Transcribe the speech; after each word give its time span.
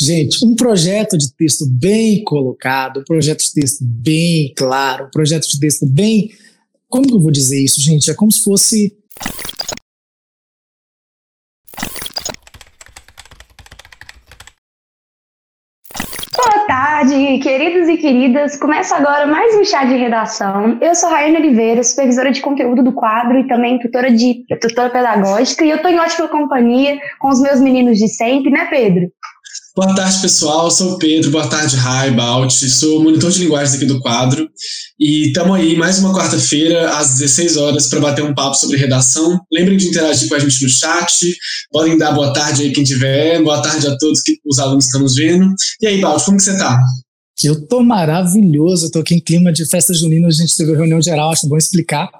Gente, 0.00 0.46
um 0.46 0.54
projeto 0.54 1.18
de 1.18 1.34
texto 1.34 1.66
bem 1.68 2.22
colocado, 2.22 3.00
um 3.00 3.04
projeto 3.04 3.40
de 3.40 3.52
texto 3.52 3.84
bem 3.84 4.54
claro, 4.56 5.06
um 5.06 5.10
projeto 5.10 5.48
de 5.48 5.58
texto 5.58 5.86
bem. 5.86 6.30
Como 6.88 7.04
que 7.04 7.14
eu 7.14 7.20
vou 7.20 7.32
dizer 7.32 7.60
isso, 7.60 7.80
gente? 7.80 8.08
É 8.08 8.14
como 8.14 8.30
se 8.30 8.44
fosse 8.44 8.96
tarde, 16.98 17.38
queridos 17.38 17.88
e 17.88 17.96
queridas. 17.96 18.56
Começa 18.56 18.96
agora 18.96 19.26
mais 19.26 19.54
um 19.56 19.64
chá 19.64 19.84
de 19.84 19.96
redação. 19.96 20.78
Eu 20.80 20.94
sou 20.94 21.08
Raiane 21.08 21.36
Oliveira, 21.36 21.82
supervisora 21.82 22.30
de 22.30 22.40
conteúdo 22.40 22.82
do 22.82 22.92
quadro 22.92 23.38
e 23.38 23.46
também 23.46 23.78
tutora, 23.78 24.10
de, 24.10 24.44
tutora 24.60 24.90
pedagógica. 24.90 25.64
E 25.64 25.70
eu 25.70 25.76
estou 25.76 25.90
em 25.90 25.98
ótima 25.98 26.28
companhia 26.28 26.98
com 27.18 27.28
os 27.28 27.40
meus 27.40 27.60
meninos 27.60 27.98
de 27.98 28.08
sempre, 28.08 28.50
né, 28.50 28.66
Pedro? 28.68 29.10
Boa 29.78 29.94
tarde, 29.94 30.20
pessoal. 30.20 30.68
Sou 30.72 30.94
o 30.94 30.98
Pedro. 30.98 31.30
Boa 31.30 31.46
tarde, 31.46 31.76
Rai, 31.76 32.10
Balt. 32.10 32.52
Sou 32.52 33.00
monitor 33.00 33.30
de 33.30 33.38
linguagens 33.38 33.76
aqui 33.76 33.86
do 33.86 34.00
quadro. 34.00 34.50
E 34.98 35.28
estamos 35.28 35.54
aí 35.54 35.76
mais 35.76 36.00
uma 36.00 36.12
quarta-feira, 36.12 36.98
às 36.98 37.10
16 37.10 37.56
horas, 37.56 37.88
para 37.88 38.00
bater 38.00 38.24
um 38.24 38.34
papo 38.34 38.56
sobre 38.56 38.76
redação. 38.76 39.40
Lembrem 39.52 39.76
de 39.76 39.86
interagir 39.86 40.28
com 40.28 40.34
a 40.34 40.38
gente 40.40 40.64
no 40.64 40.68
chat. 40.68 41.32
Podem 41.70 41.96
dar 41.96 42.10
boa 42.10 42.32
tarde 42.32 42.62
aí 42.62 42.72
quem 42.72 42.82
tiver. 42.82 43.40
Boa 43.40 43.62
tarde 43.62 43.86
a 43.86 43.96
todos 43.98 44.20
que 44.20 44.40
os 44.44 44.58
alunos 44.58 44.86
estão 44.86 45.00
nos 45.00 45.14
vendo. 45.14 45.46
E 45.80 45.86
aí, 45.86 46.00
Balt, 46.00 46.24
como 46.24 46.38
que 46.38 46.42
você 46.42 46.54
está? 46.54 46.76
Eu 47.44 47.64
tô 47.68 47.80
maravilhoso, 47.80 48.90
tô 48.90 48.98
aqui 48.98 49.14
em 49.14 49.20
clima 49.20 49.52
de 49.52 49.64
festa 49.64 49.94
junina, 49.94 50.26
a 50.26 50.32
gente 50.32 50.56
teve 50.56 50.74
reunião 50.74 51.00
geral, 51.00 51.30
acho 51.30 51.48
bom 51.48 51.56
explicar, 51.56 52.10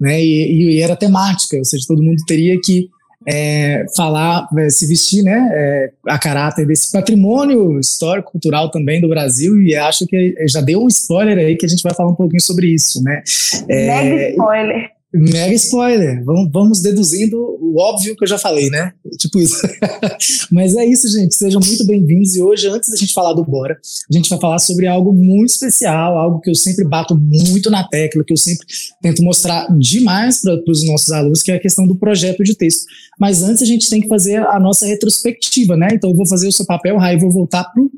né? 0.00 0.18
E, 0.24 0.76
e 0.76 0.80
era 0.80 0.96
temática, 0.96 1.58
ou 1.58 1.64
seja, 1.66 1.84
todo 1.86 2.02
mundo 2.02 2.24
teria 2.26 2.58
que 2.64 2.88
é, 3.26 3.84
falar, 3.96 4.48
é, 4.58 4.70
se 4.70 4.86
vestir, 4.86 5.22
né, 5.22 5.48
é, 5.52 5.90
a 6.08 6.18
caráter 6.18 6.66
desse 6.66 6.90
patrimônio 6.90 7.78
histórico, 7.78 8.32
cultural 8.32 8.70
também 8.70 9.00
do 9.00 9.08
Brasil, 9.08 9.60
e 9.62 9.74
acho 9.74 10.06
que 10.06 10.34
já 10.48 10.60
deu 10.60 10.82
um 10.82 10.88
spoiler 10.88 11.38
aí 11.38 11.56
que 11.56 11.66
a 11.66 11.68
gente 11.68 11.82
vai 11.82 11.94
falar 11.94 12.10
um 12.10 12.14
pouquinho 12.14 12.42
sobre 12.42 12.68
isso, 12.68 13.02
né. 13.02 13.22
É, 13.68 13.86
Mega 13.86 14.30
spoiler. 14.30 15.01
Mega 15.14 15.52
spoiler. 15.54 16.24
Vamos, 16.24 16.50
vamos 16.50 16.80
deduzindo 16.80 17.36
o 17.38 17.78
óbvio 17.78 18.16
que 18.16 18.24
eu 18.24 18.28
já 18.28 18.38
falei, 18.38 18.70
né? 18.70 18.92
Tipo 19.18 19.40
isso. 19.40 19.56
Mas 20.50 20.74
é 20.74 20.86
isso, 20.86 21.06
gente. 21.08 21.34
Sejam 21.34 21.60
muito 21.60 21.86
bem-vindos. 21.86 22.34
E 22.34 22.40
hoje, 22.40 22.66
antes 22.68 22.88
da 22.88 22.96
gente 22.96 23.12
falar 23.12 23.34
do 23.34 23.44
Bora, 23.44 23.78
a 24.10 24.16
gente 24.16 24.30
vai 24.30 24.40
falar 24.40 24.58
sobre 24.58 24.86
algo 24.86 25.12
muito 25.12 25.50
especial, 25.50 26.16
algo 26.16 26.40
que 26.40 26.50
eu 26.50 26.54
sempre 26.54 26.84
bato 26.86 27.14
muito 27.14 27.70
na 27.70 27.86
tecla, 27.86 28.24
que 28.24 28.32
eu 28.32 28.38
sempre 28.38 28.66
tento 29.02 29.22
mostrar 29.22 29.66
demais 29.78 30.40
para 30.40 30.58
os 30.66 30.86
nossos 30.86 31.10
alunos, 31.10 31.42
que 31.42 31.52
é 31.52 31.56
a 31.56 31.60
questão 31.60 31.86
do 31.86 31.96
projeto 31.96 32.42
de 32.42 32.56
texto. 32.56 32.84
Mas 33.20 33.42
antes 33.42 33.62
a 33.62 33.66
gente 33.66 33.90
tem 33.90 34.00
que 34.00 34.08
fazer 34.08 34.36
a 34.36 34.58
nossa 34.58 34.86
retrospectiva, 34.86 35.76
né? 35.76 35.88
Então 35.92 36.10
eu 36.10 36.16
vou 36.16 36.26
fazer 36.26 36.48
o 36.48 36.52
seu 36.52 36.64
papel, 36.64 36.96
Rai, 36.96 37.18
vou 37.18 37.30
voltar 37.30 37.64
para 37.64 37.82
o 37.82 37.90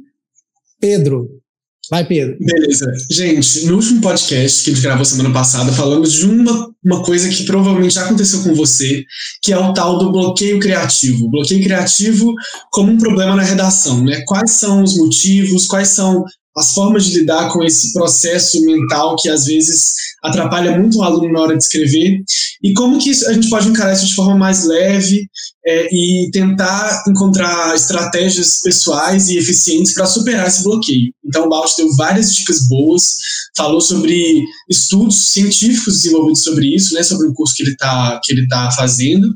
Pedro. 0.80 1.43
Vai, 1.90 2.04
Pedro. 2.04 2.36
Beleza. 2.40 2.90
Gente, 3.10 3.66
no 3.66 3.76
último 3.76 4.00
podcast 4.00 4.62
que 4.62 4.70
a 4.70 4.74
gente 4.74 4.82
gravou 4.82 5.04
semana 5.04 5.32
passada, 5.32 5.72
falamos 5.72 6.12
de 6.12 6.24
uma, 6.24 6.70
uma 6.84 7.02
coisa 7.02 7.28
que 7.28 7.44
provavelmente 7.44 7.94
já 7.94 8.04
aconteceu 8.04 8.42
com 8.42 8.54
você, 8.54 9.04
que 9.42 9.52
é 9.52 9.58
o 9.58 9.72
tal 9.72 9.98
do 9.98 10.10
bloqueio 10.10 10.58
criativo. 10.58 11.30
Bloqueio 11.30 11.62
criativo 11.62 12.32
como 12.70 12.92
um 12.92 12.98
problema 12.98 13.36
na 13.36 13.42
redação, 13.42 14.04
né? 14.04 14.22
Quais 14.26 14.52
são 14.52 14.82
os 14.82 14.96
motivos, 14.96 15.66
quais 15.66 15.88
são 15.88 16.24
as 16.56 16.72
formas 16.72 17.04
de 17.04 17.18
lidar 17.18 17.52
com 17.52 17.64
esse 17.64 17.92
processo 17.92 18.60
mental 18.64 19.16
que 19.16 19.28
às 19.28 19.44
vezes 19.44 19.94
atrapalha 20.22 20.78
muito 20.78 20.98
o 20.98 21.02
aluno 21.02 21.32
na 21.32 21.40
hora 21.40 21.56
de 21.56 21.62
escrever 21.62 22.22
e 22.62 22.72
como 22.72 22.98
que 22.98 23.10
a 23.10 23.32
gente 23.32 23.50
pode 23.50 23.68
encarar 23.68 23.92
isso 23.92 24.06
de 24.06 24.14
forma 24.14 24.36
mais 24.36 24.64
leve 24.64 25.28
é, 25.66 25.88
e 25.92 26.30
tentar 26.30 27.04
encontrar 27.08 27.74
estratégias 27.74 28.60
pessoais 28.62 29.28
e 29.28 29.36
eficientes 29.36 29.92
para 29.92 30.06
superar 30.06 30.46
esse 30.46 30.62
bloqueio. 30.62 31.12
Então, 31.24 31.46
o 31.46 31.48
Balt 31.48 31.70
deu 31.76 31.94
várias 31.96 32.34
dicas 32.34 32.68
boas, 32.68 33.16
falou 33.56 33.80
sobre 33.80 34.42
estudos 34.68 35.30
científicos 35.30 35.96
desenvolvidos 35.96 36.42
sobre 36.42 36.74
isso, 36.74 36.94
né, 36.94 37.02
sobre 37.02 37.26
o 37.26 37.34
curso 37.34 37.54
que 37.54 37.62
ele 37.62 37.72
está 37.72 38.20
que 38.22 38.32
ele 38.32 38.46
tá 38.46 38.70
fazendo, 38.76 39.28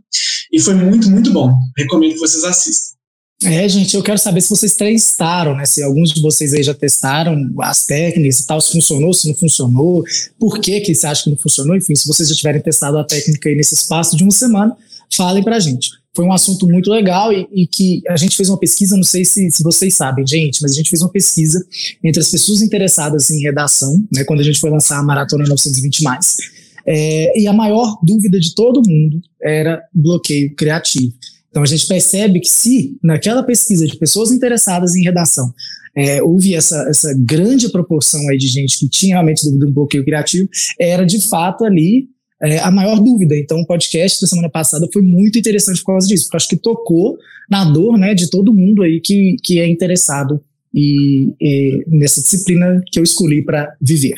e 0.52 0.60
foi 0.60 0.74
muito, 0.74 1.10
muito 1.10 1.30
bom. 1.32 1.52
Recomendo 1.76 2.14
que 2.14 2.20
vocês 2.20 2.44
assistam. 2.44 2.97
É, 3.44 3.68
gente, 3.68 3.94
eu 3.94 4.02
quero 4.02 4.18
saber 4.18 4.40
se 4.40 4.50
vocês 4.50 4.74
testaram, 4.74 5.54
né? 5.54 5.64
Se 5.64 5.80
alguns 5.80 6.10
de 6.10 6.20
vocês 6.20 6.52
aí 6.52 6.62
já 6.62 6.74
testaram 6.74 7.48
as 7.60 7.86
técnicas 7.86 8.40
e 8.40 8.46
tal, 8.46 8.60
se 8.60 8.72
funcionou, 8.72 9.14
se 9.14 9.28
não 9.28 9.34
funcionou, 9.34 10.02
por 10.38 10.60
que 10.60 10.80
que 10.80 10.92
você 10.92 11.06
acha 11.06 11.22
que 11.22 11.30
não 11.30 11.36
funcionou, 11.36 11.76
enfim, 11.76 11.94
se 11.94 12.06
vocês 12.06 12.28
já 12.28 12.34
tiverem 12.34 12.60
testado 12.60 12.98
a 12.98 13.04
técnica 13.04 13.48
aí 13.48 13.54
nesse 13.54 13.74
espaço 13.74 14.16
de 14.16 14.24
uma 14.24 14.32
semana, 14.32 14.76
falem 15.14 15.44
pra 15.44 15.60
gente. 15.60 15.90
Foi 16.16 16.24
um 16.24 16.32
assunto 16.32 16.66
muito 16.66 16.90
legal 16.90 17.32
e, 17.32 17.46
e 17.52 17.66
que 17.68 18.02
a 18.08 18.16
gente 18.16 18.36
fez 18.36 18.48
uma 18.48 18.58
pesquisa, 18.58 18.96
não 18.96 19.04
sei 19.04 19.24
se, 19.24 19.48
se, 19.52 19.62
vocês 19.62 19.94
sabem, 19.94 20.26
gente, 20.26 20.60
mas 20.60 20.72
a 20.72 20.74
gente 20.74 20.90
fez 20.90 21.00
uma 21.00 21.10
pesquisa 21.10 21.64
entre 22.02 22.20
as 22.20 22.28
pessoas 22.28 22.60
interessadas 22.60 23.30
em 23.30 23.40
redação, 23.40 24.04
né? 24.12 24.24
Quando 24.24 24.40
a 24.40 24.44
gente 24.44 24.58
foi 24.58 24.68
lançar 24.68 24.98
a 24.98 25.02
Maratona 25.02 25.44
920+. 25.44 26.02
Mais, 26.02 26.36
é, 26.84 27.38
e 27.38 27.46
a 27.46 27.52
maior 27.52 27.98
dúvida 28.02 28.40
de 28.40 28.52
todo 28.52 28.82
mundo 28.84 29.22
era 29.40 29.80
bloqueio 29.94 30.56
criativo. 30.56 31.12
Então 31.50 31.62
a 31.62 31.66
gente 31.66 31.86
percebe 31.86 32.40
que 32.40 32.48
se 32.48 32.96
naquela 33.02 33.42
pesquisa 33.42 33.86
de 33.86 33.96
pessoas 33.96 34.30
interessadas 34.30 34.94
em 34.94 35.02
redação 35.02 35.52
é, 35.96 36.22
houve 36.22 36.54
essa, 36.54 36.86
essa 36.88 37.12
grande 37.18 37.68
proporção 37.70 38.20
aí 38.28 38.36
de 38.36 38.46
gente 38.46 38.78
que 38.78 38.88
tinha 38.88 39.16
realmente 39.16 39.44
dúvida 39.44 39.66
do 39.66 39.72
bloqueio 39.72 40.04
criativo, 40.04 40.48
era 40.78 41.04
de 41.04 41.28
fato 41.28 41.64
ali 41.64 42.08
é, 42.40 42.58
a 42.60 42.70
maior 42.70 43.00
dúvida. 43.00 43.36
Então 43.36 43.60
o 43.60 43.66
podcast 43.66 44.20
da 44.20 44.28
semana 44.28 44.48
passada 44.48 44.88
foi 44.92 45.02
muito 45.02 45.38
interessante 45.38 45.80
por 45.80 45.92
causa 45.92 46.06
disso, 46.06 46.24
porque 46.24 46.36
acho 46.36 46.48
que 46.48 46.56
tocou 46.56 47.18
na 47.50 47.64
dor 47.64 47.98
né, 47.98 48.14
de 48.14 48.30
todo 48.30 48.54
mundo 48.54 48.82
aí 48.82 49.00
que, 49.00 49.36
que 49.42 49.58
é 49.58 49.68
interessado 49.68 50.40
e, 50.72 51.32
e 51.40 51.84
nessa 51.88 52.22
disciplina 52.22 52.80
que 52.92 53.00
eu 53.00 53.02
escolhi 53.02 53.42
para 53.42 53.74
viver. 53.80 54.14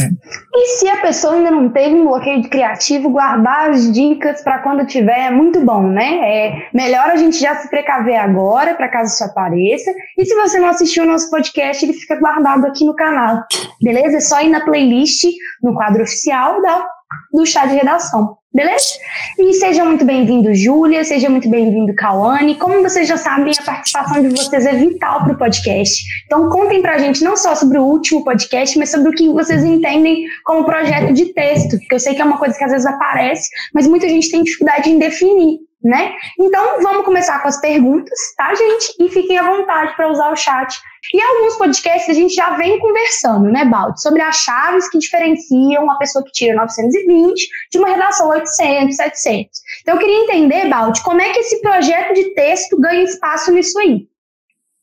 É. 0.00 0.08
E 0.54 0.66
se 0.78 0.88
a 0.88 1.00
pessoa 1.00 1.34
ainda 1.34 1.50
não 1.50 1.70
teve 1.70 1.94
um 1.94 2.06
bloqueio 2.06 2.42
de 2.42 2.48
criativo, 2.48 3.10
guardar 3.10 3.70
as 3.70 3.92
dicas 3.92 4.42
para 4.42 4.58
quando 4.58 4.86
tiver 4.86 5.26
é 5.26 5.30
muito 5.30 5.60
bom, 5.60 5.82
né? 5.82 6.20
É 6.22 6.68
melhor 6.74 7.10
a 7.10 7.16
gente 7.16 7.38
já 7.38 7.54
se 7.56 7.68
precaver 7.68 8.16
agora, 8.16 8.74
para 8.74 8.88
caso 8.88 9.12
isso 9.12 9.24
apareça. 9.24 9.90
E 10.16 10.24
se 10.24 10.34
você 10.34 10.58
não 10.58 10.68
assistiu 10.68 11.04
o 11.04 11.06
nosso 11.06 11.30
podcast, 11.30 11.84
ele 11.84 11.92
fica 11.92 12.18
guardado 12.18 12.66
aqui 12.66 12.84
no 12.84 12.94
canal, 12.94 13.42
beleza? 13.82 14.18
É 14.18 14.20
só 14.20 14.40
ir 14.40 14.48
na 14.48 14.64
playlist, 14.64 15.24
no 15.62 15.74
quadro 15.74 16.02
oficial 16.02 16.60
da, 16.62 16.86
do 17.32 17.44
chá 17.46 17.66
de 17.66 17.74
redação. 17.74 18.36
Beleza? 18.52 18.98
E 19.38 19.52
seja 19.52 19.84
muito 19.84 20.06
bem-vindo, 20.06 20.54
Júlia, 20.54 21.04
seja 21.04 21.28
muito 21.28 21.48
bem-vindo, 21.50 21.94
Cauane. 21.94 22.54
Como 22.56 22.82
vocês 22.82 23.06
já 23.06 23.16
sabem, 23.18 23.52
a 23.56 23.62
participação 23.62 24.22
de 24.22 24.30
vocês 24.30 24.64
é 24.64 24.74
vital 24.74 25.22
para 25.22 25.34
o 25.34 25.38
podcast. 25.38 26.02
Então, 26.24 26.48
contem 26.48 26.80
para 26.80 26.94
a 26.94 26.98
gente 26.98 27.22
não 27.22 27.36
só 27.36 27.54
sobre 27.54 27.78
o 27.78 27.84
último 27.84 28.24
podcast, 28.24 28.78
mas 28.78 28.90
sobre 28.90 29.10
o 29.10 29.12
que 29.12 29.28
vocês 29.28 29.62
entendem 29.62 30.24
como 30.44 30.64
projeto 30.64 31.12
de 31.12 31.26
texto, 31.34 31.78
porque 31.78 31.94
eu 31.94 32.00
sei 32.00 32.14
que 32.14 32.22
é 32.22 32.24
uma 32.24 32.38
coisa 32.38 32.56
que 32.56 32.64
às 32.64 32.70
vezes 32.70 32.86
aparece, 32.86 33.50
mas 33.74 33.86
muita 33.86 34.08
gente 34.08 34.30
tem 34.30 34.42
dificuldade 34.42 34.88
em 34.88 34.98
definir 34.98 35.67
né? 35.82 36.12
Então, 36.38 36.82
vamos 36.82 37.04
começar 37.04 37.40
com 37.40 37.48
as 37.48 37.60
perguntas, 37.60 38.18
tá, 38.36 38.52
gente? 38.54 38.94
E 38.98 39.08
fiquem 39.10 39.38
à 39.38 39.48
vontade 39.48 39.94
para 39.96 40.10
usar 40.10 40.32
o 40.32 40.36
chat. 40.36 40.76
E 41.14 41.20
alguns 41.20 41.56
podcasts 41.56 42.08
a 42.08 42.12
gente 42.12 42.34
já 42.34 42.56
vem 42.56 42.80
conversando, 42.80 43.44
né, 43.44 43.64
Baldi, 43.64 44.02
sobre 44.02 44.20
as 44.20 44.36
chaves 44.36 44.90
que 44.90 44.98
diferenciam 44.98 45.84
uma 45.84 45.96
pessoa 45.98 46.24
que 46.24 46.32
tira 46.32 46.56
920 46.56 47.48
de 47.70 47.78
uma 47.78 47.88
redação 47.88 48.28
800, 48.28 48.96
700. 48.96 49.50
Então, 49.82 49.94
eu 49.94 50.00
queria 50.00 50.24
entender, 50.24 50.68
Baldi, 50.68 51.02
como 51.02 51.20
é 51.20 51.32
que 51.32 51.38
esse 51.38 51.60
projeto 51.60 52.14
de 52.14 52.34
texto 52.34 52.78
ganha 52.78 53.04
espaço 53.04 53.52
nisso 53.52 53.78
aí? 53.78 54.08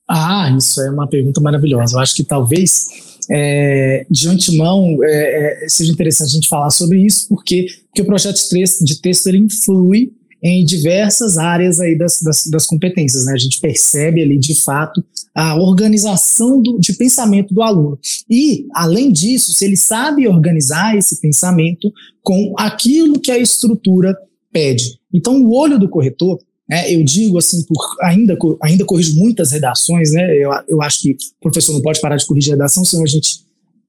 Ah, 0.10 0.50
isso 0.58 0.82
é 0.82 0.90
uma 0.90 1.10
pergunta 1.10 1.42
maravilhosa. 1.42 1.98
Eu 1.98 2.00
acho 2.00 2.16
que 2.16 2.24
talvez 2.24 3.16
é, 3.30 4.06
de 4.10 4.30
antemão 4.30 4.98
é, 5.04 5.66
é, 5.66 5.70
seja 5.70 5.92
interessante 5.92 6.30
a 6.30 6.34
gente 6.34 6.48
falar 6.48 6.70
sobre 6.70 7.00
isso, 7.00 7.28
porque, 7.28 7.66
porque 7.88 8.02
o 8.02 8.06
projeto 8.06 8.36
de 8.36 8.50
texto, 8.50 8.86
de 8.86 9.02
texto 9.02 9.28
ele 9.28 9.40
influi 9.40 10.14
em 10.48 10.64
diversas 10.64 11.40
áreas 11.40 11.80
aí 11.80 11.98
das, 11.98 12.22
das, 12.22 12.46
das, 12.46 12.68
competências. 12.68 13.26
Né? 13.26 13.34
A 13.34 13.38
gente 13.38 13.60
percebe 13.60 14.22
ali, 14.22 14.38
de 14.38 14.54
fato, 14.54 15.04
a 15.34 15.56
organização 15.56 16.62
do, 16.62 16.78
de 16.78 16.94
pensamento 16.94 17.52
do 17.52 17.64
aluno. 17.64 17.98
E, 18.30 18.68
além 18.76 19.12
disso, 19.12 19.54
se 19.54 19.66
ele 19.66 19.76
sabe 19.76 20.28
organizar 20.28 20.96
esse 20.96 21.20
pensamento 21.20 21.92
com 22.22 22.54
aquilo 22.60 23.20
que 23.20 23.32
a 23.32 23.40
estrutura 23.40 24.16
pede. 24.54 25.00
Então, 25.12 25.42
o 25.42 25.52
olho 25.52 25.80
do 25.80 25.90
corretor, 25.90 26.40
né, 26.70 26.94
eu 26.94 27.04
digo 27.04 27.40
assim, 27.40 27.64
por 27.64 27.76
ainda, 28.04 28.38
ainda 28.62 28.86
corrijo 28.86 29.16
muitas 29.16 29.52
redações, 29.52 30.12
né, 30.12 30.32
eu, 30.38 30.52
eu 30.68 30.82
acho 30.84 31.02
que 31.02 31.14
o 31.14 31.42
professor 31.42 31.74
não 31.74 31.82
pode 31.82 32.00
parar 32.00 32.18
de 32.18 32.26
corrigir 32.26 32.52
redação, 32.52 32.86
senão 32.86 33.04
a 33.04 33.08
gente 33.08 33.40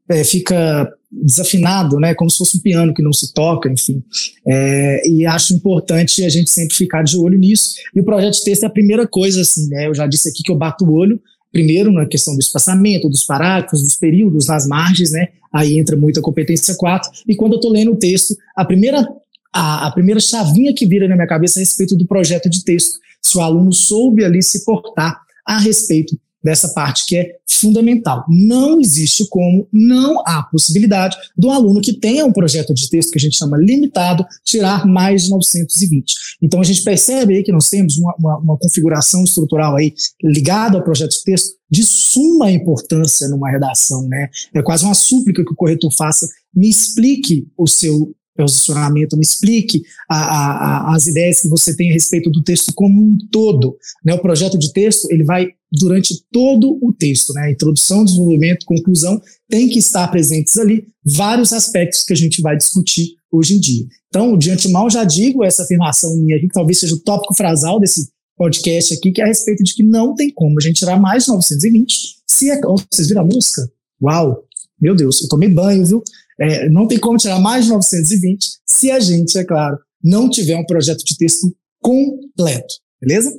é, 0.08 0.24
fica 0.24 0.90
desafinado, 1.22 1.98
né, 1.98 2.14
como 2.14 2.30
se 2.30 2.38
fosse 2.38 2.56
um 2.56 2.60
piano 2.60 2.94
que 2.94 3.02
não 3.02 3.12
se 3.12 3.32
toca, 3.32 3.70
enfim. 3.70 4.02
É, 4.46 5.08
e 5.08 5.26
acho 5.26 5.54
importante 5.54 6.24
a 6.24 6.28
gente 6.28 6.50
sempre 6.50 6.74
ficar 6.74 7.02
de 7.02 7.16
olho 7.16 7.38
nisso. 7.38 7.74
E 7.94 8.00
o 8.00 8.04
projeto 8.04 8.34
de 8.34 8.44
texto 8.44 8.64
é 8.64 8.66
a 8.66 8.70
primeira 8.70 9.06
coisa, 9.06 9.40
assim, 9.40 9.68
né, 9.68 9.86
eu 9.86 9.94
já 9.94 10.06
disse 10.06 10.28
aqui 10.28 10.42
que 10.42 10.50
eu 10.50 10.56
bato 10.56 10.84
o 10.84 10.92
olho, 10.92 11.20
primeiro 11.52 11.90
na 11.92 12.06
questão 12.06 12.34
do 12.34 12.40
espaçamento, 12.40 13.08
dos 13.08 13.24
parágrafos, 13.24 13.82
dos 13.82 13.96
períodos, 13.96 14.46
nas 14.46 14.66
margens, 14.66 15.12
né, 15.12 15.28
aí 15.52 15.78
entra 15.78 15.96
muita 15.96 16.20
competência 16.20 16.74
4, 16.74 17.10
e 17.26 17.34
quando 17.34 17.52
eu 17.52 17.56
estou 17.56 17.72
lendo 17.72 17.92
o 17.92 17.96
texto, 17.96 18.36
a 18.54 18.64
primeira, 18.64 19.06
a, 19.52 19.86
a 19.86 19.90
primeira 19.90 20.20
chavinha 20.20 20.74
que 20.74 20.86
vira 20.86 21.08
na 21.08 21.14
minha 21.14 21.26
cabeça 21.26 21.58
é 21.58 21.60
a 21.60 21.64
respeito 21.64 21.96
do 21.96 22.06
projeto 22.06 22.50
de 22.50 22.62
texto, 22.64 22.98
se 23.22 23.36
o 23.38 23.40
aluno 23.40 23.72
soube 23.72 24.24
ali 24.24 24.42
se 24.42 24.64
portar 24.64 25.18
a 25.46 25.58
respeito 25.58 26.16
dessa 26.46 26.68
parte 26.68 27.04
que 27.06 27.16
é 27.16 27.36
fundamental. 27.58 28.24
Não 28.28 28.80
existe 28.80 29.26
como, 29.28 29.68
não 29.72 30.20
há 30.26 30.42
possibilidade 30.42 31.16
do 31.36 31.50
aluno 31.50 31.80
que 31.80 31.92
tenha 31.92 32.24
um 32.24 32.32
projeto 32.32 32.74
de 32.74 32.88
texto 32.88 33.10
que 33.10 33.18
a 33.18 33.20
gente 33.20 33.36
chama 33.36 33.56
limitado 33.56 34.24
tirar 34.44 34.86
mais 34.86 35.24
de 35.24 35.30
920. 35.30 36.14
Então 36.42 36.60
a 36.60 36.64
gente 36.64 36.82
percebe 36.82 37.36
aí 37.36 37.42
que 37.42 37.52
nós 37.52 37.68
temos 37.68 37.96
uma, 37.98 38.14
uma, 38.18 38.38
uma 38.38 38.58
configuração 38.58 39.24
estrutural 39.24 39.76
aí 39.76 39.92
ligada 40.22 40.78
ao 40.78 40.84
projeto 40.84 41.10
de 41.10 41.22
texto 41.22 41.56
de 41.70 41.82
suma 41.82 42.50
importância 42.50 43.28
numa 43.28 43.50
redação, 43.50 44.06
né? 44.08 44.28
É 44.54 44.62
quase 44.62 44.84
uma 44.84 44.94
súplica 44.94 45.44
que 45.44 45.52
o 45.52 45.56
corretor 45.56 45.92
faça, 45.92 46.26
me 46.54 46.68
explique 46.68 47.48
o 47.56 47.66
seu 47.66 48.14
posicionamento, 48.36 49.16
me 49.16 49.22
explique 49.22 49.82
a, 50.08 50.16
a, 50.16 50.94
as 50.94 51.06
ideias 51.06 51.40
que 51.40 51.48
você 51.48 51.74
tem 51.74 51.90
a 51.90 51.94
respeito 51.94 52.30
do 52.30 52.42
texto 52.42 52.72
como 52.74 53.02
um 53.02 53.16
todo. 53.32 53.76
Né? 54.04 54.14
O 54.14 54.20
projeto 54.20 54.58
de 54.58 54.72
texto 54.72 55.10
ele 55.10 55.24
vai 55.24 55.48
durante 55.72 56.22
todo 56.32 56.78
o 56.82 56.92
texto, 56.92 57.32
né? 57.32 57.50
Introdução, 57.50 58.04
desenvolvimento, 58.04 58.66
conclusão, 58.66 59.20
tem 59.48 59.68
que 59.68 59.78
estar 59.78 60.08
presentes 60.08 60.56
ali 60.56 60.86
vários 61.04 61.52
aspectos 61.52 62.02
que 62.02 62.12
a 62.12 62.16
gente 62.16 62.40
vai 62.40 62.56
discutir 62.56 63.16
hoje 63.30 63.54
em 63.54 63.60
dia. 63.60 63.86
Então, 64.08 64.36
de 64.36 64.50
antemão, 64.50 64.88
já 64.88 65.04
digo 65.04 65.44
essa 65.44 65.62
afirmação 65.62 66.16
minha 66.16 66.36
aqui, 66.36 66.46
que 66.46 66.54
talvez 66.54 66.78
seja 66.78 66.94
o 66.94 67.00
tópico 67.00 67.34
frasal 67.34 67.78
desse 67.80 68.08
podcast 68.36 68.94
aqui, 68.94 69.12
que 69.12 69.20
é 69.20 69.24
a 69.24 69.28
respeito 69.28 69.64
de 69.64 69.74
que 69.74 69.82
não 69.82 70.14
tem 70.14 70.30
como 70.30 70.58
a 70.58 70.62
gente 70.62 70.76
tirar 70.76 71.00
mais 71.00 71.24
de 71.24 71.30
920 71.30 72.16
se 72.26 72.50
é. 72.50 72.60
Oh, 72.64 72.76
vocês 72.90 73.08
viram 73.08 73.22
a 73.22 73.24
música? 73.24 73.62
Uau! 74.02 74.44
Meu 74.80 74.94
Deus, 74.94 75.22
eu 75.22 75.28
tomei 75.28 75.48
banho, 75.48 75.84
viu? 75.86 76.02
É, 76.38 76.68
não 76.68 76.86
tem 76.86 76.98
como 76.98 77.16
tirar 77.16 77.40
mais 77.40 77.64
de 77.64 77.70
920 77.70 78.58
se 78.66 78.90
a 78.90 79.00
gente, 79.00 79.38
é 79.38 79.44
claro, 79.44 79.78
não 80.04 80.28
tiver 80.28 80.56
um 80.56 80.66
projeto 80.66 81.02
de 81.02 81.16
texto 81.16 81.54
completo, 81.80 82.74
beleza? 83.00 83.32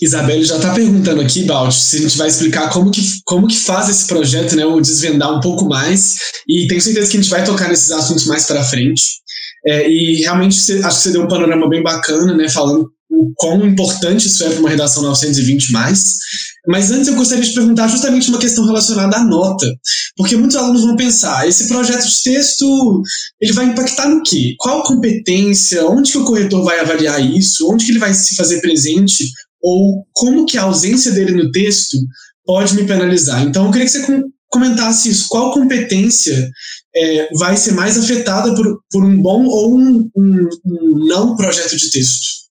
Isabelle 0.00 0.44
já 0.44 0.56
está 0.56 0.72
perguntando 0.72 1.20
aqui, 1.20 1.44
Balt, 1.44 1.72
se 1.72 1.98
a 1.98 2.00
gente 2.00 2.16
vai 2.16 2.28
explicar 2.28 2.70
como 2.70 2.90
que, 2.90 3.02
como 3.24 3.46
que 3.46 3.56
faz 3.56 3.88
esse 3.88 4.06
projeto, 4.06 4.56
né, 4.56 4.64
o 4.64 4.80
desvendar 4.80 5.36
um 5.36 5.40
pouco 5.40 5.66
mais, 5.66 6.16
e 6.48 6.66
tenho 6.66 6.80
certeza 6.80 7.10
que 7.10 7.18
a 7.18 7.20
gente 7.20 7.30
vai 7.30 7.44
tocar 7.44 7.68
nesses 7.68 7.90
assuntos 7.90 8.26
mais 8.26 8.44
para 8.44 8.64
frente. 8.64 9.02
É, 9.66 9.90
e 9.90 10.20
realmente 10.22 10.56
acho 10.56 10.96
que 10.96 11.02
você 11.02 11.10
deu 11.10 11.22
um 11.22 11.28
panorama 11.28 11.68
bem 11.68 11.82
bacana, 11.82 12.34
né, 12.34 12.48
falando 12.48 12.90
o 13.10 13.32
quão 13.34 13.66
importante 13.66 14.28
isso 14.28 14.44
é 14.44 14.50
para 14.50 14.60
uma 14.60 14.70
redação 14.70 15.02
920 15.02 15.72
mais. 15.72 16.14
Mas 16.66 16.90
antes 16.90 17.08
eu 17.08 17.14
gostaria 17.14 17.44
de 17.44 17.52
perguntar 17.52 17.88
justamente 17.88 18.28
uma 18.28 18.38
questão 18.38 18.64
relacionada 18.64 19.16
à 19.16 19.24
nota, 19.24 19.66
porque 20.16 20.36
muitos 20.36 20.56
alunos 20.56 20.82
vão 20.82 20.96
pensar, 20.96 21.48
esse 21.48 21.66
projeto 21.68 22.06
de 22.06 22.22
texto, 22.22 23.02
ele 23.40 23.52
vai 23.52 23.66
impactar 23.66 24.08
no 24.08 24.22
quê? 24.22 24.54
Qual 24.58 24.82
competência? 24.82 25.86
Onde 25.86 26.12
que 26.12 26.18
o 26.18 26.24
corretor 26.24 26.62
vai 26.62 26.78
avaliar 26.80 27.20
isso? 27.20 27.70
Onde 27.70 27.84
que 27.84 27.92
ele 27.92 27.98
vai 27.98 28.14
se 28.14 28.36
fazer 28.36 28.60
presente? 28.60 29.24
Ou 29.62 30.06
como 30.12 30.46
que 30.46 30.58
a 30.58 30.62
ausência 30.62 31.12
dele 31.12 31.32
no 31.32 31.50
texto 31.50 31.96
pode 32.44 32.74
me 32.74 32.86
penalizar? 32.86 33.42
Então 33.42 33.66
eu 33.66 33.70
queria 33.70 33.86
que 33.86 33.92
você 33.92 34.24
comentasse 34.48 35.08
isso. 35.08 35.28
Qual 35.28 35.52
competência 35.52 36.50
é, 36.94 37.28
vai 37.34 37.56
ser 37.56 37.72
mais 37.72 37.98
afetada 37.98 38.54
por, 38.54 38.82
por 38.90 39.04
um 39.04 39.20
bom 39.20 39.44
ou 39.44 39.78
um, 39.78 40.10
um, 40.16 40.48
um 40.64 41.06
não 41.06 41.36
projeto 41.36 41.76
de 41.76 41.90
texto? 41.90 42.48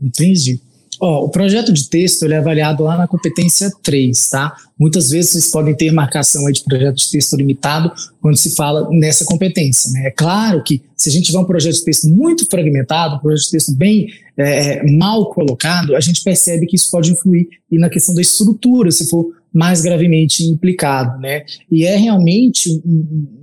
Entendi. 0.00 0.60
Ó, 1.04 1.24
o 1.24 1.28
projeto 1.28 1.72
de 1.72 1.88
texto 1.88 2.22
ele 2.22 2.34
é 2.34 2.36
avaliado 2.36 2.84
lá 2.84 2.96
na 2.96 3.08
competência 3.08 3.72
3, 3.82 4.28
tá? 4.28 4.54
Muitas 4.78 5.10
vezes 5.10 5.32
vocês 5.32 5.50
podem 5.50 5.74
ter 5.74 5.90
marcação 5.90 6.46
aí 6.46 6.52
de 6.52 6.62
projeto 6.62 6.94
de 6.94 7.10
texto 7.10 7.34
limitado 7.34 7.90
quando 8.20 8.36
se 8.36 8.54
fala 8.54 8.88
nessa 8.88 9.24
competência. 9.24 9.90
Né? 9.90 10.06
É 10.06 10.10
claro 10.12 10.62
que 10.62 10.80
se 10.96 11.08
a 11.08 11.12
gente 11.12 11.26
tiver 11.26 11.40
um 11.40 11.44
projeto 11.44 11.74
de 11.74 11.84
texto 11.84 12.08
muito 12.08 12.48
fragmentado, 12.48 13.16
um 13.16 13.18
projeto 13.18 13.46
de 13.46 13.50
texto 13.50 13.74
bem 13.74 14.06
é, 14.36 14.78
é 14.78 14.92
mal 14.92 15.28
colocado, 15.30 15.96
a 15.96 16.00
gente 16.00 16.22
percebe 16.22 16.66
que 16.66 16.76
isso 16.76 16.88
pode 16.88 17.10
influir 17.10 17.48
e 17.68 17.78
na 17.78 17.90
questão 17.90 18.14
da 18.14 18.20
estrutura, 18.20 18.92
se 18.92 19.08
for 19.08 19.26
mais 19.52 19.82
gravemente 19.82 20.44
implicado, 20.44 21.20
né? 21.20 21.44
E 21.70 21.84
é 21.84 21.96
realmente 21.96 22.70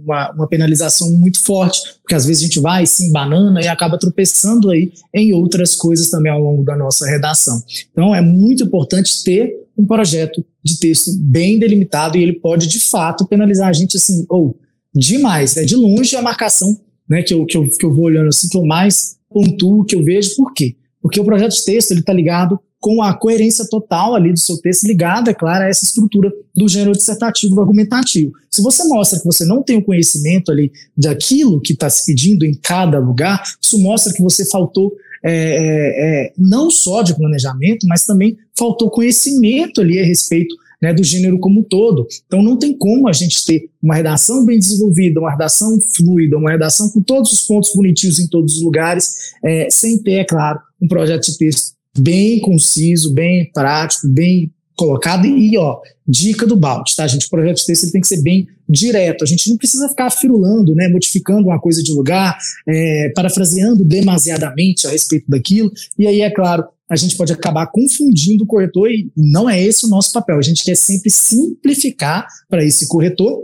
uma, 0.03 0.31
uma, 0.31 0.47
penalização 0.47 1.11
muito 1.11 1.44
forte, 1.44 1.79
porque 2.01 2.15
às 2.15 2.25
vezes 2.25 2.41
a 2.41 2.45
gente 2.45 2.59
vai, 2.59 2.85
se 2.85 3.06
embanana 3.06 3.61
e 3.61 3.67
acaba 3.67 3.97
tropeçando 3.97 4.71
aí 4.71 4.91
em 5.13 5.33
outras 5.33 5.75
coisas 5.75 6.09
também 6.09 6.31
ao 6.31 6.41
longo 6.41 6.63
da 6.63 6.75
nossa 6.75 7.07
redação. 7.07 7.61
Então 7.91 8.15
é 8.15 8.21
muito 8.21 8.63
importante 8.63 9.23
ter 9.23 9.53
um 9.77 9.85
projeto 9.85 10.44
de 10.63 10.79
texto 10.79 11.11
bem 11.19 11.59
delimitado 11.59 12.17
e 12.17 12.23
ele 12.23 12.33
pode 12.33 12.67
de 12.67 12.79
fato 12.79 13.27
penalizar 13.27 13.69
a 13.69 13.73
gente 13.73 13.95
assim, 13.95 14.25
ou 14.27 14.59
demais, 14.94 15.56
né? 15.56 15.63
De 15.63 15.75
longe 15.75 16.15
a 16.15 16.21
marcação, 16.21 16.75
né? 17.07 17.21
Que 17.21 17.33
eu, 17.33 17.45
que 17.45 17.56
eu, 17.56 17.69
que 17.69 17.85
eu 17.85 17.94
vou 17.94 18.06
olhando 18.06 18.29
assim, 18.29 18.50
que 18.50 18.57
eu 18.57 18.65
mais 18.65 19.17
pontuo, 19.29 19.85
que 19.85 19.95
eu 19.95 20.03
vejo, 20.03 20.35
por 20.35 20.53
quê? 20.53 20.75
Porque 21.01 21.19
o 21.19 21.23
projeto 21.23 21.53
de 21.53 21.63
texto 21.63 21.91
ele 21.91 22.00
está 22.00 22.11
ligado 22.11 22.59
com 22.80 23.02
a 23.02 23.14
coerência 23.14 23.68
total 23.70 24.16
ali 24.16 24.31
do 24.31 24.40
seu 24.40 24.58
texto 24.58 24.88
ligada, 24.88 25.31
é 25.31 25.34
claro, 25.34 25.66
a 25.66 25.68
essa 25.68 25.84
estrutura 25.84 26.31
do 26.56 26.68
gênero 26.68 26.94
dissertativo 26.94 27.56
do 27.56 27.62
argumentativo. 27.62 28.31
Se 28.50 28.62
você 28.62 28.84
mostra 28.86 29.20
que 29.20 29.26
você 29.26 29.46
não 29.46 29.62
tem 29.62 29.78
o 29.78 29.84
conhecimento 29.84 30.52
ali 30.52 30.72
daquilo 30.96 31.60
que 31.60 31.74
está 31.74 31.90
se 31.90 32.06
pedindo 32.06 32.46
em 32.46 32.54
cada 32.54 32.98
lugar, 33.00 33.44
isso 33.62 33.78
mostra 33.80 34.14
que 34.14 34.22
você 34.22 34.46
faltou 34.46 34.94
é, 35.24 35.31
é, 35.31 36.28
é, 36.28 36.34
não 36.38 36.72
só 36.72 37.02
de 37.02 37.14
planejamento, 37.14 37.86
mas 37.86 38.06
também 38.06 38.38
faltou 38.58 38.90
conhecimento 38.90 39.81
ali 39.81 40.00
a 40.00 40.06
respeito 40.06 40.56
né, 40.81 40.94
do 40.94 41.04
gênero 41.04 41.38
como 41.40 41.60
um 41.60 41.64
todo. 41.64 42.08
Então 42.26 42.42
não 42.42 42.58
tem 42.58 42.78
como 42.78 43.10
a 43.10 43.14
gente 43.14 43.46
ter 43.46 43.70
uma 43.84 43.96
redação 43.96 44.46
bem 44.46 44.58
desenvolvida, 44.58 45.20
uma 45.20 45.31
redação 45.31 45.78
fluida, 45.96 46.38
uma 46.38 46.52
redação 46.52 46.90
com 46.90 47.02
todos 47.02 47.34
os 47.34 47.42
pontos 47.42 47.74
bonitinhos 47.76 48.20
em 48.20 48.28
todos 48.28 48.56
os 48.56 48.64
lugares, 48.64 49.34
é, 49.44 49.70
sem 49.70 50.02
ter, 50.02 50.14
é 50.14 50.24
claro, 50.24 50.60
um 50.81 50.88
projeto 50.88 51.26
de 51.26 51.38
texto 51.38 51.79
bem 52.01 52.40
conciso, 52.40 53.13
bem 53.13 53.50
prático, 53.51 54.07
bem 54.07 54.51
colocado. 54.75 55.25
E, 55.25 55.57
ó, 55.57 55.80
dica 56.07 56.48
do 56.48 56.56
balde, 56.56 56.96
tá, 56.96 57.06
gente? 57.06 57.28
O 57.28 57.30
projeto 57.30 57.57
de 57.57 57.66
texto 57.66 57.84
ele 57.84 57.92
tem 57.92 58.01
que 58.01 58.07
ser 58.07 58.22
bem 58.22 58.48
direto. 58.68 59.24
A 59.24 59.28
gente 59.28 59.50
não 59.50 59.57
precisa 59.57 59.90
ficar 59.90 60.10
firulando, 60.10 60.74
né, 60.74 60.88
modificando 60.88 61.48
uma 61.48 61.60
coisa 61.60 61.84
de 61.84 61.92
lugar, 61.92 62.38
é, 62.68 63.12
parafraseando 63.13 63.84
demasiadamente 63.84 64.88
a 64.88 64.92
respeito 64.92 65.25
daquilo. 65.28 65.72
E 65.98 66.07
aí, 66.07 66.22
é 66.22 66.30
claro, 66.30 66.63
a 66.90 66.96
gente 66.96 67.16
pode 67.16 67.34
acabar 67.34 67.68
confundindo 67.68 68.44
o 68.44 68.48
corretor 68.48 68.90
e 68.90 69.12
não 69.16 69.50
é 69.50 69.62
esse 69.62 69.86
o 69.86 69.90
nosso 69.90 70.12
papel. 70.12 70.38
A 70.38 70.42
gente 70.42 70.63
quer 70.63 70.75
sempre 70.75 71.10
simplificar 71.10 72.28
para 72.50 72.63
esse 72.63 72.88
corretor 72.88 73.44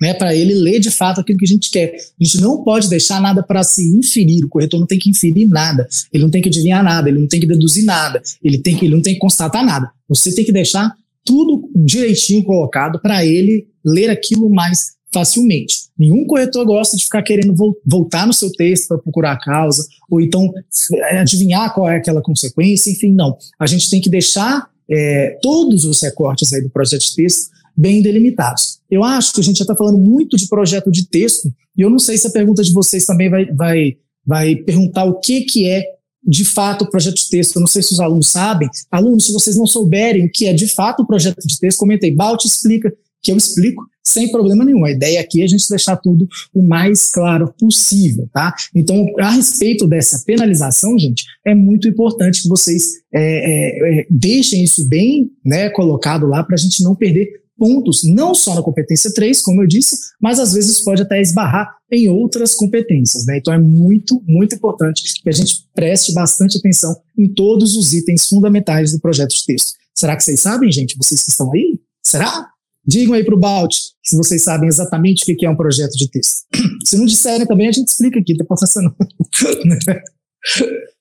né, 0.00 0.14
para 0.14 0.34
ele 0.34 0.54
ler 0.54 0.80
de 0.80 0.90
fato 0.90 1.20
aquilo 1.20 1.38
que 1.38 1.44
a 1.44 1.48
gente 1.48 1.70
quer. 1.70 1.94
A 2.20 2.24
gente 2.24 2.40
não 2.40 2.62
pode 2.62 2.88
deixar 2.88 3.20
nada 3.20 3.42
para 3.42 3.62
se 3.62 3.82
inferir. 3.96 4.44
O 4.44 4.48
corretor 4.48 4.78
não 4.78 4.86
tem 4.86 4.98
que 4.98 5.10
inferir 5.10 5.48
nada. 5.48 5.88
Ele 6.12 6.22
não 6.22 6.30
tem 6.30 6.42
que 6.42 6.48
adivinhar 6.48 6.82
nada. 6.82 7.08
Ele 7.08 7.18
não 7.18 7.28
tem 7.28 7.40
que 7.40 7.46
deduzir 7.46 7.84
nada. 7.84 8.22
Ele 8.42 8.58
tem 8.58 8.76
que, 8.76 8.84
ele 8.84 8.94
não 8.94 9.02
tem 9.02 9.14
que 9.14 9.20
constatar 9.20 9.64
nada. 9.64 9.90
Você 10.08 10.34
tem 10.34 10.44
que 10.44 10.52
deixar 10.52 10.94
tudo 11.24 11.68
direitinho 11.74 12.44
colocado 12.44 13.00
para 13.00 13.24
ele 13.24 13.66
ler 13.84 14.10
aquilo 14.10 14.48
mais 14.48 14.96
facilmente. 15.12 15.86
Nenhum 15.98 16.26
corretor 16.26 16.64
gosta 16.66 16.96
de 16.96 17.04
ficar 17.04 17.22
querendo 17.22 17.54
voltar 17.84 18.26
no 18.26 18.32
seu 18.32 18.52
texto 18.52 18.88
para 18.88 18.98
procurar 18.98 19.32
a 19.32 19.38
causa 19.38 19.86
ou 20.10 20.20
então 20.20 20.52
é, 20.94 21.18
adivinhar 21.18 21.72
qual 21.74 21.88
é 21.88 21.96
aquela 21.96 22.20
consequência. 22.20 22.90
Enfim, 22.90 23.12
não. 23.12 23.36
A 23.58 23.66
gente 23.66 23.88
tem 23.88 24.00
que 24.00 24.10
deixar 24.10 24.68
é, 24.90 25.38
todos 25.42 25.84
os 25.84 26.00
recortes 26.02 26.52
aí 26.52 26.62
do 26.62 26.70
projeto 26.70 27.02
de 27.02 27.14
texto 27.16 27.50
bem 27.76 28.00
delimitados. 28.00 28.78
Eu 28.90 29.04
acho 29.04 29.34
que 29.34 29.40
a 29.40 29.44
gente 29.44 29.58
já 29.58 29.64
está 29.64 29.76
falando 29.76 29.98
muito 29.98 30.36
de 30.36 30.48
projeto 30.48 30.90
de 30.90 31.06
texto, 31.06 31.52
e 31.76 31.82
eu 31.82 31.90
não 31.90 31.98
sei 31.98 32.16
se 32.16 32.26
a 32.26 32.30
pergunta 32.30 32.62
de 32.62 32.72
vocês 32.72 33.04
também 33.04 33.28
vai, 33.28 33.44
vai, 33.52 33.96
vai 34.24 34.56
perguntar 34.56 35.04
o 35.04 35.20
que, 35.20 35.42
que 35.42 35.68
é 35.68 35.84
de 36.26 36.44
fato 36.44 36.82
o 36.82 36.90
projeto 36.90 37.16
de 37.16 37.28
texto. 37.28 37.56
Eu 37.56 37.60
não 37.60 37.66
sei 37.66 37.82
se 37.82 37.92
os 37.92 38.00
alunos 38.00 38.28
sabem. 38.28 38.68
Alunos, 38.90 39.26
se 39.26 39.32
vocês 39.32 39.56
não 39.56 39.66
souberem 39.66 40.26
o 40.26 40.30
que 40.30 40.46
é 40.46 40.52
de 40.52 40.66
fato 40.66 41.02
o 41.02 41.06
projeto 41.06 41.46
de 41.46 41.58
texto, 41.58 41.78
comentei. 41.78 42.10
Balt 42.10 42.44
explica, 42.44 42.92
que 43.22 43.30
eu 43.30 43.36
explico 43.36 43.84
sem 44.02 44.30
problema 44.30 44.64
nenhum. 44.64 44.84
A 44.84 44.90
ideia 44.90 45.20
aqui 45.20 45.42
é 45.42 45.44
a 45.44 45.48
gente 45.48 45.68
deixar 45.68 45.96
tudo 45.96 46.28
o 46.54 46.62
mais 46.62 47.10
claro 47.10 47.52
possível, 47.58 48.28
tá? 48.32 48.54
Então, 48.74 49.04
a 49.18 49.30
respeito 49.30 49.86
dessa 49.86 50.22
penalização, 50.24 50.96
gente, 50.98 51.24
é 51.44 51.54
muito 51.54 51.88
importante 51.88 52.42
que 52.42 52.48
vocês 52.48 52.84
é, 53.12 53.20
é, 53.20 54.00
é 54.00 54.06
deixem 54.08 54.62
isso 54.62 54.88
bem 54.88 55.30
né, 55.44 55.68
colocado 55.70 56.26
lá 56.26 56.44
para 56.44 56.54
a 56.54 56.58
gente 56.58 56.82
não 56.84 56.94
perder 56.94 57.45
pontos, 57.58 58.02
não 58.04 58.34
só 58.34 58.54
na 58.54 58.62
competência 58.62 59.12
3, 59.12 59.40
como 59.40 59.62
eu 59.62 59.66
disse, 59.66 59.96
mas 60.20 60.38
às 60.38 60.52
vezes 60.52 60.80
pode 60.80 61.02
até 61.02 61.20
esbarrar 61.20 61.68
em 61.90 62.08
outras 62.08 62.54
competências. 62.54 63.26
Né? 63.26 63.38
Então 63.38 63.52
é 63.52 63.58
muito, 63.58 64.22
muito 64.26 64.54
importante 64.54 65.02
que 65.22 65.28
a 65.28 65.32
gente 65.32 65.64
preste 65.74 66.12
bastante 66.12 66.58
atenção 66.58 66.94
em 67.18 67.32
todos 67.32 67.76
os 67.76 67.92
itens 67.92 68.26
fundamentais 68.26 68.92
do 68.92 69.00
projeto 69.00 69.30
de 69.30 69.44
texto. 69.44 69.72
Será 69.94 70.16
que 70.16 70.22
vocês 70.22 70.40
sabem, 70.40 70.70
gente? 70.70 70.96
Vocês 70.96 71.22
que 71.22 71.30
estão 71.30 71.50
aí? 71.52 71.78
Será? 72.02 72.48
Digam 72.86 73.14
aí 73.14 73.24
para 73.24 73.34
o 73.34 73.38
Balt 73.38 73.74
se 74.02 74.16
vocês 74.16 74.44
sabem 74.44 74.68
exatamente 74.68 75.30
o 75.30 75.36
que 75.36 75.44
é 75.44 75.50
um 75.50 75.56
projeto 75.56 75.92
de 75.92 76.08
texto. 76.08 76.46
Se 76.86 76.96
não 76.96 77.04
disserem 77.04 77.44
também, 77.44 77.66
a 77.66 77.72
gente 77.72 77.88
explica 77.88 78.20
aqui, 78.20 78.36
depois 78.36 78.60
tá 78.60 78.66
passando. 78.66 78.94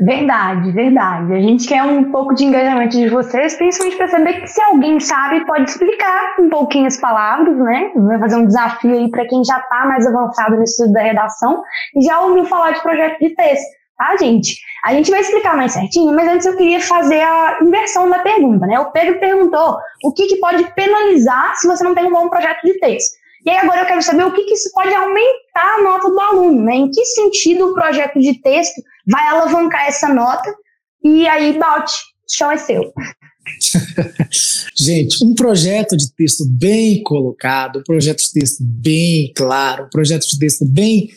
Verdade, 0.00 0.70
verdade. 0.70 1.32
A 1.32 1.40
gente 1.40 1.66
quer 1.66 1.82
um 1.82 2.10
pouco 2.10 2.34
de 2.34 2.44
engajamento 2.44 2.96
de 2.96 3.08
vocês, 3.08 3.56
principalmente 3.56 3.96
para 3.96 4.08
saber 4.08 4.40
que 4.40 4.46
se 4.46 4.62
alguém 4.62 5.00
sabe, 5.00 5.44
pode 5.44 5.68
explicar 5.68 6.36
um 6.38 6.48
pouquinho 6.48 6.86
as 6.86 6.98
palavras, 6.98 7.56
né? 7.58 7.90
Vai 7.96 8.18
fazer 8.18 8.36
um 8.36 8.46
desafio 8.46 8.92
aí 8.92 9.10
para 9.10 9.26
quem 9.26 9.44
já 9.44 9.58
está 9.58 9.86
mais 9.86 10.06
avançado 10.06 10.56
no 10.56 10.62
estudo 10.62 10.92
da 10.92 11.02
redação 11.02 11.62
e 11.96 12.02
já 12.02 12.20
ouviu 12.20 12.44
falar 12.44 12.72
de 12.72 12.82
projeto 12.82 13.18
de 13.18 13.30
texto, 13.30 13.66
tá, 13.96 14.16
gente? 14.16 14.56
A 14.84 14.92
gente 14.92 15.10
vai 15.10 15.20
explicar 15.20 15.56
mais 15.56 15.72
certinho, 15.72 16.14
mas 16.14 16.28
antes 16.28 16.46
eu 16.46 16.56
queria 16.56 16.80
fazer 16.80 17.20
a 17.20 17.58
inversão 17.60 18.08
da 18.08 18.20
pergunta, 18.20 18.66
né? 18.66 18.78
O 18.78 18.92
Pedro 18.92 19.18
perguntou 19.18 19.76
o 20.04 20.12
que, 20.12 20.26
que 20.26 20.36
pode 20.36 20.64
penalizar 20.74 21.56
se 21.56 21.66
você 21.66 21.82
não 21.82 21.94
tem 21.94 22.06
um 22.06 22.12
bom 22.12 22.28
projeto 22.28 22.62
de 22.62 22.78
texto. 22.78 23.18
E 23.44 23.50
aí 23.50 23.58
agora 23.58 23.80
eu 23.80 23.86
quero 23.86 24.02
saber 24.02 24.24
o 24.24 24.32
que, 24.32 24.44
que 24.44 24.54
isso 24.54 24.70
pode 24.74 24.92
aumentar 24.92 25.76
a 25.78 25.82
nota 25.82 26.10
do 26.10 26.20
aluno, 26.20 26.64
né? 26.64 26.74
Em 26.74 26.90
que 26.90 27.04
sentido 27.04 27.68
o 27.70 27.74
projeto 27.74 28.18
de 28.20 28.40
texto 28.40 28.82
vai 29.08 29.26
alavancar 29.28 29.86
essa 29.86 30.12
nota? 30.12 30.54
E 31.02 31.26
aí, 31.26 31.58
Balt, 31.58 31.90
o 31.90 32.32
chão 32.32 32.50
é 32.50 32.58
seu. 32.58 32.92
Gente, 34.76 35.24
um 35.24 35.34
projeto 35.34 35.96
de 35.96 36.12
texto 36.12 36.44
bem 36.46 37.02
colocado, 37.02 37.78
um 37.80 37.82
projeto 37.82 38.18
de 38.18 38.32
texto 38.32 38.62
bem 38.62 39.32
claro, 39.34 39.86
um 39.86 39.90
projeto 39.90 40.26
de 40.28 40.38
texto 40.38 40.64
bem. 40.66 41.10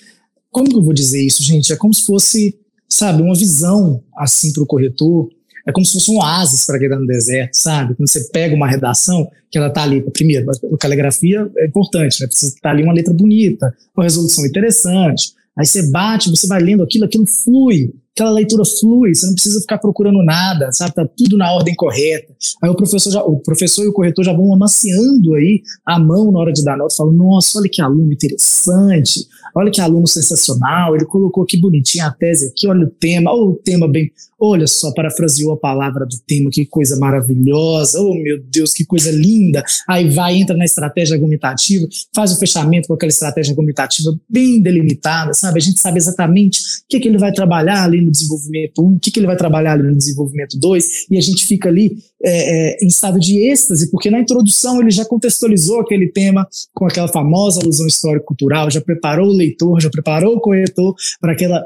Como 0.49 0.69
que 0.69 0.75
eu 0.75 0.83
vou 0.83 0.93
dizer 0.93 1.21
isso, 1.23 1.43
gente? 1.43 1.71
É 1.71 1.75
como 1.75 1.93
se 1.93 2.05
fosse, 2.05 2.57
sabe, 2.89 3.21
uma 3.21 3.35
visão 3.35 4.03
assim 4.17 4.51
para 4.51 4.63
o 4.63 4.65
corretor. 4.65 5.29
É 5.65 5.71
como 5.71 5.85
se 5.85 5.93
fosse 5.93 6.11
um 6.11 6.17
oásis 6.17 6.65
para 6.65 6.79
quem 6.79 6.87
está 6.87 6.99
no 6.99 7.05
deserto, 7.05 7.53
sabe? 7.53 7.95
Quando 7.95 8.09
você 8.09 8.27
pega 8.29 8.55
uma 8.55 8.67
redação, 8.67 9.29
que 9.49 9.57
ela 9.57 9.67
está 9.67 9.83
ali, 9.83 10.01
primeiro, 10.11 10.49
a 10.49 10.77
caligrafia 10.77 11.49
é 11.57 11.67
importante, 11.67 12.21
né? 12.21 12.27
Precisa 12.27 12.55
estar 12.55 12.71
ali 12.71 12.83
uma 12.83 12.93
letra 12.93 13.13
bonita, 13.13 13.75
uma 13.95 14.03
resolução 14.03 14.45
interessante. 14.45 15.33
Aí 15.61 15.65
você 15.67 15.91
bate, 15.91 16.31
você 16.31 16.47
vai 16.47 16.59
lendo 16.59 16.81
aquilo, 16.81 17.05
aquilo 17.05 17.25
flui 17.27 17.93
aquela 18.13 18.31
leitura 18.31 18.63
flui, 18.65 19.15
você 19.15 19.25
não 19.25 19.33
precisa 19.33 19.61
ficar 19.61 19.77
procurando 19.77 20.23
nada, 20.23 20.71
sabe? 20.71 20.93
Tá 20.93 21.07
tudo 21.17 21.37
na 21.37 21.51
ordem 21.53 21.73
correta. 21.75 22.33
Aí 22.61 22.69
o 22.69 22.75
professor, 22.75 23.11
já, 23.11 23.23
o 23.23 23.39
professor 23.39 23.85
e 23.85 23.87
o 23.87 23.93
corretor 23.93 24.25
já 24.25 24.33
vão 24.33 24.53
amaciando 24.53 25.33
aí 25.35 25.61
a 25.85 25.97
mão 25.97 26.31
na 26.31 26.39
hora 26.39 26.51
de 26.51 26.63
dar 26.63 26.77
nota, 26.77 26.95
falando, 26.95 27.17
nossa, 27.17 27.57
olha 27.57 27.69
que 27.71 27.81
aluno 27.81 28.11
interessante, 28.11 29.25
olha 29.55 29.71
que 29.71 29.79
aluno 29.79 30.07
sensacional, 30.07 30.95
ele 30.95 31.05
colocou 31.05 31.43
aqui 31.43 31.57
bonitinho 31.57 32.05
a 32.05 32.11
tese 32.11 32.49
aqui, 32.49 32.67
olha 32.67 32.85
o 32.85 32.89
tema, 32.89 33.31
olha 33.31 33.49
o 33.49 33.55
tema 33.55 33.87
bem, 33.87 34.11
olha 34.39 34.67
só, 34.67 34.91
parafraseou 34.93 35.53
a 35.53 35.57
palavra 35.57 36.05
do 36.05 36.17
tema, 36.27 36.49
que 36.51 36.65
coisa 36.65 36.97
maravilhosa, 36.97 38.01
oh 38.01 38.13
meu 38.15 38.41
Deus, 38.43 38.73
que 38.73 38.83
coisa 38.83 39.11
linda. 39.11 39.63
Aí 39.87 40.09
vai, 40.09 40.35
entra 40.35 40.57
na 40.57 40.65
estratégia 40.65 41.15
argumentativa, 41.15 41.87
faz 42.13 42.33
o 42.33 42.39
fechamento 42.39 42.87
com 42.87 42.93
aquela 42.93 43.11
estratégia 43.11 43.51
argumentativa 43.51 44.11
bem 44.27 44.61
delimitada, 44.61 45.33
sabe? 45.33 45.59
A 45.59 45.61
gente 45.61 45.79
sabe 45.79 45.97
exatamente 45.97 46.59
o 46.59 46.63
que, 46.89 46.99
que 46.99 47.07
ele 47.07 47.17
vai 47.17 47.31
trabalhar 47.31 47.83
ali 47.83 48.00
no 48.01 48.11
desenvolvimento 48.11 48.81
1, 48.81 48.95
o 48.95 48.99
que, 48.99 49.11
que 49.11 49.19
ele 49.19 49.27
vai 49.27 49.37
trabalhar 49.37 49.73
ali 49.73 49.83
no 49.83 49.95
desenvolvimento 49.95 50.57
2, 50.59 51.07
e 51.09 51.17
a 51.17 51.21
gente 51.21 51.45
fica 51.45 51.69
ali 51.69 51.97
é, 52.23 52.73
é, 52.73 52.77
em 52.83 52.87
estado 52.87 53.19
de 53.19 53.39
êxtase, 53.39 53.89
porque 53.89 54.09
na 54.09 54.19
introdução 54.19 54.79
ele 54.81 54.91
já 54.91 55.05
contextualizou 55.05 55.79
aquele 55.79 56.07
tema 56.07 56.47
com 56.73 56.85
aquela 56.85 57.07
famosa 57.07 57.61
alusão 57.61 57.87
histórico-cultural, 57.87 58.69
já 58.69 58.81
preparou 58.81 59.27
o 59.27 59.33
leitor, 59.33 59.79
já 59.81 59.89
preparou 59.89 60.35
o 60.35 60.39
corretor 60.39 60.93
para 61.19 61.33
aquela 61.33 61.63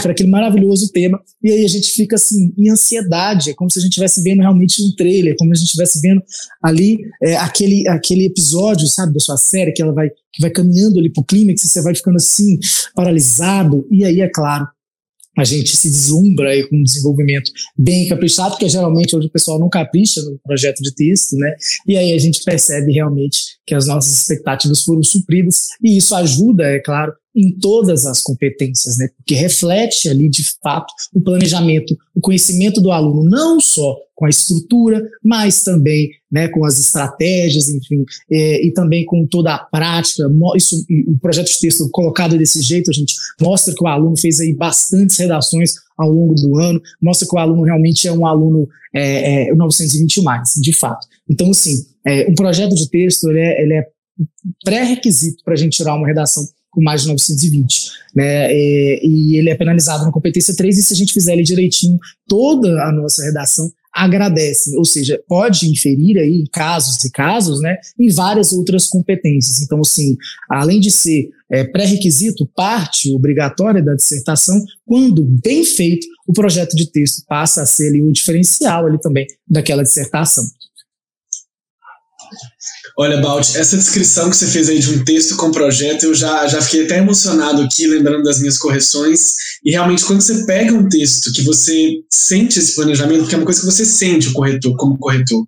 para 0.00 0.12
aquele 0.12 0.30
maravilhoso 0.30 0.90
tema, 0.92 1.20
e 1.42 1.50
aí 1.50 1.64
a 1.64 1.68
gente 1.68 1.90
fica 1.90 2.14
assim, 2.14 2.52
em 2.56 2.70
ansiedade, 2.70 3.50
é 3.50 3.54
como 3.54 3.68
se 3.68 3.78
a 3.78 3.82
gente 3.82 3.90
estivesse 3.90 4.22
vendo 4.22 4.40
realmente 4.40 4.80
um 4.82 4.94
trailer, 4.96 5.34
como 5.36 5.50
se 5.50 5.58
a 5.58 5.60
gente 5.60 5.70
estivesse 5.70 6.00
vendo 6.00 6.22
ali 6.62 6.98
é, 7.22 7.36
aquele, 7.36 7.86
aquele 7.88 8.26
episódio, 8.26 8.86
sabe, 8.86 9.12
da 9.12 9.20
sua 9.20 9.36
série, 9.36 9.72
que 9.72 9.82
ela 9.82 9.92
vai, 9.92 10.10
que 10.10 10.40
vai 10.40 10.50
caminhando 10.50 10.98
ali 10.98 11.12
pro 11.12 11.24
clímax, 11.24 11.64
e 11.64 11.68
você 11.68 11.82
vai 11.82 11.94
ficando 11.94 12.16
assim, 12.16 12.58
paralisado, 12.94 13.86
e 13.90 14.04
aí, 14.04 14.20
é 14.20 14.28
claro, 14.28 14.66
a 15.40 15.44
gente 15.44 15.76
se 15.76 15.88
deslumbra 15.88 16.50
aí 16.50 16.68
com 16.68 16.76
um 16.76 16.82
desenvolvimento 16.82 17.50
bem 17.76 18.08
caprichado, 18.08 18.50
porque 18.50 18.68
geralmente 18.68 19.14
hoje 19.14 19.28
o 19.28 19.30
pessoal 19.32 19.58
não 19.58 19.68
capricha 19.68 20.20
no 20.22 20.38
projeto 20.44 20.82
de 20.82 20.94
texto, 20.94 21.36
né? 21.36 21.54
E 21.86 21.96
aí 21.96 22.12
a 22.12 22.18
gente 22.18 22.42
percebe 22.44 22.92
realmente 22.92 23.58
que 23.66 23.74
as 23.74 23.86
nossas 23.86 24.12
expectativas 24.12 24.82
foram 24.82 25.02
supridas, 25.02 25.68
e 25.82 25.96
isso 25.96 26.14
ajuda, 26.14 26.64
é 26.64 26.80
claro, 26.80 27.12
em 27.34 27.52
todas 27.58 28.06
as 28.06 28.20
competências, 28.20 28.96
né? 28.98 29.08
Porque 29.16 29.34
reflete 29.34 30.08
ali 30.08 30.28
de 30.28 30.42
fato 30.62 30.92
o 31.14 31.20
planejamento, 31.20 31.96
o 32.14 32.20
conhecimento 32.20 32.80
do 32.80 32.90
aluno, 32.90 33.28
não 33.28 33.60
só 33.60 33.96
com 34.14 34.26
a 34.26 34.28
estrutura, 34.28 35.00
mas 35.22 35.62
também 35.62 36.10
né, 36.30 36.48
com 36.48 36.64
as 36.64 36.78
estratégias, 36.80 37.68
enfim, 37.68 38.04
é, 38.28 38.66
e 38.66 38.72
também 38.72 39.04
com 39.04 39.24
toda 39.24 39.54
a 39.54 39.58
prática. 39.58 40.24
Isso, 40.56 40.84
o 41.06 41.16
projeto 41.20 41.46
de 41.46 41.60
texto 41.60 41.88
colocado 41.90 42.36
desse 42.36 42.60
jeito, 42.60 42.90
a 42.90 42.92
gente 42.92 43.14
mostra 43.40 43.72
que 43.72 43.82
o 43.82 43.86
aluno 43.86 44.18
fez 44.18 44.40
aí 44.40 44.52
bastantes 44.52 45.16
redações 45.18 45.74
ao 45.96 46.10
longo 46.10 46.34
do 46.34 46.58
ano, 46.58 46.82
mostra 47.00 47.28
que 47.28 47.34
o 47.34 47.38
aluno 47.38 47.62
realmente 47.62 48.08
é 48.08 48.12
um 48.12 48.26
aluno 48.26 48.68
é, 48.92 49.50
é, 49.50 49.54
920 49.54 50.22
mais, 50.22 50.54
de 50.56 50.72
fato. 50.72 51.06
Então, 51.30 51.50
assim, 51.50 51.86
é, 52.04 52.28
um 52.28 52.34
projeto 52.34 52.74
de 52.74 52.90
texto 52.90 53.28
ele 53.28 53.40
é, 53.40 53.62
ele 53.62 53.74
é 53.74 53.86
pré-requisito 54.64 55.44
para 55.44 55.54
a 55.54 55.56
gente 55.56 55.76
tirar 55.76 55.94
uma 55.94 56.08
redação 56.08 56.42
com 56.70 56.82
mais 56.82 57.02
de 57.02 57.08
920. 57.08 57.90
Né? 58.14 58.52
E, 58.52 59.00
e, 59.02 59.36
ele 59.36 59.50
é 59.50 59.54
penalizado 59.54 60.04
na 60.04 60.12
competência 60.12 60.54
3, 60.54 60.78
e 60.78 60.82
se 60.82 60.94
a 60.94 60.96
gente 60.96 61.12
fizer 61.12 61.32
ele 61.32 61.42
direitinho, 61.42 61.98
toda 62.26 62.82
a 62.84 62.92
nossa 62.92 63.24
redação 63.24 63.70
agradece, 63.92 64.76
ou 64.76 64.84
seja, 64.84 65.20
pode 65.26 65.68
inferir 65.68 66.18
aí 66.18 66.44
casos 66.52 67.02
e 67.04 67.10
casos, 67.10 67.60
né, 67.60 67.76
em 67.98 68.08
várias 68.10 68.52
outras 68.52 68.86
competências. 68.86 69.60
Então, 69.60 69.80
assim, 69.80 70.16
além 70.48 70.78
de 70.78 70.90
ser 70.90 71.30
é, 71.50 71.64
pré-requisito, 71.64 72.48
parte 72.54 73.12
obrigatória 73.12 73.82
da 73.82 73.94
dissertação, 73.94 74.62
quando 74.86 75.24
bem 75.24 75.64
feito, 75.64 76.06
o 76.26 76.32
projeto 76.32 76.76
de 76.76 76.86
texto 76.86 77.24
passa 77.26 77.62
a 77.62 77.66
ser 77.66 77.88
ali, 77.88 78.02
um 78.02 78.12
diferencial 78.12 78.86
ali 78.86 79.00
também 79.00 79.26
daquela 79.48 79.82
dissertação. 79.82 80.44
Olha, 82.98 83.20
Balt, 83.20 83.54
essa 83.54 83.76
descrição 83.76 84.28
que 84.28 84.36
você 84.36 84.46
fez 84.46 84.68
aí 84.68 84.78
de 84.78 84.90
um 84.90 85.04
texto 85.04 85.36
com 85.36 85.52
projeto, 85.52 86.04
eu 86.04 86.14
já, 86.14 86.46
já 86.48 86.60
fiquei 86.60 86.84
até 86.84 86.98
emocionado 86.98 87.62
aqui, 87.62 87.86
lembrando 87.86 88.24
das 88.24 88.40
minhas 88.40 88.58
correções. 88.58 89.20
E 89.64 89.70
realmente, 89.70 90.04
quando 90.04 90.20
você 90.20 90.44
pega 90.44 90.74
um 90.74 90.88
texto 90.88 91.32
que 91.32 91.42
você 91.42 91.92
sente 92.10 92.58
esse 92.58 92.74
planejamento, 92.74 93.28
que 93.28 93.34
é 93.34 93.38
uma 93.38 93.44
coisa 93.44 93.60
que 93.60 93.66
você 93.66 93.84
sente 93.84 94.28
o 94.28 94.32
corretor, 94.32 94.76
como 94.76 94.98
corretor, 94.98 95.44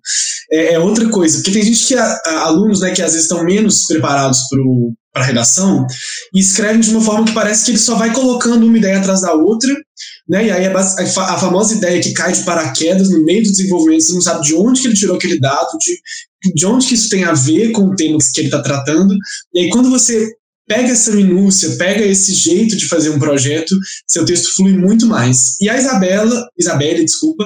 é, 0.51 0.73
é 0.73 0.79
outra 0.79 1.09
coisa. 1.09 1.37
Porque 1.37 1.51
tem 1.51 1.63
gente 1.63 1.85
que, 1.85 1.95
a, 1.95 2.21
a, 2.25 2.39
alunos, 2.45 2.79
né, 2.79 2.91
que 2.91 3.01
às 3.01 3.11
vezes 3.11 3.23
estão 3.23 3.43
menos 3.43 3.85
preparados 3.85 4.39
para 5.13 5.23
a 5.23 5.25
redação 5.25 5.85
e 6.33 6.39
escrevem 6.39 6.79
de 6.79 6.89
uma 6.91 7.01
forma 7.01 7.25
que 7.25 7.33
parece 7.33 7.65
que 7.65 7.71
ele 7.71 7.79
só 7.79 7.95
vai 7.95 8.13
colocando 8.13 8.65
uma 8.65 8.77
ideia 8.77 8.97
atrás 8.97 9.21
da 9.21 9.33
outra, 9.33 9.73
né? 10.27 10.47
E 10.47 10.51
aí 10.51 10.65
a, 10.67 10.79
a, 10.79 11.39
famosa 11.39 11.75
ideia 11.75 12.01
que 12.01 12.13
cai 12.13 12.31
de 12.31 12.43
paraquedas 12.43 13.09
no 13.09 13.23
meio 13.23 13.43
do 13.43 13.51
desenvolvimento, 13.51 14.03
você 14.03 14.13
não 14.13 14.21
sabe 14.21 14.43
de 14.43 14.55
onde 14.55 14.81
que 14.81 14.87
ele 14.87 14.95
tirou 14.95 15.15
aquele 15.15 15.39
dado, 15.39 15.77
de 15.79 15.99
de 16.55 16.65
onde 16.65 16.87
que 16.87 16.95
isso 16.95 17.09
tem 17.09 17.23
a 17.23 17.33
ver 17.33 17.71
com 17.71 17.83
o 17.83 17.95
tema 17.95 18.17
que 18.17 18.39
ele 18.39 18.47
está 18.47 18.61
tratando. 18.61 19.15
E 19.53 19.59
aí, 19.59 19.69
quando 19.69 19.89
você 19.89 20.27
pega 20.67 20.89
essa 20.89 21.11
minúcia, 21.11 21.75
pega 21.77 22.05
esse 22.05 22.33
jeito 22.33 22.75
de 22.77 22.87
fazer 22.87 23.09
um 23.09 23.19
projeto, 23.19 23.75
seu 24.07 24.25
texto 24.25 24.55
flui 24.55 24.71
muito 24.71 25.05
mais. 25.05 25.59
E 25.59 25.69
a 25.69 25.77
Isabela, 25.77 26.47
Isabelle, 26.57 27.03
desculpa, 27.03 27.45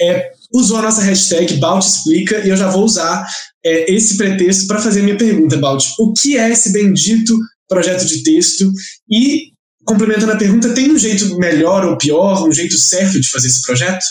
é, 0.00 0.30
usou 0.52 0.78
a 0.78 0.82
nossa 0.82 1.02
hashtag 1.02 1.54
Balt 1.56 1.84
Explica, 1.84 2.38
e 2.38 2.48
eu 2.48 2.56
já 2.56 2.70
vou 2.70 2.84
usar 2.84 3.26
é, 3.64 3.92
esse 3.92 4.16
pretexto 4.16 4.66
para 4.66 4.80
fazer 4.80 5.02
minha 5.02 5.18
pergunta, 5.18 5.56
Balt. 5.56 5.84
O 5.98 6.12
que 6.12 6.38
é 6.38 6.50
esse 6.50 6.72
bendito 6.72 7.36
projeto 7.68 8.06
de 8.06 8.22
texto? 8.22 8.70
E, 9.10 9.49
complementando 9.90 10.32
a 10.32 10.36
pergunta, 10.36 10.72
tem 10.72 10.92
um 10.92 10.98
jeito 10.98 11.36
melhor 11.36 11.84
ou 11.84 11.98
pior, 11.98 12.46
um 12.46 12.52
jeito 12.52 12.76
certo 12.78 13.20
de 13.20 13.28
fazer 13.28 13.48
esse 13.48 13.62
projeto? 13.62 14.04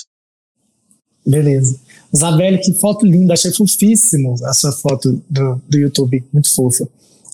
Beleza. 1.26 1.80
Isabelle, 2.14 2.58
que 2.58 2.74
foto 2.74 3.06
linda, 3.06 3.34
achei 3.34 3.52
fofíssimo 3.52 4.36
a 4.44 4.54
sua 4.54 4.74
foto 4.74 5.22
do, 5.30 5.62
do 5.70 5.78
YouTube, 5.78 6.24
muito 6.34 6.54
fofa. 6.54 6.88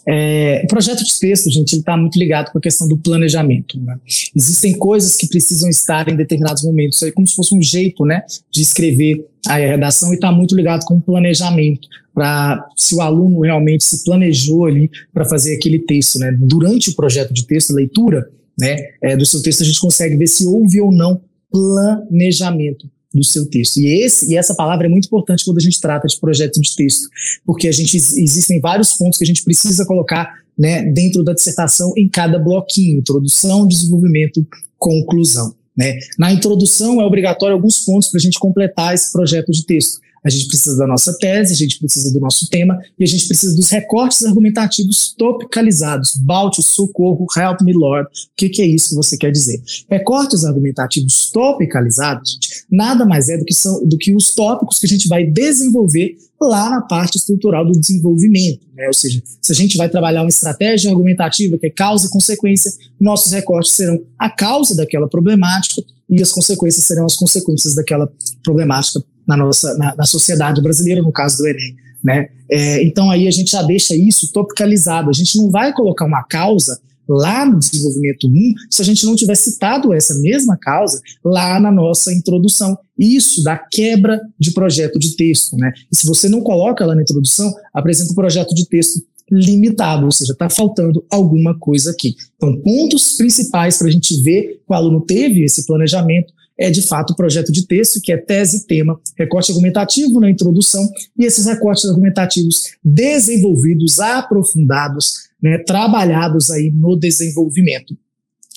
É, 0.07 0.62
o 0.63 0.67
projeto 0.67 1.03
de 1.03 1.19
texto, 1.19 1.50
gente, 1.50 1.74
ele 1.74 1.81
está 1.81 1.97
muito 1.97 2.19
ligado 2.19 2.51
com 2.51 2.57
a 2.57 2.62
questão 2.62 2.88
do 2.88 2.97
planejamento. 2.97 3.79
Né? 3.79 3.97
Existem 4.35 4.77
coisas 4.77 5.15
que 5.15 5.27
precisam 5.27 5.69
estar 5.69 6.07
em 6.07 6.15
determinados 6.15 6.63
momentos, 6.63 7.01
é 7.01 7.12
como 7.12 7.27
se 7.27 7.35
fosse 7.35 7.55
um 7.55 7.62
jeito 7.62 8.05
né, 8.05 8.24
de 8.51 8.62
escrever 8.62 9.25
a 9.47 9.55
redação 9.55 10.12
e 10.12 10.15
está 10.15 10.31
muito 10.31 10.55
ligado 10.55 10.85
com 10.85 10.95
o 10.95 11.01
planejamento, 11.01 11.88
para 12.13 12.65
se 12.77 12.95
o 12.95 13.01
aluno 13.01 13.41
realmente 13.41 13.83
se 13.83 14.03
planejou 14.03 14.65
ali 14.65 14.89
para 15.13 15.25
fazer 15.25 15.55
aquele 15.55 15.79
texto. 15.79 16.19
Né? 16.19 16.35
Durante 16.38 16.89
o 16.89 16.95
projeto 16.95 17.33
de 17.33 17.45
texto, 17.45 17.74
leitura 17.74 18.29
né, 18.59 18.75
é, 19.01 19.17
do 19.17 19.25
seu 19.25 19.41
texto, 19.41 19.63
a 19.63 19.65
gente 19.65 19.79
consegue 19.79 20.15
ver 20.15 20.27
se 20.27 20.45
houve 20.45 20.79
ou 20.79 20.91
não 20.91 21.21
planejamento 21.51 22.89
do 23.15 23.24
seu 23.24 23.45
texto. 23.50 23.77
E, 23.77 24.03
esse, 24.03 24.31
e 24.31 24.36
essa 24.36 24.53
palavra 24.53 24.88
é 24.88 24.89
muito 24.89 25.05
importante 25.05 25.45
quando 25.45 25.57
a 25.57 25.62
gente 25.62 25.79
trata 25.79 26.07
de 26.07 26.19
projeto 26.19 26.60
de 26.60 26.75
texto, 26.75 27.07
porque 27.45 27.67
a 27.67 27.72
gente 27.72 27.95
existem 27.95 28.60
vários 28.60 28.93
pontos 28.93 29.17
que 29.17 29.24
a 29.24 29.27
gente 29.27 29.43
precisa 29.43 29.86
colocar 29.86 30.31
né, 30.57 30.84
dentro 30.91 31.24
da 31.24 31.34
dissertação 31.34 31.93
em 31.98 32.07
cada 32.07 32.38
bloquinho, 32.39 33.00
introdução, 33.00 33.67
desenvolvimento, 33.67 34.45
conclusão. 34.77 35.55
Né? 35.75 35.98
Na 36.17 36.31
introdução 36.31 37.01
é 37.01 37.05
obrigatório 37.05 37.55
alguns 37.55 37.79
pontos 37.79 38.10
para 38.10 38.19
a 38.19 38.22
gente 38.22 38.39
completar 38.39 38.93
esse 38.93 39.12
projeto 39.12 39.51
de 39.51 39.65
texto. 39.65 40.00
A 40.25 40.29
gente 40.29 40.48
precisa 40.48 40.75
da 40.75 40.88
nossa 40.88 41.15
tese, 41.20 41.53
a 41.53 41.55
gente 41.55 41.77
precisa 41.77 42.12
do 42.12 42.20
nosso 42.20 42.50
tema 42.50 42.79
e 42.98 43.03
a 43.03 43.08
gente 43.08 43.27
precisa 43.27 43.55
dos 43.55 43.70
recortes 43.70 44.25
argumentativos 44.25 45.13
topicalizados. 45.15 46.15
Balt, 46.15 46.60
socorro, 46.62 47.27
help 47.38 47.62
me, 47.62 47.74
Lord. 47.74 48.08
O 48.08 48.12
que, 48.36 48.50
que, 48.50 48.62
é 48.63 48.65
isso 48.65 48.89
que 48.89 48.96
você 48.96 49.17
quer 49.17 49.32
dizer? 49.32 49.62
Recortes 49.88 50.44
argumentativos 50.44 51.29
topicalizados, 51.32 52.32
gente, 52.32 52.65
nada 52.72 53.05
mais 53.05 53.29
é 53.29 53.38
do 53.38 53.46
que, 53.46 53.53
são, 53.53 53.86
do 53.86 53.98
que 54.00 54.15
os 54.15 54.34
tópicos 54.34 54.79
que 54.79 54.88
a 54.88 54.89
gente 54.89 55.08
vai 55.08 55.25
desenvolver 55.25 56.17
lá 56.41 56.72
na 56.72 56.82
parte 56.82 57.17
estrutural 57.17 57.63
do 57.63 57.79
desenvolvimento. 57.79 58.65
Né? 58.75 58.88
Ou 58.88 58.94
seja, 58.94 59.22
se 59.41 59.51
a 59.51 59.55
gente 59.55 59.77
vai 59.77 59.89
trabalhar 59.89 60.24
uma 60.24 60.29
estratégia 60.29 60.89
argumentativa 60.89 61.58
que 61.58 61.67
é 61.67 61.70
causa 61.70 62.08
e 62.08 62.10
consequência, 62.10 62.72
nossos 63.00 63.32
recortes 63.32 63.74
serão 63.74 64.01
a 64.17 64.29
causa 64.29 64.75
daquela 64.75 65.08
problemática 65.08 65.84
e 66.10 66.22
as 66.22 66.32
consequências 66.32 66.86
serão 66.86 67.05
as 67.05 67.15
consequências 67.15 67.75
daquela 67.75 68.12
problemática 68.44 69.03
na 69.27 69.38
nossa 69.38 69.77
na, 69.77 69.96
na 69.96 70.05
sociedade 70.05 70.62
brasileira, 70.62 71.01
no 71.01 71.12
caso 71.12 71.38
do 71.38 71.48
Enem. 71.48 71.75
Né? 72.03 72.29
É, 72.51 72.84
então 72.84 73.10
aí 73.10 73.27
a 73.27 73.32
gente 73.32 73.51
já 73.51 73.63
deixa 73.63 73.96
isso 73.96 74.32
topicalizado. 74.32 75.10
A 75.10 75.13
gente 75.13 75.38
não 75.38 75.50
vai 75.50 75.74
colocar 75.74 76.05
uma 76.05 76.24
causa 76.24 76.79
lá 77.08 77.46
no 77.46 77.60
desenvolvimento 77.60 78.27
1 78.27 78.53
se 78.70 78.82
a 78.82 78.86
gente 78.86 79.05
não 79.05 79.15
tiver 79.15 79.36
citado 79.36 79.94
essa 79.94 80.15
mesma 80.20 80.58
causa 80.58 81.00
lá 81.24 81.60
na 81.60 81.72
nossa 81.72 82.13
introdução. 82.13 82.77
Isso 82.98 83.44
dá 83.44 83.58
quebra 83.58 84.22
de 84.39 84.51
projeto 84.51 85.00
de 85.00 85.15
texto. 85.15 85.55
Né? 85.58 85.72
E 85.91 85.96
se 85.96 86.08
você 86.08 86.29
não 86.29 86.41
coloca 86.41 86.86
lá 86.86 86.96
na 86.96 87.01
introdução, 87.01 87.53
apresenta 87.74 88.12
um 88.12 88.15
projeto 88.15 88.53
de 88.53 88.67
texto 88.67 89.01
limitado, 89.29 90.05
ou 90.05 90.12
seja, 90.12 90.34
está 90.34 90.50
faltando 90.50 91.05
alguma 91.10 91.58
coisa 91.58 91.91
aqui. 91.91 92.15
Então, 92.36 92.62
pontos 92.62 93.13
principais 93.17 93.77
para 93.77 93.88
a 93.88 93.91
gente 93.91 94.22
ver 94.22 94.62
que 94.65 94.72
o 94.72 94.74
aluno 94.74 95.01
teve 95.01 95.44
esse 95.44 95.65
planejamento 95.65 96.34
é 96.58 96.70
de 96.70 96.82
fato 96.82 97.12
o 97.12 97.15
projeto 97.15 97.51
de 97.51 97.67
texto, 97.67 98.00
que 98.01 98.13
é 98.13 98.17
tese, 98.17 98.65
tema, 98.65 99.00
recorte 99.17 99.51
argumentativo 99.51 100.20
na 100.20 100.29
introdução, 100.29 100.88
e 101.17 101.25
esses 101.25 101.46
recortes 101.46 101.86
argumentativos 101.86 102.63
desenvolvidos, 102.84 104.00
aprofundados, 104.00 105.29
né, 105.41 105.58
trabalhados 105.58 106.50
aí 106.50 106.72
no 106.72 106.96
desenvolvimento. 106.96 107.98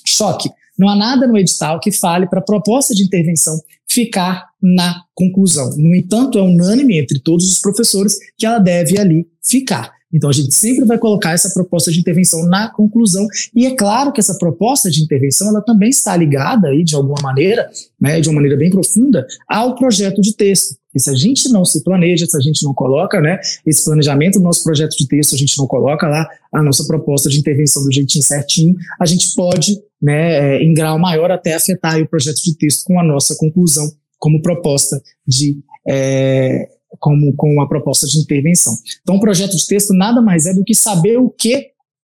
Choque. 0.06 0.48
Não 0.78 0.88
há 0.88 0.94
nada 0.94 1.26
no 1.26 1.36
edital 1.36 1.80
que 1.80 1.90
fale 1.90 2.28
para 2.28 2.38
a 2.38 2.44
proposta 2.44 2.94
de 2.94 3.02
intervenção 3.02 3.60
ficar 3.88 4.46
na 4.62 5.02
conclusão. 5.12 5.76
No 5.76 5.94
entanto, 5.94 6.38
é 6.38 6.42
unânime 6.42 6.98
entre 6.98 7.18
todos 7.18 7.50
os 7.50 7.58
professores 7.58 8.16
que 8.36 8.46
ela 8.46 8.60
deve 8.60 8.96
ali 8.98 9.26
ficar. 9.42 9.97
Então 10.12 10.30
a 10.30 10.32
gente 10.32 10.54
sempre 10.54 10.84
vai 10.84 10.98
colocar 10.98 11.32
essa 11.32 11.50
proposta 11.52 11.92
de 11.92 12.00
intervenção 12.00 12.46
na 12.46 12.70
conclusão 12.70 13.26
e 13.54 13.66
é 13.66 13.74
claro 13.74 14.12
que 14.12 14.20
essa 14.20 14.36
proposta 14.38 14.90
de 14.90 15.02
intervenção 15.02 15.48
ela 15.48 15.60
também 15.60 15.90
está 15.90 16.16
ligada 16.16 16.68
aí 16.68 16.82
de 16.82 16.94
alguma 16.94 17.20
maneira, 17.22 17.68
né, 18.00 18.20
de 18.20 18.28
uma 18.28 18.36
maneira 18.36 18.56
bem 18.56 18.70
profunda, 18.70 19.26
ao 19.46 19.74
projeto 19.74 20.20
de 20.20 20.34
texto. 20.34 20.76
E 20.94 21.00
se 21.00 21.10
a 21.10 21.14
gente 21.14 21.50
não 21.50 21.64
se 21.64 21.84
planeja, 21.84 22.26
se 22.26 22.36
a 22.36 22.40
gente 22.40 22.64
não 22.64 22.72
coloca, 22.72 23.20
né, 23.20 23.38
esse 23.66 23.84
planejamento 23.84 24.38
do 24.38 24.44
nosso 24.44 24.64
projeto 24.64 24.96
de 24.96 25.06
texto, 25.06 25.34
a 25.34 25.38
gente 25.38 25.58
não 25.58 25.66
coloca 25.66 26.08
lá 26.08 26.26
a 26.52 26.62
nossa 26.62 26.84
proposta 26.86 27.28
de 27.28 27.38
intervenção 27.38 27.84
do 27.84 27.92
jeitinho 27.92 28.24
certinho, 28.24 28.74
a 28.98 29.04
gente 29.04 29.34
pode, 29.34 29.78
né, 30.00 30.56
é, 30.56 30.62
em 30.62 30.72
grau 30.72 30.98
maior 30.98 31.30
até 31.30 31.54
afetar 31.54 32.00
o 32.00 32.08
projeto 32.08 32.42
de 32.42 32.56
texto 32.56 32.84
com 32.84 32.98
a 32.98 33.04
nossa 33.04 33.36
conclusão 33.36 33.90
como 34.18 34.42
proposta 34.42 35.00
de 35.26 35.58
é, 35.86 36.68
como 36.98 37.34
com 37.34 37.60
a 37.60 37.68
proposta 37.68 38.06
de 38.06 38.18
intervenção. 38.18 38.74
Então, 39.02 39.16
o 39.16 39.20
projeto 39.20 39.56
de 39.56 39.66
texto 39.66 39.92
nada 39.92 40.20
mais 40.22 40.46
é 40.46 40.54
do 40.54 40.64
que 40.64 40.74
saber 40.74 41.18
o 41.18 41.28
que, 41.28 41.68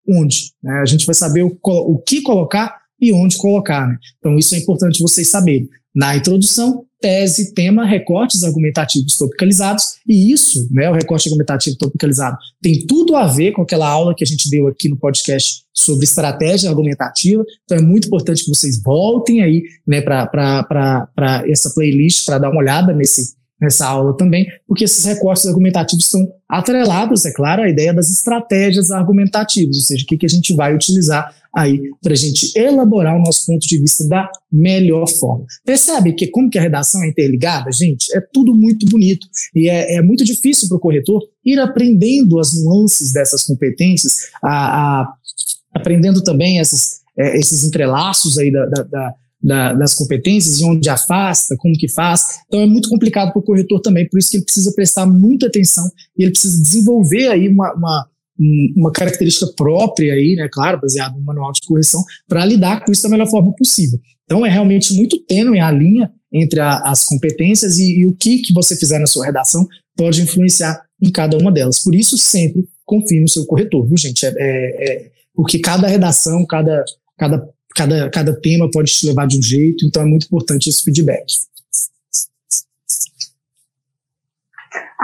onde. 0.09 0.53
Né? 0.63 0.81
A 0.81 0.87
gente 0.87 1.07
vai 1.07 1.15
saber 1.15 1.43
o, 1.43 1.59
o 1.63 1.99
que 1.99 2.23
colocar 2.23 2.81
e 3.01 3.13
onde 3.13 3.37
colocar. 3.37 3.87
Né? 3.87 3.97
Então, 4.19 4.39
isso 4.39 4.55
é 4.55 4.59
importante 4.59 5.03
vocês 5.03 5.29
saberem. 5.29 5.69
Na 5.95 6.17
introdução, 6.17 6.87
tese, 7.03 7.53
tema, 7.53 7.85
recortes 7.85 8.45
argumentativos 8.45 9.17
topicalizados, 9.19 9.97
e 10.09 10.33
isso, 10.33 10.67
né, 10.71 10.89
o 10.89 10.95
recorte 10.95 11.29
argumentativo 11.29 11.77
topicalizado, 11.77 12.39
tem 12.63 12.87
tudo 12.87 13.17
a 13.17 13.27
ver 13.27 13.53
com 13.53 13.61
aquela 13.61 13.89
aula 13.89 14.15
que 14.15 14.25
a 14.25 14.27
gente 14.27 14.49
deu 14.49 14.69
aqui 14.69 14.89
no 14.89 14.97
podcast 14.97 15.65
sobre 15.75 16.05
estratégia 16.05 16.71
argumentativa. 16.71 17.45
Então 17.65 17.77
é 17.77 17.83
muito 17.83 18.07
importante 18.07 18.45
que 18.45 18.49
vocês 18.49 18.81
voltem 18.81 19.43
aí 19.43 19.63
né, 19.87 20.01
para 20.01 21.45
essa 21.47 21.71
playlist 21.75 22.25
para 22.25 22.39
dar 22.39 22.51
uma 22.51 22.61
olhada 22.61 22.95
nesse, 22.95 23.35
nessa 23.63 23.87
aula 23.87 24.17
também, 24.17 24.47
porque 24.67 24.85
esses 24.85 25.05
recortes 25.05 25.47
argumentativos 25.47 26.07
são 26.07 26.21
atrelados, 26.49 27.25
é 27.25 27.33
claro, 27.33 27.63
à 27.63 27.69
ideia 27.69 27.95
das 27.95 28.11
estratégias 28.11 28.91
argumentativas, 28.91 29.77
ou 29.77 29.83
seja, 29.83 30.03
o 30.03 30.07
que, 30.07 30.19
que 30.19 30.27
a 30.27 30.29
gente 30.29 30.53
vai 30.53 30.75
utilizar 30.75 31.33
aí 31.55 31.81
para 32.03 32.13
a 32.13 32.17
gente 32.17 32.51
elaborar 32.59 33.15
o 33.15 33.23
nosso 33.23 33.47
ponto 33.47 33.67
de 33.67 33.79
vista 33.79 34.09
da 34.09 34.29
melhor 34.51 35.07
forma. 35.09 35.45
Percebe 35.65 36.15
que 36.15 36.27
como 36.27 36.51
que 36.51 36.59
a 36.59 36.63
redação 36.63 37.03
é 37.05 37.09
interligada, 37.09 37.71
gente? 37.71 38.07
É 38.17 38.21
tudo 38.33 38.55
muito 38.55 38.87
bonito 38.87 39.27
e 39.55 39.69
é, 39.69 39.97
é 39.97 40.03
muito 40.03 40.25
difícil 40.25 40.69
para 40.69 40.79
o 40.79 40.81
corretor 40.81 41.23
ir 41.45 41.61
aprendendo 41.61 42.41
as 42.41 42.53
nuances 42.55 43.13
dessas 43.13 43.45
competências, 43.45 44.31
a, 44.43 45.03
a 45.03 45.15
aprendendo 45.75 46.23
também 46.23 46.59
essas, 46.59 47.01
é, 47.17 47.39
esses 47.39 47.65
entrelaços 47.65 48.39
aí 48.39 48.51
da, 48.51 48.67
da, 48.67 48.83
da 48.83 49.15
da, 49.43 49.73
das 49.73 49.95
competências 49.95 50.61
e 50.61 50.65
onde 50.65 50.89
afasta, 50.89 51.57
como 51.59 51.75
que 51.75 51.89
faz. 51.89 52.41
Então 52.47 52.61
é 52.61 52.67
muito 52.67 52.89
complicado 52.89 53.33
para 53.33 53.41
o 53.41 53.45
corretor 53.45 53.81
também, 53.81 54.09
por 54.09 54.19
isso 54.19 54.31
que 54.31 54.37
ele 54.37 54.45
precisa 54.45 54.73
prestar 54.75 55.07
muita 55.07 55.47
atenção 55.47 55.85
e 56.17 56.23
ele 56.23 56.33
precisa 56.33 56.63
desenvolver 56.63 57.29
aí 57.29 57.49
uma, 57.49 57.75
uma, 57.75 58.09
uma 58.77 58.93
característica 58.93 59.47
própria 59.57 60.15
aí, 60.15 60.37
né, 60.37 60.49
claro, 60.51 60.81
baseado 60.81 61.17
no 61.17 61.25
manual 61.25 61.53
de 61.53 61.61
correção, 61.67 62.03
para 62.29 62.45
lidar 62.45 62.85
com 62.85 62.93
isso 62.93 63.03
da 63.03 63.09
melhor 63.09 63.29
forma 63.29 63.53
possível. 63.55 63.99
Então 64.25 64.47
é 64.47 64.51
realmente 64.51 64.95
muito 64.95 65.19
tênue 65.25 65.61
a 65.61 65.71
linha 65.71 66.11
entre 66.33 66.61
a, 66.61 66.79
as 66.79 67.05
competências 67.05 67.79
e, 67.79 68.01
e, 68.01 68.07
o 68.07 68.15
que, 68.15 68.39
que 68.39 68.55
você 68.55 68.75
fizer 68.77 68.99
na 68.99 69.07
sua 69.07 69.27
redação 69.27 69.67
pode 69.95 70.23
influenciar 70.23 70.81
em 71.03 71.11
cada 71.11 71.37
uma 71.37 71.53
delas. 71.53 71.83
Por 71.83 71.95
isso, 71.95 72.17
sempre 72.17 72.67
confie 72.87 73.21
no 73.21 73.29
seu 73.29 73.45
corretor, 73.45 73.87
viu, 73.87 73.97
gente? 73.99 74.25
É, 74.25 74.33
é, 74.39 74.93
é 74.93 75.11
porque 75.35 75.59
cada 75.59 75.87
redação, 75.87 76.47
cada, 76.47 76.83
cada 77.19 77.47
cada, 77.75 78.11
cada 78.11 78.41
tema 78.41 78.71
pode 78.71 78.93
te 78.93 79.07
levar 79.07 79.27
de 79.27 79.39
um 79.39 79.43
jeito, 79.43 79.85
então 79.85 80.03
é 80.03 80.07
muito 80.07 80.27
importante 80.27 80.69
esse 80.69 80.83
feedback. 80.83 81.25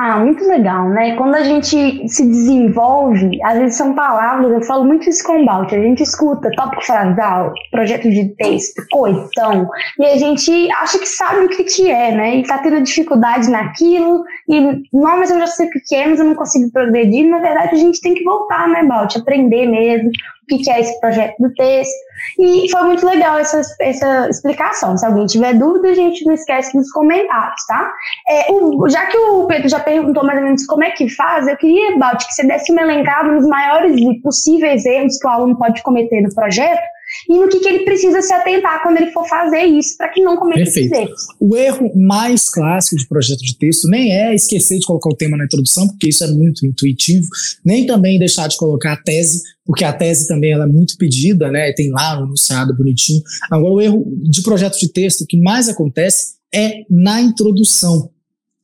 Ah, 0.00 0.20
muito 0.20 0.44
legal, 0.46 0.88
né? 0.90 1.16
Quando 1.16 1.35
a 1.35 1.42
gente 1.42 2.09
se 2.09 2.24
desenvolve, 2.24 3.37
às 3.42 3.59
vezes 3.59 3.76
são 3.76 3.96
palavras, 3.96 4.52
eu 4.52 4.62
falo 4.62 4.85
muito 4.85 5.11
isso 5.11 5.24
com 5.24 5.42
o 5.42 5.44
Balt, 5.44 5.72
a 5.72 5.83
gente 5.83 6.04
escuta 6.04 6.52
tópico 6.52 6.85
frasal, 6.85 7.52
projeto 7.72 8.09
de 8.09 8.28
texto, 8.37 8.81
coitão, 8.92 9.68
e 9.98 10.04
a 10.04 10.16
gente 10.16 10.70
acha 10.70 11.00
que 11.00 11.07
sabe 11.07 11.46
o 11.46 11.48
que 11.48 11.64
que 11.64 11.90
é, 11.90 12.14
né? 12.14 12.37
E 12.37 12.44
tá 12.44 12.59
tendo 12.59 12.81
dificuldade 12.81 13.50
naquilo, 13.50 14.22
e 14.48 14.61
não, 14.92 15.18
mas 15.18 15.33
eu 15.33 15.40
já 15.40 15.48
sei 15.48 15.66
o 15.66 15.70
que 15.70 15.96
é, 15.96 16.07
mas 16.07 16.20
eu 16.20 16.26
não 16.26 16.37
consigo 16.37 16.70
progredir. 16.70 17.28
Na 17.28 17.40
verdade, 17.40 17.74
a 17.74 17.78
gente 17.78 18.00
tem 18.00 18.14
que 18.14 18.22
voltar, 18.22 18.68
né, 18.68 18.85
Balt? 18.85 19.16
Aprender 19.16 19.66
mesmo, 19.66 20.12
o 20.54 20.58
que 20.58 20.70
é 20.70 20.80
esse 20.80 20.98
projeto 21.00 21.34
do 21.38 21.52
texto. 21.54 22.08
E 22.38 22.70
foi 22.70 22.82
muito 22.82 23.06
legal 23.06 23.38
essa, 23.38 23.61
essa 23.80 24.28
explicação. 24.28 24.96
Se 24.96 25.06
alguém 25.06 25.26
tiver 25.26 25.54
dúvida, 25.54 25.88
a 25.88 25.94
gente 25.94 26.24
não 26.24 26.34
esquece 26.34 26.76
nos 26.76 26.90
comentários, 26.90 27.64
tá? 27.66 27.92
É, 28.28 28.52
o, 28.52 28.88
já 28.88 29.06
que 29.06 29.16
o 29.16 29.46
Pedro 29.46 29.68
já 29.68 29.80
perguntou 29.80 30.24
mais 30.24 30.38
ou 30.38 30.44
menos 30.44 30.66
como 30.66 30.84
é 30.84 30.90
que 30.90 31.08
faz, 31.08 31.46
eu 31.46 31.56
queria, 31.56 31.96
Balt, 31.96 32.24
que 32.26 32.32
você 32.32 32.46
desse 32.46 32.72
uma 32.72 32.82
elencada 32.82 33.30
nos 33.30 33.46
maiores 33.46 33.96
e 33.96 34.20
possíveis 34.20 34.84
erros 34.84 35.18
que 35.18 35.26
o 35.26 35.30
aluno 35.30 35.56
pode 35.56 35.82
cometer 35.82 36.20
no 36.20 36.34
projeto 36.34 36.82
e 37.28 37.38
no 37.38 37.48
que, 37.48 37.60
que 37.60 37.68
ele 37.68 37.84
precisa 37.84 38.20
se 38.20 38.32
atentar 38.32 38.82
quando 38.82 38.98
ele 38.98 39.10
for 39.12 39.26
fazer 39.26 39.64
isso, 39.64 39.96
para 39.96 40.08
que 40.08 40.20
não 40.20 40.36
cometa 40.36 40.62
Perfeito. 40.62 40.92
esses 40.92 41.06
erros. 41.06 41.26
O 41.40 41.56
erro 41.56 41.92
mais 41.94 42.48
clássico 42.48 42.96
de 42.96 43.08
projeto 43.08 43.40
de 43.40 43.56
texto 43.56 43.88
nem 43.88 44.12
é 44.12 44.34
esquecer 44.34 44.78
de 44.78 44.86
colocar 44.86 45.10
o 45.10 45.16
tema 45.16 45.36
na 45.36 45.44
introdução, 45.44 45.86
porque 45.88 46.08
isso 46.08 46.24
é 46.24 46.28
muito 46.28 46.66
intuitivo, 46.66 47.26
nem 47.64 47.86
também 47.86 48.18
deixar 48.18 48.48
de 48.48 48.56
colocar 48.56 48.92
a 48.92 49.02
tese, 49.02 49.42
porque 49.64 49.84
a 49.84 49.92
tese 49.92 50.26
também 50.26 50.52
ela 50.52 50.64
é 50.64 50.68
muito 50.68 50.96
pedida, 50.96 51.50
né? 51.50 51.72
Tem 51.72 51.90
lá 51.90 52.16
no 52.16 52.26
enunciado 52.26 52.76
bonitinho. 52.76 53.22
Agora, 53.50 53.72
o 53.72 53.80
erro 53.80 54.04
de 54.22 54.42
projeto 54.42 54.78
de 54.78 54.90
texto 54.90 55.26
que 55.26 55.38
mais 55.38 55.68
acontece 55.68 56.38
é 56.54 56.82
na 56.88 57.20
introdução 57.20 58.10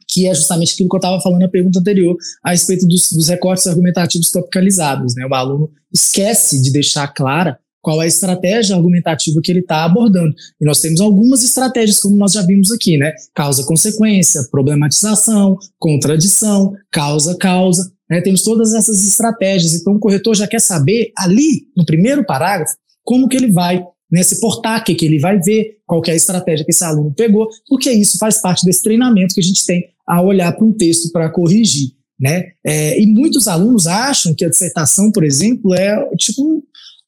que 0.07 0.29
é 0.29 0.35
justamente 0.35 0.75
aquilo 0.75 0.89
que 0.89 0.95
eu 0.95 0.99
estava 0.99 1.21
falando 1.21 1.41
na 1.41 1.49
pergunta 1.49 1.81
anterior, 1.81 2.17
a 2.41 2.53
respeito 2.53 2.87
dos, 2.87 3.11
dos 3.11 3.27
recortes 3.27 3.67
argumentativos 3.67 4.31
topicalizados. 4.31 5.17
Né? 5.17 5.27
O 5.27 5.35
aluno 5.35 5.69
esquece 5.93 6.63
de 6.63 6.71
deixar 6.71 7.09
clara 7.09 7.59
qual 7.85 8.01
é 8.01 8.07
a 8.07 8.09
estratégia 8.09 8.75
argumentativa 8.75 9.41
que 9.45 9.53
ele 9.53 9.61
está 9.61 9.85
abordando. 9.85 10.35
E 10.59 10.65
nós 10.65 10.81
temos 10.81 11.03
algumas 11.03 11.45
estratégias, 11.45 12.01
como 12.01 12.17
nós 12.17 12.33
já 12.33 12.41
vimos 12.41 12.73
aqui, 12.73 12.97
né? 12.97 13.13
Causa-consequência, 13.35 14.49
problematização, 14.51 15.59
contradição, 15.79 16.73
causa-causa. 16.91 17.93
Né? 18.11 18.23
Temos 18.23 18.43
todas 18.43 18.73
essas 18.73 19.07
estratégias. 19.07 19.75
Então, 19.75 19.93
o 19.93 19.99
corretor 19.99 20.35
já 20.35 20.49
quer 20.49 20.61
saber, 20.61 21.13
ali, 21.17 21.67
no 21.77 21.85
primeiro 21.85 22.25
parágrafo, 22.25 22.75
como 23.05 23.29
que 23.29 23.37
ele 23.37 23.53
vai 23.53 23.85
né, 24.11 24.23
se 24.23 24.41
portar, 24.41 24.81
o 24.81 24.85
que, 24.85 24.95
que 24.95 25.05
ele 25.05 25.19
vai 25.19 25.39
ver, 25.39 25.77
qual 25.87 26.03
é 26.07 26.13
a 26.13 26.17
estratégia 26.17 26.65
que 26.65 26.71
esse 26.71 26.85
aluno 26.85 27.13
pegou, 27.15 27.49
porque 27.69 27.91
isso 27.93 28.17
faz 28.17 28.41
parte 28.41 28.65
desse 28.65 28.83
treinamento 28.83 29.35
que 29.35 29.41
a 29.41 29.45
gente 29.45 29.65
tem 29.67 29.85
a 30.07 30.23
olhar 30.23 30.53
para 30.53 30.65
um 30.65 30.73
texto 30.73 31.13
para 31.13 31.29
corrigir. 31.29 31.91
Né? 32.19 32.45
É, 32.65 32.99
e 32.99 33.07
muitos 33.07 33.47
alunos 33.47 33.87
acham 33.87 34.35
que 34.35 34.45
a 34.45 34.49
dissertação, 34.49 35.13
por 35.13 35.23
exemplo, 35.23 35.75
é 35.75 36.09
tipo 36.17 36.65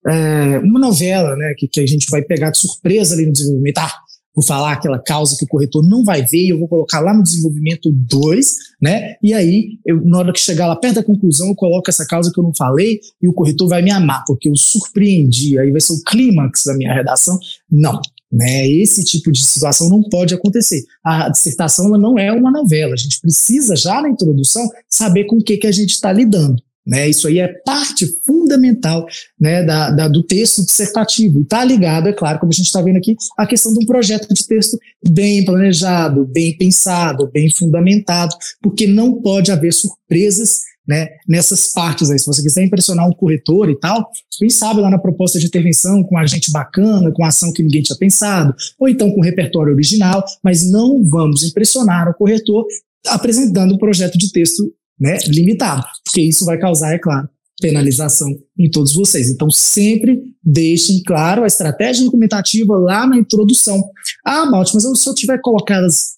é, 0.09 0.59
uma 0.59 0.79
novela, 0.79 1.35
né, 1.37 1.55
que, 1.57 1.67
que, 1.69 1.81
a 1.81 1.87
gente 1.87 2.07
vai 2.11 2.23
pegar 2.23 2.51
de 2.51 2.59
surpresa 2.59 3.15
ali 3.15 3.27
no 3.27 3.33
desenvolvimento. 3.33 3.79
Ah, 3.79 3.93
vou 4.35 4.45
falar 4.45 4.73
aquela 4.73 4.99
causa 4.99 5.37
que 5.37 5.45
o 5.45 5.49
corretor 5.49 5.83
não 5.83 6.05
vai 6.05 6.23
ver, 6.23 6.49
eu 6.49 6.59
vou 6.59 6.69
colocar 6.69 7.01
lá 7.01 7.15
no 7.15 7.23
desenvolvimento 7.23 7.91
2, 7.91 8.55
né? 8.81 9.15
E 9.23 9.33
aí, 9.33 9.79
eu, 9.85 10.05
na 10.05 10.19
hora 10.19 10.33
que 10.33 10.39
chegar 10.39 10.67
lá 10.67 10.77
perto 10.77 10.97
da 10.97 11.03
conclusão, 11.03 11.49
eu 11.49 11.55
coloco 11.55 11.89
essa 11.89 12.07
causa 12.07 12.31
que 12.31 12.39
eu 12.39 12.45
não 12.45 12.55
falei 12.55 13.01
e 13.21 13.29
o 13.29 13.33
corretor 13.33 13.69
vai 13.69 13.83
me 13.83 13.91
amar, 13.91 14.23
porque 14.27 14.49
eu 14.49 14.55
surpreendi, 14.55 15.59
aí 15.59 15.71
vai 15.71 15.81
ser 15.81 15.95
o 15.95 16.03
clímax 16.05 16.65
da 16.67 16.75
minha 16.75 16.93
redação. 16.93 17.39
Não, 17.71 17.99
né? 18.31 18.69
Esse 18.69 19.05
tipo 19.05 19.33
de 19.33 19.45
situação 19.45 19.89
não 19.89 20.03
pode 20.03 20.35
acontecer. 20.35 20.83
A 21.03 21.29
dissertação 21.29 21.87
ela 21.87 21.99
não 21.99 22.19
é 22.19 22.33
uma 22.33 22.51
novela. 22.51 22.93
A 22.93 22.97
gente 22.97 23.21
precisa, 23.21 23.75
já 23.75 24.03
na 24.03 24.11
introdução, 24.11 24.69
saber 24.89 25.25
com 25.25 25.37
o 25.37 25.43
que, 25.43 25.57
que 25.57 25.67
a 25.67 25.73
gente 25.73 25.91
está 25.91 26.13
lidando. 26.13 26.63
Né, 26.87 27.09
isso 27.09 27.27
aí 27.27 27.41
é 27.41 27.49
parte 27.65 28.07
fundamental 28.25 29.07
né, 29.41 29.65
da, 29.65 29.91
da, 29.91 30.09
do 30.09 30.23
texto 30.23 30.65
dissertativo. 30.65 31.41
E 31.41 31.43
está 31.43 31.65
ligado, 31.65 32.09
é 32.09 32.13
claro, 32.13 32.39
como 32.39 32.53
a 32.53 32.55
gente 32.55 32.67
está 32.67 32.81
vendo 32.81 32.97
aqui, 32.99 33.17
à 33.37 33.45
questão 33.45 33.73
de 33.73 33.83
um 33.83 33.87
projeto 33.87 34.33
de 34.33 34.47
texto 34.47 34.79
bem 35.11 35.45
planejado, 35.45 36.25
bem 36.25 36.57
pensado, 36.57 37.29
bem 37.33 37.51
fundamentado, 37.51 38.37
porque 38.63 38.87
não 38.87 39.21
pode 39.21 39.51
haver 39.51 39.73
surpresas 39.73 40.61
né, 40.87 41.09
nessas 41.29 41.73
partes 41.73 42.11
aí. 42.11 42.19
Se 42.19 42.27
você 42.27 42.43
quiser 42.43 42.65
impressionar 42.65 43.09
um 43.09 43.13
corretor 43.13 43.69
e 43.69 43.79
tal, 43.79 44.09
quem 44.39 44.49
sabe 44.49 44.81
lá 44.81 44.89
na 44.89 44.99
proposta 44.99 45.39
de 45.39 45.47
intervenção 45.47 46.05
com 46.05 46.17
a 46.17 46.27
gente 46.27 46.53
bacana, 46.53 47.11
com 47.13 47.25
ação 47.25 47.53
que 47.53 47.63
ninguém 47.63 47.83
tinha 47.83 47.99
pensado, 47.99 48.55
ou 48.79 48.89
então 48.89 49.11
com 49.11 49.21
repertório 49.21 49.73
original, 49.73 50.25
mas 50.43 50.71
não 50.71 51.03
vamos 51.05 51.43
impressionar 51.43 52.09
o 52.09 52.15
corretor 52.15 52.65
apresentando 53.09 53.75
um 53.75 53.79
projeto 53.79 54.17
de 54.17 54.31
texto 54.31 54.73
né, 54.99 55.19
limitado, 55.29 55.85
porque 56.05 56.23
isso 56.23 56.45
vai 56.45 56.59
causar, 56.59 56.95
é 56.95 56.99
claro, 56.99 57.29
penalização 57.61 58.29
em 58.59 58.71
todos 58.71 58.95
vocês. 58.95 59.29
Então, 59.31 59.51
sempre 59.51 60.23
deixem 60.43 61.03
claro 61.03 61.43
a 61.43 61.47
estratégia 61.47 62.05
documentativa 62.05 62.77
lá 62.79 63.07
na 63.07 63.17
introdução. 63.17 63.83
Ah, 64.25 64.47
Malte, 64.47 64.75
mas 64.75 64.85
se 64.99 65.09
eu 65.09 65.15
tiver 65.15 65.41
colocadas 65.41 66.17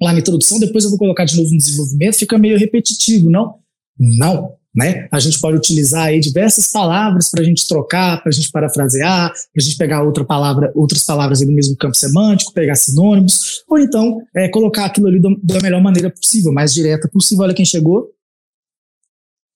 lá 0.00 0.12
na 0.12 0.18
introdução, 0.18 0.58
depois 0.58 0.84
eu 0.84 0.90
vou 0.90 0.98
colocar 0.98 1.24
de 1.24 1.36
novo 1.36 1.50
no 1.50 1.56
desenvolvimento, 1.56 2.18
fica 2.18 2.38
meio 2.38 2.58
repetitivo, 2.58 3.30
não? 3.30 3.54
Não, 3.98 4.56
né? 4.74 5.06
A 5.12 5.20
gente 5.20 5.38
pode 5.38 5.58
utilizar 5.58 6.06
aí 6.06 6.18
diversas 6.18 6.68
palavras 6.68 7.30
para 7.30 7.42
a 7.42 7.44
gente 7.44 7.66
trocar, 7.66 8.22
para 8.22 8.30
a 8.30 8.32
gente 8.32 8.50
parafrasear, 8.50 9.30
para 9.30 9.60
a 9.60 9.62
gente 9.62 9.76
pegar 9.76 10.02
outra 10.02 10.24
palavra, 10.24 10.72
outras 10.74 11.04
palavras 11.04 11.40
do 11.40 11.52
mesmo 11.52 11.76
campo 11.76 11.94
semântico, 11.94 12.52
pegar 12.54 12.74
sinônimos, 12.74 13.62
ou 13.68 13.78
então 13.78 14.22
é, 14.34 14.48
colocar 14.48 14.86
aquilo 14.86 15.08
ali 15.08 15.20
da 15.20 15.60
melhor 15.60 15.82
maneira 15.82 16.10
possível, 16.10 16.52
mais 16.52 16.72
direta 16.72 17.08
possível. 17.08 17.44
Olha 17.44 17.54
quem 17.54 17.66
chegou. 17.66 18.10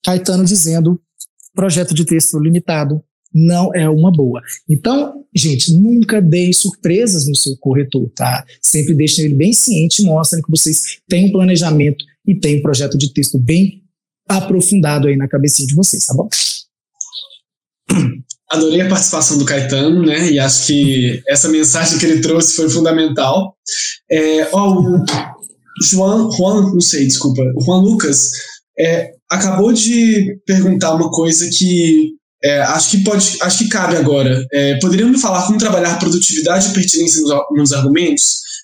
Caetano 0.04 0.44
dizendo 0.44 1.00
projeto 1.54 1.94
de 1.94 2.04
texto 2.04 2.38
limitado 2.38 3.02
não 3.34 3.74
é 3.74 3.88
uma 3.88 4.12
boa. 4.12 4.40
Então, 4.68 5.24
gente, 5.34 5.72
nunca 5.72 6.22
deem 6.22 6.52
surpresas 6.52 7.26
no 7.26 7.34
seu 7.34 7.56
corretor, 7.58 8.10
tá? 8.14 8.44
Sempre 8.62 8.94
deixem 8.94 9.24
ele 9.24 9.34
bem 9.34 9.52
ciente, 9.52 10.02
mostrem 10.02 10.42
que 10.42 10.50
vocês 10.50 10.98
têm 11.08 11.26
um 11.26 11.32
planejamento 11.32 12.04
e 12.26 12.34
têm 12.34 12.58
um 12.58 12.62
projeto 12.62 12.96
de 12.96 13.12
texto 13.12 13.38
bem 13.38 13.82
aprofundado 14.28 15.08
aí 15.08 15.16
na 15.16 15.28
cabecinha 15.28 15.66
de 15.66 15.74
vocês, 15.74 16.04
tá 16.06 16.14
bom? 16.14 16.28
Adorei 18.50 18.80
a 18.80 18.88
participação 18.88 19.38
do 19.38 19.44
Caetano, 19.44 20.04
né? 20.04 20.30
E 20.30 20.38
acho 20.38 20.66
que 20.66 21.20
essa 21.28 21.48
mensagem 21.48 21.98
que 21.98 22.06
ele 22.06 22.20
trouxe 22.20 22.54
foi 22.54 22.68
fundamental. 22.70 23.56
É, 24.10 24.48
ó, 24.52 24.72
o 24.72 25.04
João, 25.82 26.30
Juan, 26.30 26.72
não 26.72 26.80
sei, 26.80 27.06
desculpa, 27.06 27.42
o 27.56 27.64
Juan 27.64 27.80
Lucas 27.82 28.30
é, 28.78 29.10
acabou 29.30 29.72
de 29.72 30.38
perguntar 30.46 30.94
uma 30.94 31.10
coisa 31.10 31.48
que 31.50 32.14
é, 32.44 32.60
acho 32.60 32.90
que 32.90 33.02
pode, 33.02 33.38
acho 33.40 33.58
que 33.58 33.68
cabe 33.68 33.96
agora. 33.96 34.46
É, 34.52 34.78
poderiam 34.78 35.08
me 35.08 35.18
falar 35.18 35.46
como 35.46 35.58
trabalhar 35.58 35.98
produtividade 35.98 36.68
e 36.68 36.72
pertinência 36.72 37.20
nos, 37.22 37.32
nos 37.56 37.72
argumentos? 37.72 38.22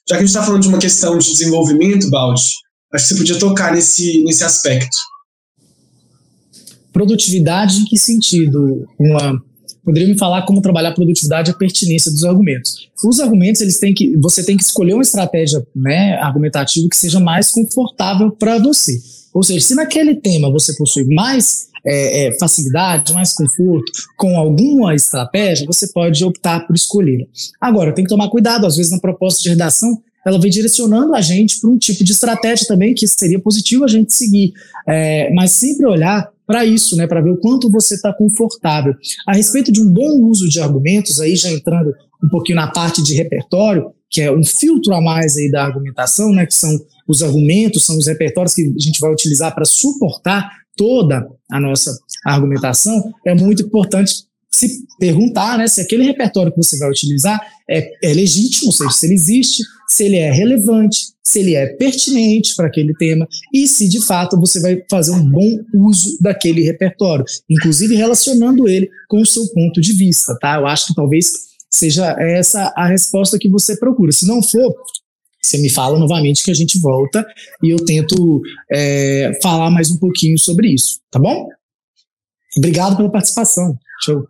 Já 0.09 0.17
que 0.17 0.23
a 0.23 0.27
gente 0.27 0.29
está 0.29 0.43
falando 0.43 0.63
de 0.63 0.69
uma 0.69 0.79
questão 0.79 1.19
de 1.19 1.27
desenvolvimento, 1.27 2.11
Balde, 2.11 2.43
acho 2.93 3.09
que 3.09 3.15
você 3.15 3.19
podia 3.19 3.39
tocar 3.39 3.73
nesse, 3.75 4.23
nesse 4.23 4.45
aspecto. 4.45 4.97
Produtividade 6.93 7.81
em 7.81 7.85
que 7.85 7.97
sentido? 7.97 8.87
Uma, 8.99 9.43
poderia 9.85 10.09
me 10.09 10.19
falar 10.19 10.43
como 10.43 10.61
trabalhar 10.61 10.93
produtividade 10.93 11.51
e 11.51 11.53
a 11.53 11.57
pertinência 11.57 12.11
dos 12.11 12.25
argumentos. 12.25 12.91
Os 13.05 13.21
argumentos, 13.21 13.61
eles 13.61 13.79
têm 13.79 13.93
que, 13.93 14.17
você 14.19 14.45
tem 14.45 14.57
que 14.57 14.63
escolher 14.63 14.95
uma 14.95 15.03
estratégia 15.03 15.67
né, 15.75 16.15
argumentativa 16.19 16.89
que 16.89 16.97
seja 16.97 17.19
mais 17.19 17.51
confortável 17.51 18.31
para 18.31 18.59
você. 18.59 19.01
Ou 19.35 19.43
seja, 19.43 19.61
se 19.61 19.75
naquele 19.75 20.15
tema 20.15 20.51
você 20.51 20.75
possui 20.77 21.05
mais 21.05 21.69
é, 21.85 22.27
é, 22.27 22.39
facilidade, 22.39 23.13
mais 23.13 23.33
conforto 23.33 23.91
com 24.17 24.39
alguma 24.39 24.95
estratégia, 24.95 25.67
você 25.67 25.89
pode 25.89 26.25
optar 26.25 26.67
por 26.67 26.77
escolher. 26.77 27.27
Agora, 27.61 27.93
tem 27.93 28.05
que 28.05 28.11
tomar 28.11 28.29
cuidado, 28.29 28.67
às 28.67 28.77
vezes 28.77 28.93
na 28.93 29.01
proposta 29.01 29.43
de 29.43 29.49
redação 29.49 30.01
ela 30.27 30.41
vem 30.41 30.51
direcionando 30.51 31.15
a 31.15 31.21
gente 31.21 31.61
para 31.61 31.71
um 31.71 31.79
tipo 31.79 32.05
de 32.05 32.13
estratégia 32.13 32.67
também 32.67 32.95
que 32.95 33.07
seria 33.07 33.41
positivo 33.41 33.85
a 33.85 33.89
gente 33.89 34.13
seguir, 34.13 34.53
é, 34.89 35.33
mas 35.33 35.53
sempre 35.53 35.87
olhar 35.87 36.31
para 36.47 36.65
isso, 36.65 36.97
né, 36.97 37.07
para 37.07 37.21
ver 37.21 37.31
o 37.31 37.37
quanto 37.37 37.71
você 37.71 37.95
está 37.95 38.13
confortável. 38.13 38.95
A 39.27 39.35
respeito 39.35 39.73
de 39.73 39.81
um 39.81 39.89
bom 39.89 40.21
uso 40.29 40.49
de 40.49 40.61
argumentos, 40.61 41.21
aí 41.21 41.35
já 41.35 41.51
entrando 41.51 41.93
um 42.23 42.29
pouquinho 42.29 42.57
na 42.57 42.71
parte 42.71 43.03
de 43.03 43.15
repertório, 43.15 43.91
que 44.11 44.21
é 44.21 44.31
um 44.31 44.45
filtro 44.45 44.95
a 44.95 45.01
mais 45.01 45.37
aí 45.37 45.51
da 45.51 45.65
argumentação, 45.65 46.33
né, 46.33 46.47
que 46.47 46.55
são 46.55 46.71
os 47.09 47.23
argumentos, 47.23 47.85
são 47.85 47.97
os 47.97 48.07
repertórios 48.07 48.55
que 48.55 48.63
a 48.63 48.83
gente 48.83 49.01
vai 49.01 49.11
utilizar 49.13 49.55
para 49.55 49.65
suportar 49.65 50.51
toda 50.77 51.27
a 51.51 51.61
nossa 51.61 51.97
argumentação, 52.25 53.13
é 53.27 53.35
muito 53.35 53.63
importante 53.63 54.27
se 54.51 54.85
perguntar 54.99 55.57
né, 55.57 55.67
se 55.67 55.81
aquele 55.81 56.05
repertório 56.05 56.53
que 56.53 56.63
você 56.63 56.79
vai 56.79 56.91
utilizar 56.91 57.41
é, 57.69 57.91
é 58.03 58.13
legítimo, 58.13 58.67
ou 58.67 58.73
seja, 58.73 58.91
se 58.91 59.07
ele 59.07 59.15
existe, 59.15 59.63
se 59.93 60.05
ele 60.05 60.17
é 60.17 60.33
relevante, 60.33 61.13
se 61.23 61.41
ele 61.41 61.55
é 61.55 61.67
pertinente 61.77 62.55
para 62.57 62.67
aquele 62.67 62.95
tema 62.95 63.29
e 63.53 63.69
se 63.69 63.87
de 63.87 64.05
fato 64.07 64.41
você 64.41 64.59
vai 64.59 64.83
fazer 64.91 65.13
um 65.13 65.29
bom 65.29 65.59
uso 65.75 66.17
daquele 66.19 66.63
repertório, 66.63 67.27
inclusive 67.49 67.95
relacionando 67.95 68.67
ele 68.67 68.89
com 69.07 69.21
o 69.21 69.27
seu 69.27 69.47
ponto 69.49 69.83
de 69.83 69.93
vista, 69.93 70.35
tá? 70.41 70.57
Eu 70.57 70.67
acho 70.67 70.87
que 70.87 70.95
talvez 70.95 71.31
seja 71.71 72.17
essa 72.19 72.73
a 72.75 72.87
resposta 72.87 73.39
que 73.39 73.51
você 73.51 73.77
procura. 73.77 74.13
Se 74.13 74.27
não 74.27 74.43
for, 74.43 74.75
você 75.39 75.59
me 75.59 75.69
fala 75.69 75.99
novamente 75.99 76.43
que 76.43 76.51
a 76.51 76.55
gente 76.55 76.81
volta 76.81 77.27
e 77.63 77.69
eu 77.69 77.85
tento 77.85 78.41
é, 78.73 79.31
falar 79.43 79.71
mais 79.71 79.91
um 79.91 79.99
pouquinho 79.99 80.39
sobre 80.39 80.73
isso, 80.73 81.01
tá 81.11 81.19
bom? 81.19 81.49
Obrigado 82.57 82.97
pela 82.97 83.11
participação. 83.11 83.77
Show. 84.03 84.27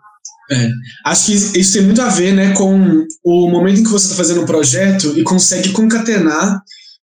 É. 0.53 0.71
Acho 1.07 1.27
que 1.27 1.33
isso 1.33 1.73
tem 1.73 1.83
muito 1.83 2.03
a 2.03 2.09
ver 2.09 2.33
né, 2.33 2.53
com 2.53 3.07
o 3.25 3.51
momento 3.51 3.81
em 3.81 3.85
que 3.85 3.91
você 3.91 4.07
está 4.07 4.17
fazendo 4.17 4.43
um 4.43 4.47
projeto 4.47 5.19
e 5.19 5.23
consegue 5.23 5.71
concatenar 5.71 6.61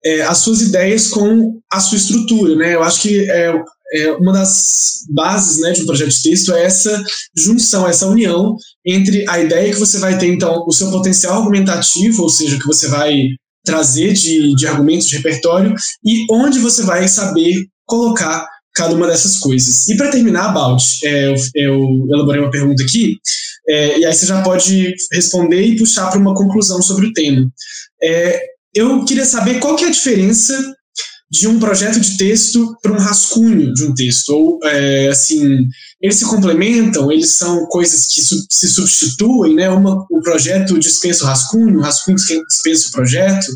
é, 0.04 0.22
as 0.22 0.40
suas 0.40 0.62
ideias 0.62 1.08
com 1.08 1.60
a 1.72 1.80
sua 1.80 1.98
estrutura. 1.98 2.56
Né? 2.56 2.76
Eu 2.76 2.84
acho 2.84 3.02
que 3.02 3.30
é, 3.30 3.54
é, 3.94 4.12
uma 4.14 4.32
das 4.32 5.06
bases 5.10 5.60
né, 5.60 5.72
de 5.72 5.82
um 5.82 5.86
projeto 5.86 6.10
de 6.10 6.22
texto 6.22 6.54
é 6.54 6.64
essa 6.64 7.04
junção, 7.36 7.88
essa 7.88 8.08
união 8.08 8.56
entre 8.86 9.28
a 9.28 9.40
ideia 9.40 9.74
que 9.74 9.80
você 9.80 9.98
vai 9.98 10.18
ter, 10.18 10.28
então, 10.28 10.64
o 10.68 10.72
seu 10.72 10.92
potencial 10.92 11.40
argumentativo, 11.40 12.24
ou 12.24 12.30
seja, 12.30 12.56
o 12.56 12.60
que 12.60 12.68
você 12.68 12.88
vai 12.88 13.28
trazer 13.64 14.14
de, 14.14 14.56
de 14.56 14.68
argumentos, 14.68 15.08
de 15.08 15.18
repertório, 15.18 15.74
e 16.04 16.26
onde 16.32 16.60
você 16.60 16.84
vai 16.84 17.08
saber 17.08 17.66
colocar 17.86 18.48
cada 18.74 18.96
uma 18.96 19.08
dessas 19.08 19.38
coisas. 19.38 19.88
E 19.88 19.96
para 19.96 20.12
terminar, 20.12 20.54
Balt, 20.54 20.84
é, 21.04 21.28
eu, 21.28 21.36
eu, 21.56 22.08
elaborei 22.10 22.42
uma 22.42 22.52
pergunta 22.52 22.84
aqui, 22.84 23.18
é, 23.68 24.00
e 24.00 24.06
aí 24.06 24.14
você 24.14 24.26
já 24.26 24.42
pode 24.42 24.94
responder 25.12 25.62
e 25.62 25.78
puxar 25.78 26.10
para 26.10 26.20
uma 26.20 26.36
conclusão 26.36 26.82
sobre 26.82 27.08
o 27.08 27.14
tema. 27.14 27.50
É, 28.02 28.42
eu 28.74 29.04
queria 29.06 29.26
saber 29.26 29.60
qual 29.60 29.76
que 29.76 29.84
é 29.84 29.88
a 29.88 29.92
diferença 29.92 30.58
de 31.32 31.48
um 31.48 31.60
projeto 31.60 31.98
de 31.98 32.18
texto 32.18 32.76
para 32.82 32.92
um 32.92 32.98
rascunho 32.98 33.74
de 33.74 33.86
um 33.86 33.94
texto, 33.94 34.30
ou 34.32 34.60
é, 34.66 35.08
assim, 35.08 35.66
eles 36.02 36.18
se 36.18 36.26
complementam, 36.26 37.10
eles 37.10 37.38
são 37.38 37.66
coisas 37.68 38.08
que 38.08 38.22
su 38.22 38.36
se 38.50 38.68
substituem, 38.68 39.56
né? 39.56 39.70
Uma, 39.70 40.06
o 40.12 40.22
projeto 40.22 40.78
dispensa 40.78 41.24
o 41.24 41.28
rascunho, 41.28 41.80
o 41.80 41.82
rascunho 41.82 42.18
dispensa 42.18 42.90
o 42.90 42.92
projeto. 42.92 43.48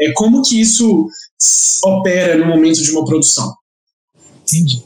É, 0.00 0.10
como 0.12 0.42
que 0.42 0.60
isso 0.60 1.06
opera 1.84 2.36
no 2.36 2.46
momento 2.46 2.82
de 2.82 2.90
uma 2.90 3.04
produção? 3.04 3.54
Entendi. 4.52 4.82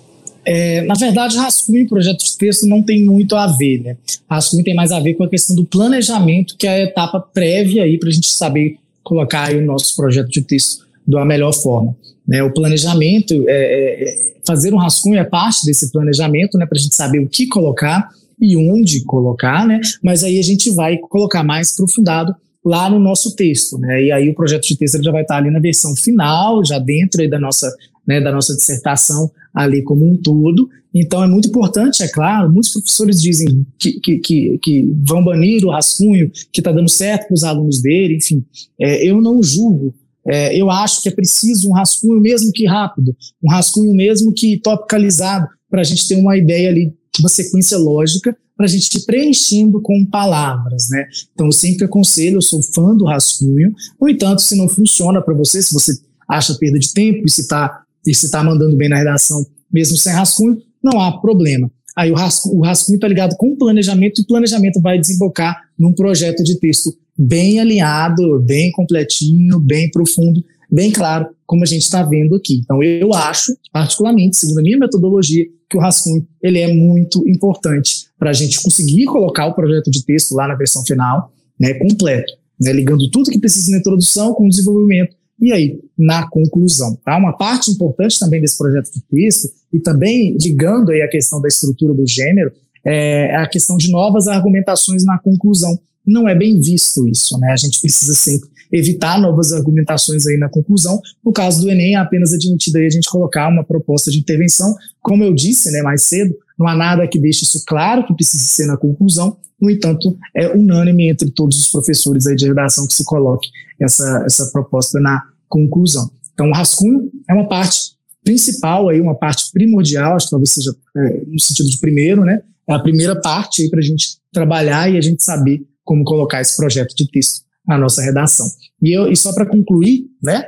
É, 0.46 0.82
na 0.82 0.94
verdade, 0.94 1.36
rascunho 1.36 1.82
e 1.82 1.88
projeto 1.88 2.22
de 2.22 2.36
texto 2.36 2.66
não 2.66 2.82
tem 2.82 3.02
muito 3.02 3.34
a 3.34 3.46
ver, 3.46 3.82
né? 3.82 3.96
Rascunho 4.28 4.62
tem 4.62 4.74
mais 4.74 4.92
a 4.92 5.00
ver 5.00 5.14
com 5.14 5.24
a 5.24 5.28
questão 5.28 5.56
do 5.56 5.64
planejamento, 5.64 6.56
que 6.58 6.66
é 6.66 6.70
a 6.70 6.82
etapa 6.82 7.18
prévia 7.18 7.84
aí 7.84 7.98
para 7.98 8.10
a 8.10 8.12
gente 8.12 8.28
saber 8.28 8.76
colocar 9.02 9.54
o 9.54 9.60
nosso 9.62 9.96
projeto 9.96 10.28
de 10.28 10.42
texto 10.42 10.84
da 11.06 11.24
melhor 11.24 11.52
forma. 11.52 11.96
Né? 12.26 12.42
O 12.42 12.52
planejamento, 12.52 13.44
é, 13.48 13.52
é, 13.52 14.34
fazer 14.46 14.72
um 14.72 14.78
rascunho 14.78 15.18
é 15.18 15.24
parte 15.24 15.64
desse 15.64 15.90
planejamento, 15.90 16.58
né? 16.58 16.66
Para 16.66 16.78
a 16.78 16.80
gente 16.80 16.94
saber 16.94 17.20
o 17.20 17.28
que 17.28 17.46
colocar 17.46 18.10
e 18.40 18.56
onde 18.56 19.02
colocar, 19.04 19.66
né? 19.66 19.80
Mas 20.02 20.22
aí 20.24 20.38
a 20.38 20.42
gente 20.42 20.70
vai 20.72 20.98
colocar 20.98 21.42
mais 21.42 21.72
aprofundado 21.72 22.34
lá 22.64 22.88
no 22.88 22.98
nosso 22.98 23.34
texto, 23.36 23.78
né? 23.78 24.04
E 24.04 24.12
aí 24.12 24.28
o 24.28 24.34
projeto 24.34 24.66
de 24.66 24.76
texto 24.76 25.02
já 25.02 25.12
vai 25.12 25.22
estar 25.22 25.36
ali 25.36 25.50
na 25.50 25.58
versão 25.58 25.94
final, 25.94 26.64
já 26.64 26.78
dentro 26.78 27.28
da 27.28 27.38
nossa, 27.38 27.70
né, 28.06 28.20
da 28.20 28.32
nossa 28.32 28.54
dissertação 28.54 29.30
ali 29.54 29.82
como 29.82 30.10
um 30.10 30.16
todo. 30.16 30.68
Então 30.94 31.22
é 31.22 31.26
muito 31.26 31.48
importante, 31.48 32.02
é 32.02 32.08
claro, 32.08 32.52
muitos 32.52 32.72
professores 32.72 33.20
dizem 33.20 33.66
que, 33.78 34.00
que, 34.00 34.18
que, 34.18 34.58
que 34.58 34.94
vão 35.04 35.24
banir 35.24 35.64
o 35.64 35.70
rascunho, 35.70 36.30
que 36.52 36.60
está 36.60 36.70
dando 36.70 36.88
certo 36.88 37.26
para 37.26 37.34
os 37.34 37.44
alunos 37.44 37.82
dele, 37.82 38.16
enfim. 38.16 38.44
É, 38.80 39.08
eu 39.08 39.20
não 39.20 39.42
julgo, 39.42 39.94
é, 40.26 40.56
eu 40.56 40.70
acho 40.70 41.02
que 41.02 41.08
é 41.08 41.12
preciso 41.12 41.68
um 41.68 41.72
rascunho 41.72 42.20
mesmo 42.20 42.50
que 42.52 42.66
rápido, 42.66 43.14
um 43.42 43.50
rascunho 43.50 43.92
mesmo 43.94 44.32
que 44.32 44.58
topicalizado, 44.58 45.48
para 45.68 45.80
a 45.80 45.84
gente 45.84 46.06
ter 46.06 46.16
uma 46.16 46.36
ideia 46.36 46.68
ali, 46.70 46.92
uma 47.18 47.28
sequência 47.28 47.76
lógica, 47.76 48.36
para 48.56 48.66
a 48.66 48.68
gente 48.68 48.96
ir 48.96 49.04
preenchendo 49.04 49.82
com 49.82 50.06
palavras, 50.06 50.88
né? 50.88 51.04
Então 51.32 51.46
eu 51.46 51.52
sempre 51.52 51.84
aconselho, 51.84 52.36
eu 52.36 52.42
sou 52.42 52.62
fã 52.62 52.96
do 52.96 53.04
rascunho. 53.04 53.74
No 54.00 54.08
entanto, 54.08 54.40
se 54.40 54.56
não 54.56 54.68
funciona 54.68 55.20
para 55.20 55.34
você, 55.34 55.60
se 55.60 55.74
você 55.74 55.92
acha 56.28 56.54
perda 56.54 56.78
de 56.78 56.92
tempo 56.92 57.24
e 57.26 57.30
se 57.30 57.42
está 57.42 57.83
e 58.06 58.14
se 58.14 58.30
tá 58.30 58.42
mandando 58.42 58.76
bem 58.76 58.88
na 58.88 58.96
redação, 58.96 59.44
mesmo 59.72 59.96
sem 59.96 60.12
rascunho, 60.12 60.58
não 60.82 61.00
há 61.00 61.20
problema. 61.20 61.70
Aí 61.96 62.10
o 62.10 62.14
rascunho, 62.14 62.58
o 62.58 62.62
rascunho 62.62 62.96
está 62.96 63.08
ligado 63.08 63.36
com 63.36 63.56
planejamento 63.56 64.20
e 64.20 64.24
o 64.24 64.26
planejamento 64.26 64.80
vai 64.80 64.98
desembocar 64.98 65.56
num 65.78 65.92
projeto 65.92 66.42
de 66.42 66.58
texto 66.58 66.92
bem 67.16 67.60
alinhado, 67.60 68.40
bem 68.40 68.72
completinho, 68.72 69.60
bem 69.60 69.90
profundo, 69.90 70.44
bem 70.70 70.90
claro, 70.90 71.28
como 71.46 71.62
a 71.62 71.66
gente 71.66 71.82
está 71.82 72.02
vendo 72.02 72.34
aqui. 72.34 72.60
Então 72.62 72.82
eu 72.82 73.14
acho, 73.14 73.56
particularmente, 73.72 74.36
segundo 74.36 74.58
a 74.58 74.62
minha 74.62 74.78
metodologia, 74.78 75.44
que 75.70 75.76
o 75.76 75.80
rascunho 75.80 76.26
ele 76.42 76.58
é 76.58 76.72
muito 76.72 77.26
importante 77.28 78.06
para 78.18 78.30
a 78.30 78.32
gente 78.32 78.60
conseguir 78.62 79.04
colocar 79.04 79.46
o 79.46 79.54
projeto 79.54 79.90
de 79.90 80.04
texto 80.04 80.34
lá 80.34 80.48
na 80.48 80.54
versão 80.56 80.84
final, 80.84 81.32
né, 81.58 81.74
completo, 81.74 82.32
né, 82.60 82.72
ligando 82.72 83.08
tudo 83.10 83.30
que 83.30 83.38
precisa 83.38 83.70
na 83.70 83.78
introdução 83.78 84.34
com 84.34 84.46
o 84.46 84.48
desenvolvimento 84.48 85.16
e 85.40 85.52
aí 85.52 85.80
na 85.98 86.28
conclusão. 86.28 86.96
Tá? 87.04 87.16
Uma 87.16 87.36
parte 87.36 87.70
importante 87.70 88.18
também 88.18 88.40
desse 88.40 88.56
projeto 88.56 88.90
de 88.92 89.02
texto 89.02 89.52
e 89.72 89.78
também 89.78 90.36
ligando 90.40 90.90
aí 90.90 91.02
a 91.02 91.08
questão 91.08 91.40
da 91.40 91.48
estrutura 91.48 91.94
do 91.94 92.06
gênero 92.06 92.52
é 92.84 93.34
a 93.36 93.48
questão 93.48 93.76
de 93.76 93.90
novas 93.90 94.28
argumentações 94.28 95.04
na 95.04 95.18
conclusão. 95.18 95.78
Não 96.06 96.28
é 96.28 96.34
bem 96.34 96.60
visto 96.60 97.08
isso, 97.08 97.38
né? 97.38 97.52
A 97.52 97.56
gente 97.56 97.80
precisa 97.80 98.14
sempre 98.14 98.48
evitar 98.70 99.20
novas 99.20 99.52
argumentações 99.52 100.26
aí 100.26 100.36
na 100.36 100.48
conclusão. 100.48 101.00
No 101.24 101.32
caso 101.32 101.62
do 101.62 101.70
Enem, 101.70 101.94
é 101.94 101.98
apenas 101.98 102.32
admitido 102.32 102.78
aí 102.78 102.86
a 102.86 102.90
gente 102.90 103.08
colocar 103.08 103.48
uma 103.48 103.64
proposta 103.64 104.10
de 104.10 104.18
intervenção. 104.18 104.74
Como 105.00 105.22
eu 105.22 105.32
disse 105.32 105.70
né, 105.70 105.80
mais 105.80 106.02
cedo, 106.02 106.34
não 106.58 106.68
há 106.68 106.74
nada 106.74 107.06
que 107.08 107.18
deixe 107.18 107.44
isso 107.44 107.64
claro 107.66 108.06
que 108.06 108.14
precisa 108.14 108.44
ser 108.44 108.66
na 108.66 108.76
conclusão. 108.76 109.36
No 109.60 109.70
entanto, 109.70 110.16
é 110.34 110.48
unânime 110.48 111.08
entre 111.08 111.30
todos 111.30 111.58
os 111.58 111.70
professores 111.70 112.26
aí 112.26 112.36
de 112.36 112.46
redação 112.46 112.86
que 112.86 112.92
se 112.92 113.04
coloque 113.04 113.48
essa, 113.80 114.22
essa 114.26 114.50
proposta 114.52 115.00
na 115.00 115.22
conclusão. 115.48 116.10
Então, 116.32 116.48
o 116.48 116.52
rascunho 116.52 117.10
é 117.28 117.34
uma 117.34 117.48
parte 117.48 117.94
principal, 118.22 118.88
aí, 118.88 119.00
uma 119.00 119.14
parte 119.14 119.50
primordial, 119.52 120.16
acho 120.16 120.26
que 120.26 120.30
talvez 120.30 120.50
seja 120.50 120.74
é, 120.96 121.24
no 121.26 121.40
sentido 121.40 121.68
de 121.68 121.78
primeiro, 121.78 122.24
né? 122.24 122.40
É 122.66 122.72
a 122.72 122.78
primeira 122.78 123.20
parte 123.20 123.62
aí 123.62 123.70
para 123.70 123.80
a 123.80 123.82
gente 123.82 124.18
trabalhar 124.32 124.90
e 124.90 124.96
a 124.96 125.00
gente 125.00 125.22
saber 125.22 125.62
como 125.84 126.02
colocar 126.02 126.40
esse 126.40 126.56
projeto 126.56 126.94
de 126.96 127.06
texto 127.10 127.42
na 127.66 127.76
nossa 127.76 128.02
redação. 128.02 128.46
E, 128.82 128.96
eu, 128.96 129.10
e 129.12 129.16
só 129.16 129.32
para 129.34 129.46
concluir, 129.46 130.06
né, 130.22 130.44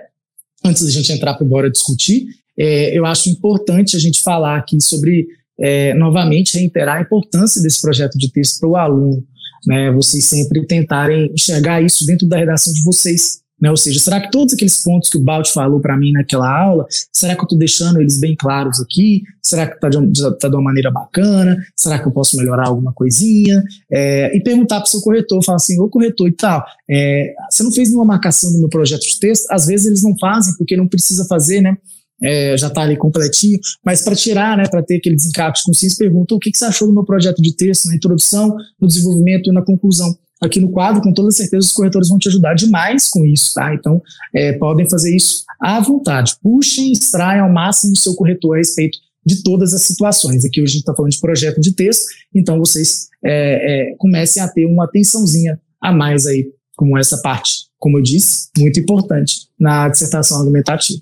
antes 0.65 0.83
da 0.83 0.91
gente 0.91 1.13
entrar 1.13 1.35
para 1.35 1.45
o 1.45 1.49
Bora 1.49 1.71
Discutir, 1.71 2.27
é, 2.59 2.97
eu 2.97 3.05
acho 3.05 3.29
importante 3.29 3.97
a 3.97 3.99
gente 3.99 4.23
falar 4.23 4.57
aqui 4.57 4.81
sobre, 4.81 5.27
é, 5.61 5.95
novamente, 5.95 6.59
reiterar 6.59 6.99
a 6.99 7.03
importância 7.03 7.63
desse 7.63 7.81
projeto 7.81 8.19
de 8.19 8.31
texto 8.31 8.61
para 8.61 8.69
o 8.69 8.77
aluno. 8.77 9.25
Né, 9.67 9.91
vocês 9.91 10.25
sempre 10.25 10.65
tentarem 10.65 11.33
enxergar 11.33 11.83
isso 11.83 12.07
dentro 12.07 12.29
da 12.29 12.37
redação 12.37 12.73
de 12.73 12.85
vocês. 12.85 13.41
Né? 13.61 13.71
Ou 13.71 13.77
seja, 13.77 13.99
será 13.99 14.21
que 14.21 14.31
todos 14.31 14.55
aqueles 14.55 14.83
pontos 14.83 15.09
que 15.09 15.17
o 15.17 15.21
Balt 15.21 15.49
falou 15.49 15.81
para 15.81 15.97
mim 15.97 16.13
naquela 16.13 16.49
aula, 16.49 16.87
será 17.13 17.35
que 17.35 17.41
eu 17.41 17.45
estou 17.45 17.59
deixando 17.59 18.01
eles 18.01 18.21
bem 18.21 18.37
claros 18.37 18.81
aqui? 18.81 19.23
Será 19.43 19.67
que 19.67 19.77
está 19.77 19.89
de, 19.89 20.39
tá 20.39 20.49
de 20.49 20.55
uma 20.55 20.63
maneira 20.63 20.91
bacana? 20.91 21.57
Será 21.75 21.99
que 21.99 22.07
eu 22.07 22.13
posso 22.13 22.37
melhorar 22.37 22.69
alguma 22.69 22.93
coisinha? 22.93 23.63
É, 23.91 24.37
e 24.37 24.43
perguntar 24.43 24.77
para 24.77 24.87
o 24.87 24.91
seu 24.91 25.01
corretor, 25.01 25.43
falar 25.43 25.57
assim, 25.57 25.81
ô 25.81 25.89
corretor 25.89 26.29
e 26.29 26.33
tal, 26.33 26.65
é, 26.89 27.35
você 27.51 27.63
não 27.63 27.73
fez 27.73 27.89
nenhuma 27.89 28.05
marcação 28.05 28.53
no 28.53 28.59
meu 28.59 28.69
projeto 28.69 29.03
de 29.03 29.19
texto? 29.19 29.47
Às 29.51 29.67
vezes 29.67 29.87
eles 29.87 30.03
não 30.03 30.17
fazem 30.19 30.55
porque 30.59 30.77
não 30.77 30.87
precisa 30.87 31.25
fazer, 31.27 31.63
né? 31.63 31.77
É, 32.23 32.57
já 32.57 32.69
está 32.69 32.81
ali 32.81 32.97
completinho, 32.97 33.59
mas 33.85 34.03
para 34.03 34.17
tirar, 34.17 34.57
né, 34.57 34.67
para 34.69 34.83
ter 34.83 34.97
aquele 34.97 35.17
desencaixe 35.17 35.63
com 35.63 35.71
consciência, 35.71 35.99
pergunta 35.99 36.35
o 36.35 36.39
que, 36.39 36.51
que 36.51 36.57
você 36.57 36.65
achou 36.65 36.89
do 36.89 36.95
meu 36.95 37.05
projeto 37.05 37.43
de 37.43 37.55
texto, 37.55 37.89
na 37.89 37.95
introdução, 37.95 38.57
no 38.81 38.89
desenvolvimento 38.89 39.51
e 39.51 39.53
na 39.53 39.63
conclusão 39.63 40.17
aqui 40.41 40.61
no 40.61 40.71
quadro, 40.71 41.03
com 41.03 41.13
toda 41.13 41.31
certeza 41.31 41.67
os 41.67 41.73
corretores 41.73 42.09
vão 42.09 42.19
te 42.19 42.29
ajudar 42.29 42.55
demais 42.55 43.09
com 43.09 43.25
isso, 43.25 43.55
tá? 43.55 43.75
Então, 43.75 44.03
é, 44.35 44.53
podem 44.53 44.89
fazer 44.89 45.15
isso 45.15 45.45
à 45.61 45.81
vontade. 45.81 46.37
Puxem, 46.43 46.93
extraiam 46.93 47.47
ao 47.47 47.53
máximo 47.53 47.93
o 47.93 47.97
seu 47.97 48.15
corretor 48.15 48.55
a 48.55 48.59
respeito 48.59 48.99
de 49.25 49.43
todas 49.43 49.75
as 49.75 49.83
situações. 49.83 50.45
Aqui 50.45 50.61
hoje 50.61 50.71
a 50.71 50.73
gente 50.75 50.81
está 50.83 50.95
falando 50.95 51.13
de 51.13 51.21
projeto 51.21 51.61
de 51.61 51.75
texto, 51.75 52.05
então 52.35 52.59
vocês 52.59 53.09
é, 53.25 53.91
é, 53.91 53.97
comecem 53.97 54.43
a 54.43 54.49
ter 54.49 54.67
uma 54.67 54.85
atençãozinha 54.85 55.61
a 55.81 55.93
mais 55.93 56.27
aí, 56.27 56.47
como 56.77 56.97
essa 56.97 57.21
parte, 57.23 57.67
como 57.79 57.99
eu 57.99 58.03
disse, 58.03 58.49
muito 58.57 58.79
importante 58.79 59.49
na 59.59 59.89
dissertação 59.89 60.39
argumentativa. 60.39 61.01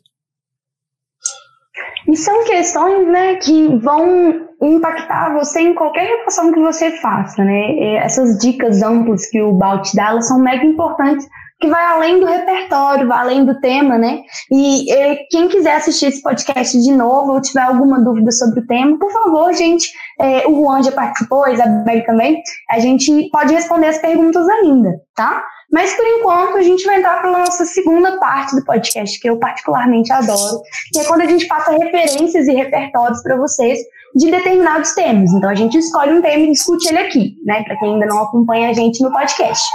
E 2.08 2.16
são 2.16 2.44
questões 2.44 3.06
né, 3.06 3.36
que 3.36 3.76
vão 3.78 4.46
impactar 4.62 5.32
você 5.34 5.60
em 5.60 5.74
qualquer 5.74 6.06
redação 6.06 6.52
que 6.52 6.60
você 6.60 6.90
faça. 6.98 7.44
Né? 7.44 7.96
Essas 7.96 8.38
dicas 8.38 8.82
amplas 8.82 9.28
que 9.28 9.40
o 9.40 9.52
Balt 9.52 9.90
dá, 9.94 10.08
elas 10.08 10.28
são 10.28 10.38
mega 10.38 10.64
importantes, 10.64 11.26
que 11.60 11.68
vai 11.68 11.84
além 11.84 12.20
do 12.20 12.26
repertório, 12.26 13.08
vai 13.08 13.18
além 13.18 13.44
do 13.44 13.58
tema, 13.60 13.96
né? 13.96 14.20
E, 14.50 14.92
e 14.92 15.16
quem 15.30 15.48
quiser 15.48 15.76
assistir 15.76 16.06
esse 16.06 16.20
podcast 16.20 16.78
de 16.78 16.92
novo 16.92 17.32
ou 17.32 17.40
tiver 17.40 17.62
alguma 17.62 18.02
dúvida 18.02 18.30
sobre 18.32 18.60
o 18.60 18.66
tema, 18.66 18.98
por 18.98 19.10
favor, 19.10 19.52
gente, 19.54 19.88
é, 20.20 20.46
o 20.46 20.54
Juan 20.56 20.82
já 20.82 20.92
participou, 20.92 21.44
a 21.44 21.52
Isabel 21.52 22.04
também, 22.04 22.42
a 22.70 22.78
gente 22.80 23.30
pode 23.30 23.54
responder 23.54 23.86
as 23.86 23.98
perguntas 23.98 24.46
ainda, 24.48 24.90
tá? 25.14 25.42
Mas 25.74 25.92
por 25.94 26.06
enquanto 26.06 26.56
a 26.56 26.62
gente 26.62 26.86
vai 26.86 26.98
entrar 26.98 27.20
para 27.20 27.28
a 27.30 27.32
nossa 27.32 27.64
segunda 27.64 28.16
parte 28.20 28.54
do 28.54 28.64
podcast, 28.64 29.18
que 29.18 29.28
eu 29.28 29.40
particularmente 29.40 30.12
adoro, 30.12 30.62
que 30.92 31.00
é 31.00 31.04
quando 31.04 31.22
a 31.22 31.26
gente 31.26 31.48
passa 31.48 31.72
referências 31.72 32.46
e 32.46 32.52
repertórios 32.52 33.20
para 33.24 33.36
vocês 33.36 33.80
de 34.14 34.30
determinados 34.30 34.92
temas. 34.92 35.32
Então 35.32 35.50
a 35.50 35.54
gente 35.56 35.76
escolhe 35.76 36.12
um 36.12 36.22
tema 36.22 36.44
e 36.44 36.52
discute 36.52 36.88
ele 36.88 36.98
aqui, 36.98 37.34
né? 37.44 37.64
Para 37.64 37.76
quem 37.76 37.94
ainda 37.94 38.06
não 38.06 38.22
acompanha 38.22 38.70
a 38.70 38.72
gente 38.72 39.02
no 39.02 39.10
podcast. 39.10 39.68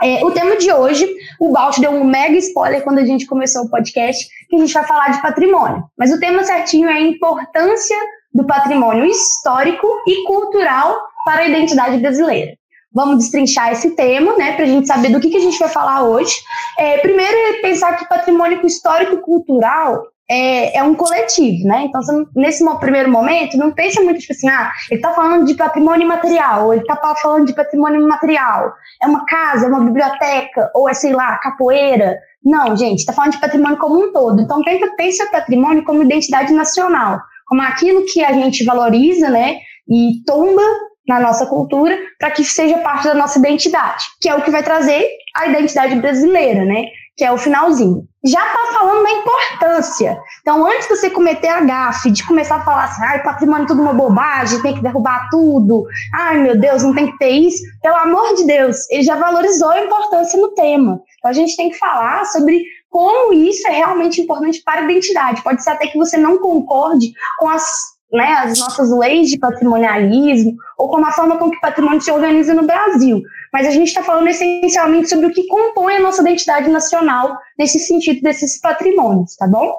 É, 0.00 0.24
o 0.24 0.30
tema 0.30 0.56
de 0.56 0.72
hoje, 0.72 1.12
o 1.40 1.50
Balt 1.50 1.80
deu 1.80 1.90
um 1.90 2.04
mega 2.04 2.36
spoiler 2.36 2.84
quando 2.84 3.00
a 3.00 3.04
gente 3.04 3.26
começou 3.26 3.64
o 3.64 3.68
podcast, 3.68 4.28
que 4.48 4.54
a 4.54 4.58
gente 4.60 4.72
vai 4.72 4.86
falar 4.86 5.08
de 5.08 5.20
patrimônio. 5.20 5.82
Mas 5.98 6.12
o 6.12 6.20
tema 6.20 6.44
certinho 6.44 6.88
é 6.88 6.92
a 6.92 7.00
importância 7.00 7.96
do 8.32 8.46
patrimônio 8.46 9.04
histórico 9.04 9.88
e 10.06 10.24
cultural 10.26 10.96
para 11.24 11.40
a 11.40 11.48
identidade 11.48 11.98
brasileira. 11.98 12.59
Vamos 12.92 13.18
destrinchar 13.18 13.72
esse 13.72 13.90
tema, 13.94 14.36
né, 14.36 14.52
para 14.52 14.64
a 14.64 14.68
gente 14.68 14.86
saber 14.86 15.10
do 15.10 15.20
que, 15.20 15.30
que 15.30 15.36
a 15.36 15.40
gente 15.40 15.58
vai 15.58 15.68
falar 15.68 16.02
hoje. 16.02 16.34
É, 16.78 16.98
primeiro 16.98 17.36
é 17.36 17.60
pensar 17.62 17.96
que 17.96 18.08
patrimônio 18.08 18.64
histórico 18.66 19.14
e 19.14 19.20
cultural 19.20 20.02
é, 20.30 20.78
é, 20.78 20.82
um 20.84 20.94
coletivo, 20.94 21.66
né? 21.66 21.86
Então, 21.86 22.00
nesse 22.36 22.64
primeiro 22.78 23.10
momento, 23.10 23.56
não 23.56 23.72
pensa 23.72 24.00
muito, 24.00 24.20
tipo 24.20 24.32
assim, 24.32 24.48
ah, 24.48 24.70
ele 24.88 25.00
está 25.00 25.12
falando 25.12 25.44
de 25.44 25.54
patrimônio 25.54 26.06
material, 26.06 26.66
ou 26.66 26.72
ele 26.72 26.82
está 26.82 26.96
falando 27.16 27.46
de 27.46 27.52
patrimônio 27.52 28.06
material. 28.06 28.72
É 29.02 29.08
uma 29.08 29.26
casa, 29.26 29.66
é 29.66 29.68
uma 29.68 29.84
biblioteca, 29.84 30.70
ou 30.72 30.88
é, 30.88 30.94
sei 30.94 31.12
lá, 31.12 31.36
capoeira. 31.38 32.16
Não, 32.44 32.76
gente, 32.76 33.00
está 33.00 33.12
falando 33.12 33.32
de 33.32 33.40
patrimônio 33.40 33.76
como 33.78 34.04
um 34.04 34.12
todo. 34.12 34.40
Então, 34.40 34.62
tenta 34.62 34.94
pensar 34.94 35.26
patrimônio 35.32 35.84
como 35.84 36.04
identidade 36.04 36.52
nacional, 36.52 37.20
como 37.48 37.62
aquilo 37.62 38.04
que 38.06 38.22
a 38.22 38.32
gente 38.32 38.64
valoriza, 38.64 39.28
né? 39.30 39.56
E 39.88 40.22
tomba 40.24 40.62
na 41.06 41.20
nossa 41.20 41.46
cultura 41.46 41.98
para 42.18 42.30
que 42.30 42.44
seja 42.44 42.78
parte 42.78 43.04
da 43.04 43.14
nossa 43.14 43.38
identidade, 43.38 44.04
que 44.20 44.28
é 44.28 44.34
o 44.34 44.42
que 44.42 44.50
vai 44.50 44.62
trazer 44.62 45.06
a 45.36 45.46
identidade 45.46 45.94
brasileira, 45.96 46.64
né? 46.64 46.84
Que 47.16 47.24
é 47.24 47.32
o 47.32 47.38
finalzinho. 47.38 48.04
Já 48.24 48.46
está 48.46 48.78
falando 48.78 49.02
da 49.02 49.10
importância. 49.10 50.18
Então, 50.40 50.66
antes 50.66 50.88
de 50.88 50.96
você 50.96 51.10
cometer 51.10 51.48
a 51.48 51.60
gafe, 51.60 52.10
de 52.10 52.26
começar 52.26 52.56
a 52.56 52.64
falar 52.64 52.84
assim, 52.84 53.02
ai, 53.02 53.22
patrimônio 53.22 53.64
é 53.64 53.66
tudo 53.66 53.82
uma 53.82 53.94
bobagem, 53.94 54.60
tem 54.62 54.74
que 54.74 54.82
derrubar 54.82 55.28
tudo, 55.30 55.86
ai 56.14 56.38
meu 56.38 56.58
Deus, 56.58 56.82
não 56.82 56.94
tem 56.94 57.10
que 57.10 57.18
ter 57.18 57.30
isso, 57.30 57.62
pelo 57.82 57.96
amor 57.96 58.34
de 58.34 58.46
Deus, 58.46 58.88
ele 58.90 59.02
já 59.02 59.16
valorizou 59.16 59.70
a 59.70 59.80
importância 59.80 60.40
no 60.40 60.54
tema. 60.54 61.00
Então, 61.18 61.30
a 61.30 61.34
gente 61.34 61.56
tem 61.56 61.70
que 61.70 61.78
falar 61.78 62.24
sobre 62.26 62.62
como 62.90 63.32
isso 63.32 63.66
é 63.68 63.70
realmente 63.70 64.20
importante 64.20 64.62
para 64.64 64.80
a 64.80 64.84
identidade. 64.84 65.42
Pode 65.42 65.62
ser 65.62 65.70
até 65.70 65.86
que 65.86 65.96
você 65.96 66.16
não 66.16 66.38
concorde 66.38 67.12
com 67.38 67.48
as 67.48 67.64
né, 68.12 68.32
as 68.44 68.58
nossas 68.58 68.90
leis 68.90 69.28
de 69.28 69.38
patrimonialismo, 69.38 70.56
ou 70.76 70.88
como 70.88 71.06
a 71.06 71.12
forma 71.12 71.36
com 71.38 71.50
que 71.50 71.56
o 71.56 71.60
patrimônio 71.60 72.00
se 72.00 72.10
organiza 72.10 72.54
no 72.54 72.66
Brasil. 72.66 73.22
Mas 73.52 73.66
a 73.66 73.70
gente 73.70 73.88
está 73.88 74.02
falando 74.02 74.28
essencialmente 74.28 75.08
sobre 75.08 75.26
o 75.26 75.32
que 75.32 75.46
compõe 75.46 75.96
a 75.96 76.00
nossa 76.00 76.22
identidade 76.22 76.68
nacional 76.68 77.36
nesse 77.58 77.78
sentido 77.78 78.20
desses 78.22 78.60
patrimônios, 78.60 79.36
tá 79.36 79.46
bom? 79.46 79.74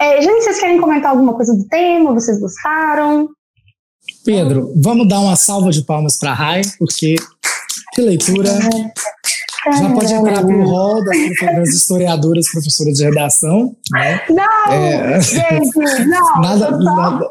É, 0.00 0.20
gente, 0.20 0.42
vocês 0.42 0.60
querem 0.60 0.80
comentar 0.80 1.10
alguma 1.10 1.34
coisa 1.34 1.54
do 1.54 1.66
tema? 1.68 2.12
Vocês 2.12 2.38
gostaram? 2.38 3.28
Pedro, 4.24 4.72
vamos 4.76 5.08
dar 5.08 5.20
uma 5.20 5.36
salva 5.36 5.70
de 5.70 5.82
palmas 5.84 6.18
para 6.18 6.30
a 6.30 6.34
Rai, 6.34 6.62
porque 6.78 7.16
que 7.94 8.02
leitura. 8.02 8.46
já 8.46 9.90
pode 9.94 10.12
entrar 10.12 10.44
para 10.44 10.56
o 10.56 10.64
rol 10.64 11.04
das, 11.04 11.16
das, 11.56 11.68
historiadoras, 11.70 12.50
professoras 12.50 12.94
de 12.94 13.04
redação. 13.04 13.74
Né? 13.90 14.20
Não, 14.30 14.72
é, 14.72 15.20
gente, 15.20 16.06
não. 16.06 16.40
nada, 16.42 16.70
nada, 16.72 17.30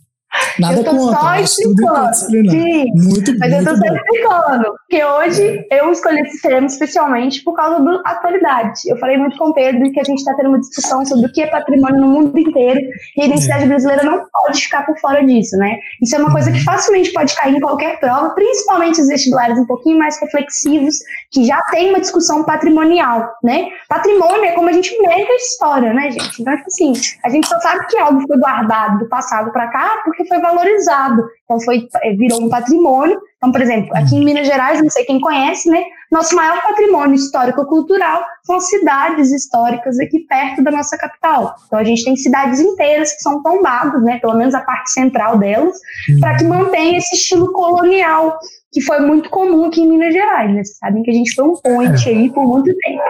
Nada 0.59 0.75
eu 0.75 0.83
tô 0.83 0.91
contra, 0.91 1.19
só 1.19 1.35
explicando. 1.35 2.13
Sim, 2.15 2.91
muito, 2.95 3.37
mas 3.37 3.51
muito 3.51 3.69
eu 3.69 3.75
tô 3.75 3.77
só 3.77 3.93
explicando. 3.93 4.75
Porque 4.89 5.03
hoje 5.03 5.67
eu 5.71 5.91
escolhi 5.91 6.21
esse 6.21 6.41
termo 6.41 6.67
especialmente 6.67 7.43
por 7.43 7.53
causa 7.53 7.83
da 7.83 8.01
atualidade. 8.05 8.81
Eu 8.87 8.97
falei 8.97 9.17
muito 9.17 9.37
com 9.37 9.49
o 9.49 9.53
Pedro 9.53 9.91
que 9.91 9.99
a 9.99 10.03
gente 10.03 10.19
está 10.19 10.33
tendo 10.35 10.49
uma 10.49 10.59
discussão 10.59 11.05
sobre 11.05 11.27
o 11.27 11.31
que 11.31 11.41
é 11.41 11.47
patrimônio 11.47 12.01
no 12.01 12.07
mundo 12.07 12.37
inteiro 12.37 12.79
e 13.17 13.21
a 13.21 13.25
identidade 13.25 13.63
é. 13.63 13.67
brasileira 13.67 14.03
não 14.03 14.23
pode 14.31 14.61
ficar 14.61 14.85
por 14.85 14.97
fora 14.99 15.23
disso, 15.25 15.57
né? 15.57 15.77
Isso 16.01 16.15
é 16.15 16.19
uma 16.19 16.31
coisa 16.31 16.51
que 16.51 16.57
uhum. 16.59 16.63
facilmente 16.63 17.11
pode 17.11 17.35
cair 17.35 17.55
em 17.55 17.59
qualquer 17.59 17.99
prova, 17.99 18.29
principalmente 18.31 19.01
os 19.01 19.07
vestibulares 19.07 19.57
um 19.57 19.65
pouquinho 19.65 19.97
mais 19.97 20.19
reflexivos, 20.19 20.99
que 21.31 21.43
já 21.45 21.61
tem 21.71 21.89
uma 21.89 21.99
discussão 21.99 22.43
patrimonial, 22.43 23.33
né? 23.43 23.67
Patrimônio 23.87 24.45
é 24.45 24.51
como 24.51 24.69
a 24.69 24.73
gente 24.73 24.97
mede 25.01 25.31
a 25.31 25.35
história, 25.35 25.93
né, 25.93 26.11
gente? 26.11 26.41
Então, 26.41 26.55
tipo 26.55 26.67
assim, 26.67 26.93
a 27.23 27.29
gente 27.29 27.47
só 27.47 27.59
sabe 27.59 27.85
que 27.87 27.97
algo 27.97 28.25
foi 28.27 28.37
guardado 28.37 28.99
do 28.99 29.09
passado 29.09 29.51
para 29.51 29.67
cá 29.67 30.01
porque 30.03 30.20
foi 30.25 30.39
valorizado. 30.39 31.23
Então 31.43 31.59
foi, 31.59 31.87
é, 32.03 32.13
virou 32.13 32.41
um 32.41 32.49
patrimônio. 32.49 33.19
Então, 33.37 33.51
por 33.51 33.61
exemplo, 33.61 33.89
aqui 33.95 34.15
em 34.15 34.23
Minas 34.23 34.45
Gerais, 34.45 34.81
não 34.81 34.89
sei 34.89 35.03
quem 35.03 35.19
conhece, 35.19 35.69
né? 35.69 35.83
Nosso 36.11 36.35
maior 36.35 36.61
patrimônio 36.61 37.15
histórico-cultural 37.15 38.23
são 38.45 38.59
cidades 38.59 39.31
históricas 39.31 39.99
aqui 39.99 40.19
perto 40.27 40.63
da 40.63 40.71
nossa 40.71 40.97
capital. 40.97 41.55
Então 41.65 41.79
a 41.79 41.83
gente 41.83 42.03
tem 42.03 42.15
cidades 42.15 42.59
inteiras 42.59 43.13
que 43.13 43.21
são 43.21 43.41
tombadas, 43.41 44.01
né? 44.03 44.19
Pelo 44.19 44.35
menos 44.35 44.53
a 44.53 44.61
parte 44.61 44.91
central 44.91 45.39
delas, 45.39 45.75
para 46.19 46.37
que 46.37 46.43
mantenha 46.43 46.97
esse 46.97 47.15
estilo 47.15 47.51
colonial 47.51 48.37
que 48.71 48.81
foi 48.81 48.99
muito 49.01 49.29
comum 49.29 49.65
aqui 49.65 49.81
em 49.81 49.87
Minas 49.87 50.13
Gerais, 50.13 50.49
né? 50.49 50.63
Vocês 50.63 50.77
sabem 50.77 51.03
que 51.03 51.11
a 51.11 51.13
gente 51.13 51.33
foi 51.35 51.43
um 51.43 51.55
point 51.55 52.09
é. 52.09 52.11
aí 52.11 52.29
por 52.29 52.47
muito 52.47 52.73
tempo. 52.77 53.01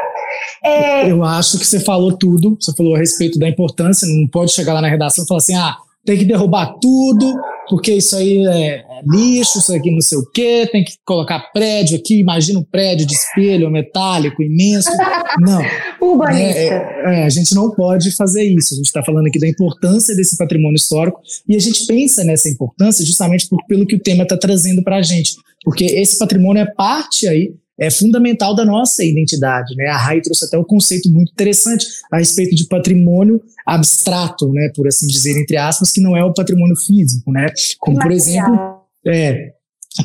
É... 0.63 1.11
Eu 1.11 1.23
acho 1.23 1.59
que 1.59 1.65
você 1.65 1.79
falou 1.79 2.17
tudo, 2.17 2.57
você 2.59 2.73
falou 2.75 2.95
a 2.95 2.99
respeito 2.99 3.37
da 3.37 3.47
importância, 3.47 4.07
não 4.07 4.27
pode 4.27 4.51
chegar 4.51 4.73
lá 4.73 4.81
na 4.81 4.87
redação 4.87 5.23
e 5.23 5.27
falar 5.27 5.37
assim, 5.37 5.55
ah, 5.55 5.77
tem 6.05 6.17
que 6.17 6.25
derrubar 6.25 6.75
tudo, 6.81 7.33
porque 7.69 7.93
isso 7.93 8.15
aí 8.15 8.45
é, 8.45 8.79
é 8.79 9.01
lixo, 9.05 9.59
isso 9.59 9.73
aqui 9.73 9.91
não 9.91 10.01
sei 10.01 10.17
o 10.17 10.25
quê, 10.31 10.67
tem 10.71 10.83
que 10.83 10.93
colocar 11.05 11.51
prédio 11.53 11.97
aqui, 11.97 12.19
imagina 12.19 12.59
um 12.59 12.63
prédio 12.63 13.05
de 13.05 13.13
espelho 13.13 13.69
metálico 13.69 14.41
imenso. 14.41 14.89
Não. 15.39 15.61
Urbanista. 16.01 16.59
É, 16.59 16.67
é, 16.67 17.21
é, 17.21 17.23
a 17.23 17.29
gente 17.29 17.53
não 17.53 17.71
pode 17.71 18.11
fazer 18.11 18.43
isso. 18.43 18.73
A 18.73 18.77
gente 18.77 18.87
está 18.87 19.03
falando 19.03 19.27
aqui 19.27 19.39
da 19.39 19.47
importância 19.47 20.15
desse 20.15 20.37
patrimônio 20.37 20.75
histórico 20.75 21.21
e 21.47 21.55
a 21.55 21.59
gente 21.59 21.85
pensa 21.85 22.23
nessa 22.23 22.49
importância 22.49 23.05
justamente 23.05 23.47
por, 23.47 23.63
pelo 23.67 23.85
que 23.85 23.95
o 23.95 23.99
tema 23.99 24.23
está 24.23 24.37
trazendo 24.37 24.83
para 24.83 24.97
a 24.97 25.01
gente, 25.01 25.35
porque 25.63 25.85
esse 25.85 26.17
patrimônio 26.17 26.63
é 26.63 26.65
parte 26.65 27.27
aí 27.27 27.53
é 27.81 27.89
fundamental 27.89 28.53
da 28.53 28.63
nossa 28.63 29.03
identidade. 29.03 29.75
Né? 29.75 29.87
A 29.87 29.97
Rai 29.97 30.21
trouxe 30.21 30.45
até 30.45 30.55
um 30.55 30.63
conceito 30.63 31.09
muito 31.09 31.31
interessante 31.31 31.87
a 32.11 32.19
respeito 32.19 32.55
de 32.55 32.67
patrimônio 32.67 33.41
abstrato, 33.65 34.47
né, 34.53 34.71
por 34.75 34.87
assim 34.87 35.07
dizer, 35.07 35.41
entre 35.41 35.57
aspas, 35.57 35.91
que 35.91 35.99
não 35.99 36.15
é 36.15 36.23
o 36.23 36.33
patrimônio 36.33 36.75
físico, 36.75 37.31
né? 37.31 37.47
Como, 37.79 37.97
por 37.97 38.11
exemplo, 38.11 38.55
é, 39.07 39.53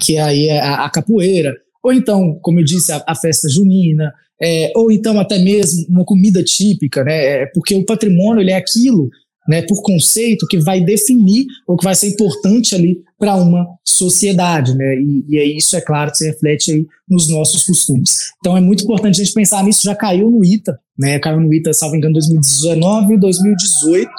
que 0.01 0.17
aí 0.17 0.49
é 0.49 0.59
a, 0.59 0.87
a, 0.87 0.91
capoeira, 0.91 1.55
ou 1.83 1.93
então, 1.93 2.39
como 2.41 2.61
eu 2.61 2.65
disse, 2.65 2.93
a, 2.93 3.05
a 3.07 3.15
festa 3.15 3.49
junina, 3.49 4.11
é, 4.41 4.73
ou 4.75 4.91
então 4.91 5.19
até 5.21 5.39
mesmo 5.39 5.87
uma 5.89 6.05
comida 6.05 6.43
típica, 6.43 7.05
né? 7.05 7.43
É, 7.43 7.47
porque 7.47 7.75
o 7.75 7.85
patrimônio 7.85 8.41
ele 8.41 8.53
é 8.53 8.57
aquilo 8.57 9.11
né, 9.49 9.63
por 9.63 9.83
conceito 9.83 10.47
que 10.47 10.59
vai 10.59 10.81
definir 10.81 11.47
ou 11.67 11.77
que 11.77 11.85
vai 11.85 11.95
ser 11.95 12.09
importante 12.09 12.75
ali 12.75 13.03
para 13.19 13.35
uma 13.35 13.67
sociedade, 13.85 14.75
né? 14.77 14.95
E, 14.97 15.25
e 15.29 15.39
aí 15.39 15.57
isso 15.57 15.77
é 15.77 15.81
claro 15.81 16.15
se 16.15 16.27
reflete 16.27 16.73
aí 16.73 16.87
nos 17.09 17.31
nossos 17.31 17.65
costumes. 17.65 18.33
Então 18.39 18.57
é 18.57 18.61
muito 18.61 18.85
importante 18.85 19.21
a 19.21 19.25
gente 19.25 19.35
pensar 19.35 19.65
nisso. 19.65 19.83
Já 19.85 19.95
caiu 19.95 20.31
no 20.31 20.45
ITA, 20.45 20.79
né? 20.99 21.19
Caiu 21.19 21.41
no 21.41 21.53
ITA, 21.53 21.73
salvo 21.73 21.97
engano, 21.97 22.15
2019, 22.15 23.19
2018, 23.19 24.11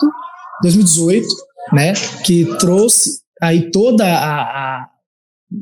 2018, 0.63 1.27
né? 1.73 1.93
Que 2.25 2.45
trouxe 2.57 3.21
aí 3.41 3.69
toda 3.69 4.05
a, 4.05 4.41
a 4.41 4.89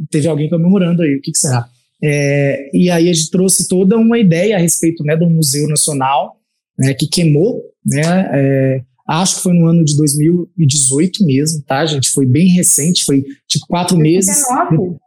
teve 0.10 0.28
alguém 0.28 0.50
comemorando 0.50 1.02
aí. 1.02 1.15
O 1.15 1.21
que, 1.21 1.32
que 1.32 1.38
será? 1.38 1.67
É, 2.04 2.69
e 2.74 2.89
aí 2.89 3.10
a 3.10 3.13
gente 3.13 3.32
trouxe 3.32 3.67
toda 3.67 3.98
uma 3.98 4.19
ideia 4.19 4.56
a 4.56 4.60
respeito 4.60 5.04
né, 5.04 5.15
do 5.15 5.30
Museu 5.30 5.67
Nacional, 5.67 6.38
né, 6.78 6.93
que 6.93 7.08
queimou, 7.08 7.63
né, 7.86 8.30
é, 8.34 8.82
Acho 9.08 9.36
que 9.36 9.41
foi 9.44 9.54
no 9.54 9.68
ano 9.68 9.84
de 9.84 9.96
2018 9.98 11.24
mesmo, 11.26 11.63
tá, 11.63 11.86
gente? 11.86 12.10
Foi 12.10 12.26
bem 12.26 12.48
recente, 12.48 13.06
foi 13.06 13.24
tipo 13.48 13.68
quatro 13.68 13.96
2019. 13.98 14.78
meses. 14.78 15.00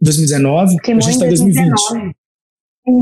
2019. 0.00 0.76
Queimou 0.78 1.00
a 1.00 1.04
gente 1.04 1.14
está 1.14 1.26
em 1.26 1.28
2020. 1.28 2.14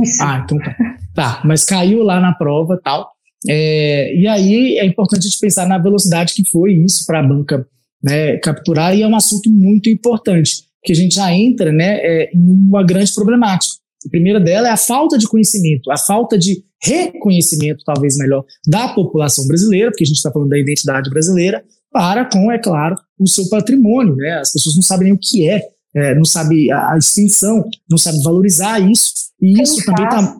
Isso. 0.02 0.22
Ah, 0.22 0.42
então 0.44 0.58
tá. 0.58 0.76
Tá, 1.12 1.42
mas 1.44 1.64
caiu 1.64 2.02
lá 2.02 2.20
na 2.20 2.32
prova 2.32 2.80
tal. 2.82 3.10
É, 3.48 4.14
e 4.14 4.26
aí 4.26 4.78
é 4.78 4.84
importante 4.84 5.20
a 5.20 5.28
gente 5.28 5.40
pensar 5.40 5.66
na 5.66 5.78
velocidade 5.78 6.34
que 6.34 6.48
foi 6.48 6.74
isso 6.74 7.04
para 7.06 7.20
a 7.20 7.26
banca 7.26 7.66
né, 8.02 8.38
capturar, 8.38 8.96
e 8.96 9.02
é 9.02 9.06
um 9.06 9.16
assunto 9.16 9.50
muito 9.50 9.88
importante, 9.88 10.64
que 10.82 10.92
a 10.92 10.96
gente 10.96 11.14
já 11.16 11.32
entra 11.32 11.72
né, 11.72 11.98
é, 11.98 12.30
em 12.34 12.50
uma 12.50 12.82
grande 12.82 13.12
problemática. 13.12 13.74
A 14.06 14.08
primeira 14.08 14.40
dela 14.40 14.68
é 14.68 14.70
a 14.70 14.76
falta 14.76 15.18
de 15.18 15.28
conhecimento, 15.28 15.90
a 15.90 15.98
falta 15.98 16.38
de 16.38 16.64
reconhecimento, 16.82 17.84
talvez 17.84 18.16
melhor, 18.16 18.44
da 18.66 18.88
população 18.88 19.46
brasileira, 19.46 19.90
porque 19.90 20.04
a 20.04 20.06
gente 20.06 20.16
está 20.16 20.30
falando 20.30 20.50
da 20.50 20.58
identidade 20.58 21.10
brasileira, 21.10 21.64
para 21.92 22.24
com, 22.24 22.50
é 22.50 22.58
claro, 22.58 22.96
o 23.18 23.26
seu 23.26 23.48
patrimônio. 23.48 24.14
Né? 24.16 24.38
As 24.38 24.52
pessoas 24.52 24.76
não 24.76 24.82
sabem 24.82 25.04
nem 25.06 25.12
o 25.12 25.18
que 25.18 25.48
é, 25.48 25.62
é 25.94 26.14
não 26.14 26.24
sabem 26.24 26.70
a, 26.72 26.96
extensão, 26.96 27.68
não 27.88 27.98
sabem 27.98 28.22
valorizar 28.22 28.78
isso, 28.80 29.12
e 29.40 29.60
isso 29.60 29.84
também 29.84 30.04
está. 30.04 30.36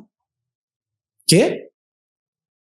Quê? 1.27 1.70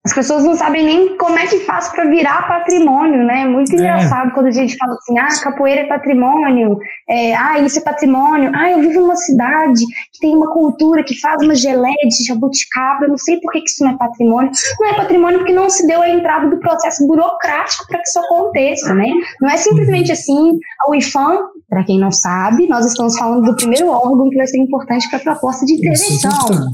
As 0.06 0.14
pessoas 0.14 0.44
não 0.44 0.54
sabem 0.54 0.84
nem 0.84 1.18
como 1.18 1.40
é 1.40 1.48
que 1.48 1.62
faz 1.62 1.88
para 1.88 2.04
virar 2.04 2.46
patrimônio, 2.46 3.24
né? 3.24 3.46
Muito 3.46 3.72
é. 3.72 3.76
engraçado 3.76 4.34
quando 4.34 4.48
a 4.48 4.52
gente 4.52 4.76
fala 4.76 4.94
assim, 4.96 5.18
ah, 5.18 5.28
capoeira 5.42 5.82
é 5.82 5.88
patrimônio, 5.88 6.78
é, 7.08 7.34
ah, 7.34 7.60
isso 7.60 7.80
é 7.80 7.82
patrimônio, 7.82 8.52
ah, 8.54 8.70
eu 8.70 8.82
vivo 8.82 9.00
numa 9.00 9.16
cidade 9.16 9.86
que 10.12 10.20
tem 10.20 10.36
uma 10.36 10.52
cultura 10.52 11.06
que 11.06 11.18
faz 11.22 11.42
uma 11.42 11.56
geleia 11.56 11.96
de 12.06 12.26
jabuticaba, 12.28 13.06
eu 13.06 13.10
não 13.12 13.18
sei 13.18 13.40
por 13.40 13.54
que, 13.54 13.62
que 13.62 13.70
isso 13.70 13.82
não 13.82 13.92
é 13.92 13.98
patrimônio. 13.98 14.52
Não 14.78 14.90
é 14.90 14.94
patrimônio 14.94 15.40
porque 15.40 15.54
não 15.54 15.70
se 15.70 15.88
deu 15.88 16.02
a 16.02 16.10
entrada 16.10 16.50
do 16.50 16.60
processo 16.60 17.08
burocrático 17.08 17.88
para 17.88 18.00
que 18.00 18.08
isso 18.10 18.20
aconteça, 18.20 18.94
né? 18.94 19.08
Não 19.40 19.50
é 19.50 19.56
simplesmente 19.56 20.12
assim, 20.12 20.60
o 20.90 20.96
IFAM, 20.96 21.40
para 21.70 21.86
quem 21.86 21.98
não 21.98 22.12
sabe, 22.12 22.68
nós 22.68 22.86
estamos 22.86 23.18
falando 23.18 23.46
do 23.46 23.56
primeiro 23.56 23.88
órgão 23.88 24.30
que 24.30 24.36
vai 24.36 24.48
ser 24.48 24.58
importante 24.58 25.10
para 25.10 25.20
a 25.20 25.22
proposta 25.22 25.66
de 25.66 25.74
é 25.74 25.76
intervenção. 25.78 26.68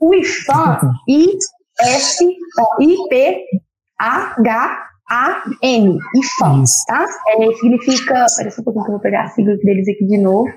O 0.00 0.14
IFAM, 0.14 0.78
e 1.06 1.36
S-I-P-H-A-N, 1.80 3.48
IFAM, 6.16 6.64
tá? 6.86 7.06
É, 7.28 7.52
significa, 7.54 8.26
parece 8.36 8.60
um 8.60 8.64
pouquinho 8.64 8.84
que 8.84 8.90
eu 8.90 8.94
vou 8.94 9.02
pegar 9.02 9.24
a 9.24 9.28
sigla 9.28 9.56
deles 9.58 9.88
aqui 9.88 10.04
de 10.06 10.18
novo, 10.18 10.50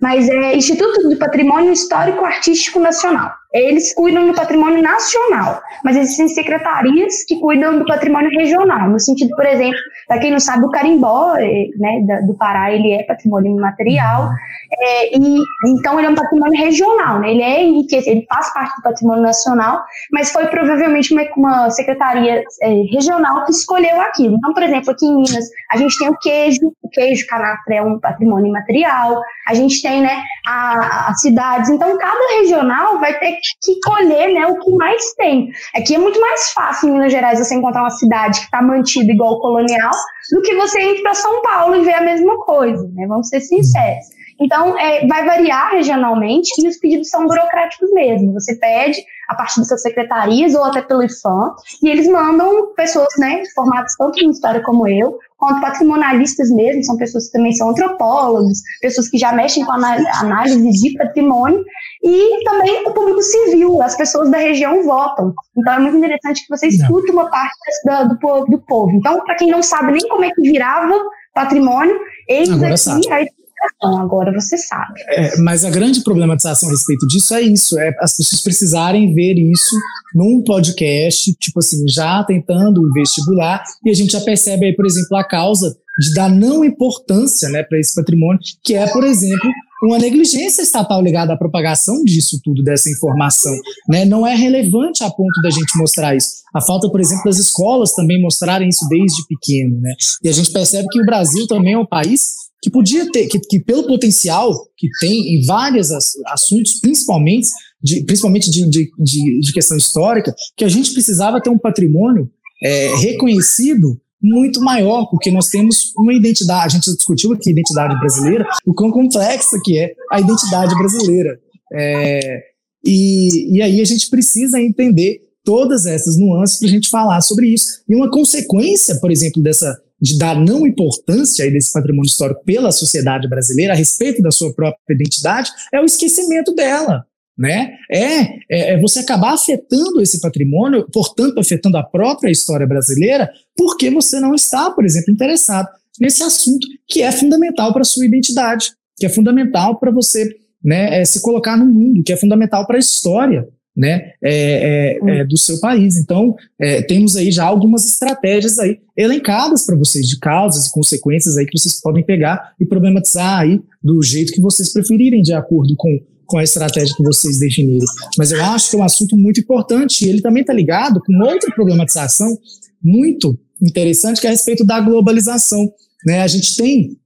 mas 0.00 0.28
é 0.28 0.56
Instituto 0.56 1.08
de 1.08 1.16
Patrimônio 1.16 1.72
Histórico 1.72 2.24
Artístico 2.24 2.78
Nacional 2.80 3.32
eles 3.54 3.94
cuidam 3.94 4.26
do 4.26 4.34
patrimônio 4.34 4.82
nacional, 4.82 5.60
mas 5.84 5.96
existem 5.96 6.28
secretarias 6.28 7.24
que 7.26 7.38
cuidam 7.38 7.78
do 7.78 7.84
patrimônio 7.84 8.30
regional, 8.30 8.88
no 8.88 8.98
sentido, 8.98 9.34
por 9.36 9.44
exemplo, 9.44 9.78
para 10.08 10.18
quem 10.18 10.30
não 10.30 10.40
sabe, 10.40 10.64
o 10.64 10.70
carimbó 10.70 11.36
eh, 11.36 11.66
né, 11.78 12.20
do 12.26 12.34
Pará, 12.34 12.72
ele 12.72 12.92
é 12.92 13.02
patrimônio 13.04 13.56
imaterial, 13.56 14.30
é, 14.72 15.16
e 15.16 15.38
então 15.66 15.98
ele 15.98 16.06
é 16.08 16.10
um 16.10 16.14
patrimônio 16.14 16.58
regional, 16.58 17.20
né, 17.20 17.30
ele 17.30 17.42
é 17.42 17.62
enriquecido, 17.62 18.16
ele 18.16 18.26
faz 18.28 18.52
parte 18.54 18.74
do 18.76 18.82
patrimônio 18.82 19.22
nacional, 19.22 19.82
mas 20.10 20.32
foi 20.32 20.46
provavelmente 20.46 21.12
uma, 21.12 21.22
uma 21.36 21.70
secretaria 21.70 22.42
é, 22.62 22.68
regional 22.90 23.44
que 23.44 23.52
escolheu 23.52 24.00
aquilo. 24.00 24.36
Então, 24.36 24.54
por 24.54 24.62
exemplo, 24.62 24.90
aqui 24.90 25.06
em 25.06 25.16
Minas, 25.16 25.44
a 25.70 25.76
gente 25.76 25.98
tem 25.98 26.08
o 26.08 26.16
queijo, 26.18 26.72
o 26.82 26.88
queijo 26.88 27.26
canastra 27.26 27.74
é 27.74 27.82
um 27.82 27.98
patrimônio 28.00 28.48
imaterial, 28.48 29.20
a 29.46 29.54
gente 29.54 29.82
tem 29.82 30.00
né, 30.00 30.22
as 30.46 31.20
cidades, 31.20 31.68
então 31.68 31.96
cada 31.98 32.38
regional 32.38 32.98
vai 32.98 33.18
ter 33.18 33.41
que 33.62 33.80
colher 33.80 34.32
né, 34.32 34.46
o 34.46 34.58
que 34.58 34.70
mais 34.72 35.14
tem. 35.14 35.50
Aqui 35.74 35.94
é 35.94 35.98
muito 35.98 36.20
mais 36.20 36.50
fácil 36.52 36.88
em 36.88 36.92
Minas 36.92 37.12
Gerais 37.12 37.38
você 37.38 37.54
encontrar 37.54 37.82
uma 37.82 37.90
cidade 37.90 38.40
que 38.40 38.44
está 38.44 38.62
mantida 38.62 39.10
igual 39.12 39.40
colonial 39.40 39.92
do 40.32 40.42
que 40.42 40.54
você 40.54 40.80
ir 40.80 41.02
para 41.02 41.14
São 41.14 41.42
Paulo 41.42 41.76
e 41.76 41.84
ver 41.84 41.94
a 41.94 42.02
mesma 42.02 42.38
coisa, 42.38 42.88
né? 42.94 43.06
Vamos 43.06 43.28
ser 43.28 43.40
sinceros. 43.40 44.06
Então, 44.40 44.76
é, 44.78 45.06
vai 45.06 45.24
variar 45.24 45.72
regionalmente 45.72 46.48
e 46.58 46.68
os 46.68 46.78
pedidos 46.78 47.10
são 47.10 47.26
burocráticos 47.26 47.92
mesmo. 47.92 48.32
Você 48.32 48.56
pede 48.56 49.04
a 49.28 49.34
partir 49.34 49.60
das 49.60 49.68
suas 49.68 49.82
secretarias 49.82 50.54
ou 50.54 50.64
até 50.64 50.82
pelo 50.82 51.02
IFAM, 51.02 51.54
e 51.82 51.88
eles 51.88 52.08
mandam 52.08 52.72
pessoas 52.74 53.08
né, 53.18 53.42
formadas 53.54 53.94
tanto 53.96 54.22
em 54.22 54.30
história 54.30 54.62
como 54.62 54.86
eu, 54.86 55.18
quanto 55.42 55.60
patrimonialistas 55.60 56.50
mesmo, 56.50 56.84
são 56.84 56.96
pessoas 56.96 57.26
que 57.26 57.32
também 57.32 57.52
são 57.52 57.70
antropólogos, 57.70 58.60
pessoas 58.80 59.08
que 59.08 59.18
já 59.18 59.32
mexem 59.32 59.64
com 59.64 59.72
análise 59.72 60.70
de 60.70 60.96
patrimônio, 60.96 61.64
e 62.00 62.44
também 62.44 62.86
o 62.86 62.94
público 62.94 63.20
civil, 63.20 63.82
as 63.82 63.96
pessoas 63.96 64.30
da 64.30 64.38
região 64.38 64.84
votam. 64.84 65.34
Então 65.58 65.72
é 65.72 65.78
muito 65.80 65.96
interessante 65.96 66.46
que 66.46 66.56
você 66.56 66.68
escute 66.68 67.10
uma 67.10 67.28
parte 67.28 67.56
do, 67.84 68.46
do, 68.46 68.58
povo. 68.60 68.92
Então, 68.92 69.18
para 69.24 69.34
quem 69.34 69.50
não 69.50 69.64
sabe 69.64 69.90
nem 69.90 70.08
como 70.08 70.24
é 70.24 70.30
que 70.30 70.42
virava 70.42 70.94
patrimônio, 71.34 71.98
eles 72.28 72.50
Agora 72.50 72.74
aqui, 72.74 73.41
educação, 73.62 74.02
agora 74.02 74.32
você 74.32 74.56
sabe. 74.58 75.00
É, 75.08 75.38
mas 75.38 75.64
a 75.64 75.70
grande 75.70 76.02
problematização 76.02 76.68
a 76.68 76.72
respeito 76.72 77.06
disso 77.06 77.34
é 77.34 77.42
isso, 77.42 77.78
é 77.78 77.94
as 78.00 78.16
pessoas 78.16 78.42
precisarem 78.42 79.14
ver 79.14 79.34
isso 79.34 79.76
num 80.14 80.42
podcast, 80.42 81.32
tipo 81.34 81.58
assim, 81.58 81.86
já 81.88 82.22
tentando 82.24 82.80
o 82.82 82.92
vestibular, 82.92 83.62
e 83.84 83.90
a 83.90 83.94
gente 83.94 84.12
já 84.12 84.20
percebe 84.20 84.66
aí, 84.66 84.76
por 84.76 84.86
exemplo, 84.86 85.16
a 85.16 85.24
causa 85.24 85.76
de 85.98 86.14
dar 86.14 86.30
não 86.30 86.64
importância 86.64 87.48
né, 87.50 87.62
para 87.62 87.78
esse 87.78 87.94
patrimônio, 87.94 88.40
que 88.64 88.74
é, 88.74 88.86
por 88.88 89.04
exemplo, 89.04 89.50
uma 89.82 89.98
negligência 89.98 90.62
estatal 90.62 91.02
ligada 91.02 91.32
à 91.32 91.36
propagação 91.36 92.02
disso 92.04 92.40
tudo, 92.42 92.62
dessa 92.62 92.88
informação. 92.88 93.52
Né? 93.88 94.04
Não 94.04 94.26
é 94.26 94.34
relevante 94.34 95.02
a 95.02 95.10
ponto 95.10 95.42
da 95.42 95.50
gente 95.50 95.76
mostrar 95.76 96.16
isso. 96.16 96.28
A 96.54 96.60
falta, 96.60 96.88
por 96.88 97.00
exemplo, 97.00 97.24
das 97.24 97.38
escolas 97.38 97.92
também 97.92 98.22
mostrarem 98.22 98.68
isso 98.68 98.86
desde 98.88 99.26
pequeno. 99.26 99.80
Né? 99.80 99.94
E 100.22 100.28
a 100.28 100.32
gente 100.32 100.52
percebe 100.52 100.86
que 100.90 101.00
o 101.00 101.04
Brasil 101.04 101.46
também 101.48 101.74
é 101.74 101.78
um 101.78 101.86
país 101.86 102.28
que 102.62 102.70
podia 102.70 103.10
ter, 103.10 103.26
que, 103.26 103.40
que 103.40 103.58
pelo 103.58 103.86
potencial 103.86 104.52
que 104.76 104.88
tem 105.00 105.34
em 105.34 105.44
vários 105.44 105.90
assuntos, 106.28 106.78
principalmente 106.80 107.48
de, 107.82 108.04
principalmente 108.04 108.48
de, 108.48 108.70
de, 108.70 108.90
de, 108.96 109.40
de 109.40 109.52
questão 109.52 109.76
histórica, 109.76 110.32
que 110.56 110.64
a 110.64 110.68
gente 110.68 110.92
precisava 110.92 111.40
ter 111.40 111.50
um 111.50 111.58
patrimônio 111.58 112.30
é, 112.62 112.94
reconhecido 112.98 114.00
muito 114.22 114.60
maior, 114.60 115.06
porque 115.10 115.32
nós 115.32 115.48
temos 115.48 115.92
uma 115.98 116.14
identidade, 116.14 116.66
a 116.66 116.78
gente 116.78 116.94
discutiu 116.94 117.32
aqui 117.32 117.50
identidade 117.50 117.98
brasileira, 117.98 118.46
o 118.64 118.72
quão 118.72 118.92
complexa 118.92 119.58
que 119.64 119.76
é 119.76 119.92
a 120.12 120.20
identidade 120.20 120.72
brasileira. 120.76 121.40
É, 121.74 122.40
e, 122.84 123.56
e 123.56 123.62
aí 123.62 123.80
a 123.80 123.84
gente 123.84 124.08
precisa 124.08 124.60
entender 124.60 125.20
todas 125.44 125.86
essas 125.86 126.16
nuances 126.16 126.58
para 126.60 126.68
a 126.68 126.70
gente 126.70 126.88
falar 126.88 127.20
sobre 127.20 127.48
isso. 127.48 127.82
E 127.88 127.96
uma 127.96 128.08
consequência, 128.08 129.00
por 129.00 129.10
exemplo, 129.10 129.42
dessa 129.42 129.76
de 130.02 130.18
dar 130.18 130.34
não 130.34 130.66
importância 130.66 131.48
desse 131.48 131.72
patrimônio 131.72 132.08
histórico 132.08 132.42
pela 132.44 132.72
sociedade 132.72 133.28
brasileira 133.28 133.72
a 133.72 133.76
respeito 133.76 134.20
da 134.20 134.32
sua 134.32 134.52
própria 134.52 134.94
identidade 134.94 135.50
é 135.72 135.80
o 135.80 135.84
esquecimento 135.84 136.52
dela 136.54 137.06
né? 137.36 137.76
É, 137.90 138.20
é, 138.20 138.38
é, 138.74 138.80
você 138.80 139.00
acabar 139.00 139.32
afetando 139.32 140.00
esse 140.00 140.20
patrimônio, 140.20 140.86
portanto, 140.92 141.40
afetando 141.40 141.76
a 141.76 141.82
própria 141.82 142.30
história 142.30 142.66
brasileira, 142.66 143.30
porque 143.56 143.90
você 143.90 144.20
não 144.20 144.34
está, 144.34 144.70
por 144.70 144.84
exemplo, 144.84 145.12
interessado 145.12 145.68
nesse 146.00 146.22
assunto 146.22 146.66
que 146.86 147.02
é 147.02 147.10
fundamental 147.10 147.72
para 147.72 147.82
a 147.82 147.86
sua 147.86 148.04
identidade, 148.04 148.72
que 148.96 149.06
é 149.06 149.08
fundamental 149.08 149.78
para 149.78 149.90
você 149.90 150.28
né, 150.62 151.00
é, 151.00 151.04
se 151.04 151.20
colocar 151.22 151.56
no 151.56 151.64
mundo, 151.64 152.02
que 152.02 152.12
é 152.12 152.16
fundamental 152.16 152.66
para 152.66 152.76
a 152.76 152.80
história 152.80 153.48
né, 153.76 154.12
é, 154.22 154.98
é, 155.02 155.20
é, 155.20 155.24
do 155.24 155.36
seu 155.36 155.58
país. 155.60 155.96
Então, 155.96 156.36
é, 156.60 156.82
temos 156.82 157.16
aí 157.16 157.32
já 157.32 157.44
algumas 157.44 157.86
estratégias 157.86 158.58
aí 158.58 158.78
elencadas 158.96 159.64
para 159.64 159.76
vocês 159.76 160.06
de 160.06 160.18
causas 160.18 160.66
e 160.66 160.72
consequências 160.72 161.36
aí 161.36 161.46
que 161.46 161.58
vocês 161.58 161.80
podem 161.80 162.04
pegar 162.04 162.52
e 162.60 162.66
problematizar 162.66 163.40
aí 163.40 163.60
do 163.82 164.02
jeito 164.02 164.32
que 164.32 164.40
vocês 164.40 164.72
preferirem, 164.72 165.22
de 165.22 165.32
acordo 165.32 165.74
com 165.76 165.98
com 166.32 166.38
a 166.38 166.42
estratégia 166.42 166.96
que 166.96 167.02
vocês 167.02 167.38
definiram. 167.38 167.84
Mas 168.16 168.32
eu 168.32 168.42
acho 168.42 168.70
que 168.70 168.76
é 168.76 168.78
um 168.78 168.84
assunto 168.84 169.18
muito 169.18 169.38
importante 169.38 170.06
e 170.06 170.08
ele 170.08 170.22
também 170.22 170.40
está 170.40 170.54
ligado 170.54 170.98
com 171.04 171.12
outra 171.24 171.54
problematização 171.54 172.34
muito 172.82 173.38
interessante 173.60 174.18
que 174.18 174.26
é 174.26 174.30
a 174.30 174.32
respeito 174.32 174.64
da 174.64 174.80
globalização. 174.80 175.70
Né? 176.06 176.22
A 176.22 176.26
gente 176.26 176.56
tem 176.56 176.96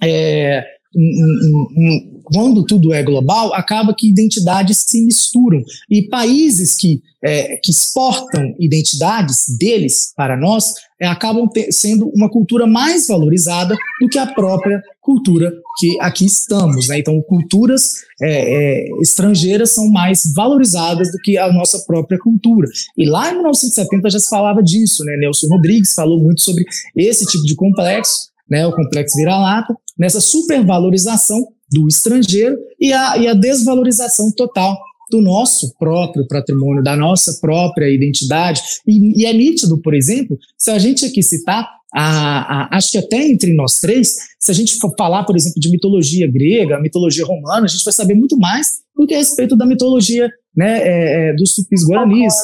é, 0.00 0.64
um, 0.94 1.02
um, 1.02 1.68
um, 1.76 2.17
quando 2.32 2.64
tudo 2.64 2.92
é 2.92 3.02
global, 3.02 3.54
acaba 3.54 3.94
que 3.96 4.08
identidades 4.08 4.84
se 4.86 5.04
misturam. 5.04 5.62
E 5.90 6.08
países 6.08 6.74
que, 6.74 7.00
é, 7.24 7.56
que 7.56 7.70
exportam 7.70 8.54
identidades 8.58 9.44
deles 9.58 10.12
para 10.14 10.36
nós 10.36 10.72
é, 11.00 11.06
acabam 11.06 11.48
sendo 11.70 12.10
uma 12.14 12.28
cultura 12.30 12.66
mais 12.66 13.06
valorizada 13.06 13.74
do 14.00 14.08
que 14.08 14.18
a 14.18 14.26
própria 14.26 14.82
cultura 15.00 15.52
que 15.78 15.98
aqui 16.00 16.26
estamos. 16.26 16.88
Né? 16.88 16.98
Então, 16.98 17.20
culturas 17.22 17.92
é, 18.20 18.26
é, 18.26 18.88
estrangeiras 19.00 19.70
são 19.70 19.88
mais 19.90 20.22
valorizadas 20.34 21.10
do 21.10 21.18
que 21.22 21.38
a 21.38 21.50
nossa 21.52 21.82
própria 21.86 22.18
cultura. 22.18 22.68
E 22.96 23.08
lá 23.08 23.30
em 23.30 23.34
1970 23.36 24.10
já 24.10 24.18
se 24.18 24.28
falava 24.28 24.62
disso. 24.62 25.02
Né? 25.04 25.16
Nelson 25.16 25.46
Rodrigues 25.48 25.94
falou 25.94 26.20
muito 26.20 26.42
sobre 26.42 26.64
esse 26.94 27.24
tipo 27.24 27.44
de 27.44 27.54
complexo, 27.54 28.28
né? 28.50 28.66
o 28.66 28.72
complexo 28.72 29.16
vira-lata, 29.16 29.74
nessa 29.98 30.20
supervalorização 30.20 31.46
do 31.70 31.86
estrangeiro 31.86 32.56
e 32.80 32.92
a, 32.92 33.18
e 33.18 33.28
a 33.28 33.34
desvalorização 33.34 34.30
total 34.32 34.76
do 35.10 35.20
nosso 35.22 35.74
próprio 35.78 36.26
patrimônio, 36.26 36.82
da 36.82 36.96
nossa 36.96 37.38
própria 37.40 37.88
identidade. 37.88 38.60
E, 38.86 39.22
e, 39.22 39.26
é 39.26 39.32
nítido, 39.32 39.80
por 39.80 39.94
exemplo, 39.94 40.38
se 40.56 40.70
a 40.70 40.78
gente 40.78 41.04
aqui 41.04 41.22
citar, 41.22 41.66
a, 41.94 42.64
a, 42.74 42.76
acho 42.76 42.92
que 42.92 42.98
até 42.98 43.26
entre 43.26 43.54
nós 43.54 43.80
três, 43.80 44.16
se 44.38 44.50
a 44.50 44.54
gente 44.54 44.76
for 44.76 44.92
falar, 44.98 45.24
por 45.24 45.36
exemplo, 45.36 45.58
de 45.58 45.70
mitologia 45.70 46.30
grega, 46.30 46.80
mitologia 46.80 47.24
romana, 47.24 47.64
a 47.64 47.68
gente 47.68 47.84
vai 47.84 47.92
saber 47.92 48.14
muito 48.14 48.36
mais 48.38 48.66
do 48.94 49.06
que 49.06 49.14
a 49.14 49.18
respeito 49.18 49.56
da 49.56 49.64
mitologia 49.64 50.30
né, 50.54 50.80
é, 50.82 51.30
é, 51.30 51.32
dos 51.34 51.54
tupis 51.54 51.86
guaranis, 51.86 52.34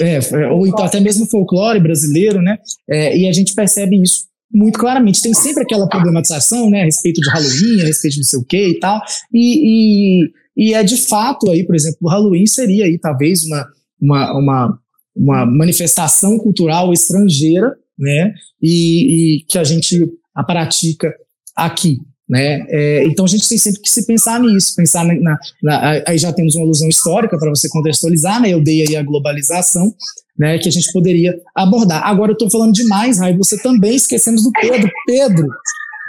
é, 0.00 0.18
é, 0.18 0.48
ou 0.48 0.66
então 0.66 0.84
até 0.84 1.00
mesmo 1.00 1.26
folclore 1.26 1.80
brasileiro, 1.80 2.40
né? 2.40 2.56
É, 2.88 3.16
e 3.16 3.26
a 3.26 3.32
gente 3.32 3.52
percebe 3.54 4.00
isso 4.00 4.26
muito 4.52 4.78
claramente. 4.78 5.22
Tem 5.22 5.34
sempre 5.34 5.62
aquela 5.62 5.88
problematização, 5.88 6.70
né, 6.70 6.82
a 6.82 6.84
respeito 6.84 7.20
de 7.20 7.30
Halloween, 7.30 7.82
a 7.82 7.86
respeito 7.86 8.14
de 8.14 8.20
não 8.20 8.26
sei 8.26 8.38
o 8.38 8.44
que 8.44 8.68
e 8.68 8.78
tal, 8.78 9.00
e, 9.32 10.22
e, 10.24 10.30
e, 10.56 10.74
é 10.74 10.82
de 10.82 10.96
fato 10.96 11.50
aí, 11.50 11.64
por 11.64 11.74
exemplo, 11.74 11.98
o 12.02 12.08
Halloween 12.08 12.46
seria 12.46 12.84
aí 12.84 12.98
talvez 12.98 13.44
uma, 13.44 13.66
uma, 14.00 14.38
uma, 14.38 14.78
uma 15.14 15.46
manifestação 15.46 16.38
cultural 16.38 16.92
estrangeira, 16.92 17.74
né, 17.98 18.32
e, 18.62 19.38
e, 19.38 19.44
que 19.46 19.58
a 19.58 19.64
gente 19.64 19.98
a 20.34 20.44
pratica 20.44 21.12
aqui. 21.54 21.98
Né? 22.28 22.66
É, 22.68 23.04
então 23.04 23.24
a 23.24 23.28
gente 23.28 23.48
tem 23.48 23.56
sempre 23.56 23.80
que 23.80 23.88
se 23.88 24.04
pensar 24.04 24.40
nisso, 24.40 24.74
pensar 24.74 25.04
na, 25.04 25.14
na, 25.14 25.38
na 25.62 26.02
aí 26.06 26.18
já 26.18 26.32
temos 26.32 26.56
uma 26.56 26.64
alusão 26.64 26.88
histórica 26.88 27.38
para 27.38 27.50
você 27.50 27.68
contextualizar, 27.68 28.42
né? 28.42 28.50
Eu 28.50 28.60
dei 28.60 28.84
aí 28.84 28.96
a 28.96 29.02
globalização, 29.02 29.94
né, 30.36 30.58
que 30.58 30.68
a 30.68 30.72
gente 30.72 30.92
poderia 30.92 31.38
abordar. 31.54 32.02
Agora 32.04 32.32
eu 32.32 32.34
estou 32.34 32.50
falando 32.50 32.72
demais, 32.72 33.18
Raio, 33.18 33.38
você 33.38 33.56
também 33.62 33.94
esquecemos 33.94 34.42
do 34.42 34.50
Pedro. 34.60 34.90
Pedro, 35.06 35.48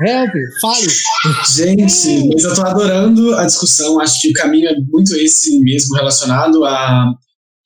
help, 0.08 0.32
fale. 0.60 0.88
Gente, 1.56 2.34
mas 2.34 2.44
eu 2.44 2.52
estou 2.52 2.66
adorando 2.66 3.36
a 3.36 3.46
discussão, 3.46 4.00
acho 4.00 4.20
que 4.20 4.30
o 4.30 4.34
caminho 4.34 4.70
é 4.70 4.76
muito 4.92 5.16
esse 5.16 5.60
mesmo, 5.60 5.96
relacionado 5.96 6.66
a 6.66 7.14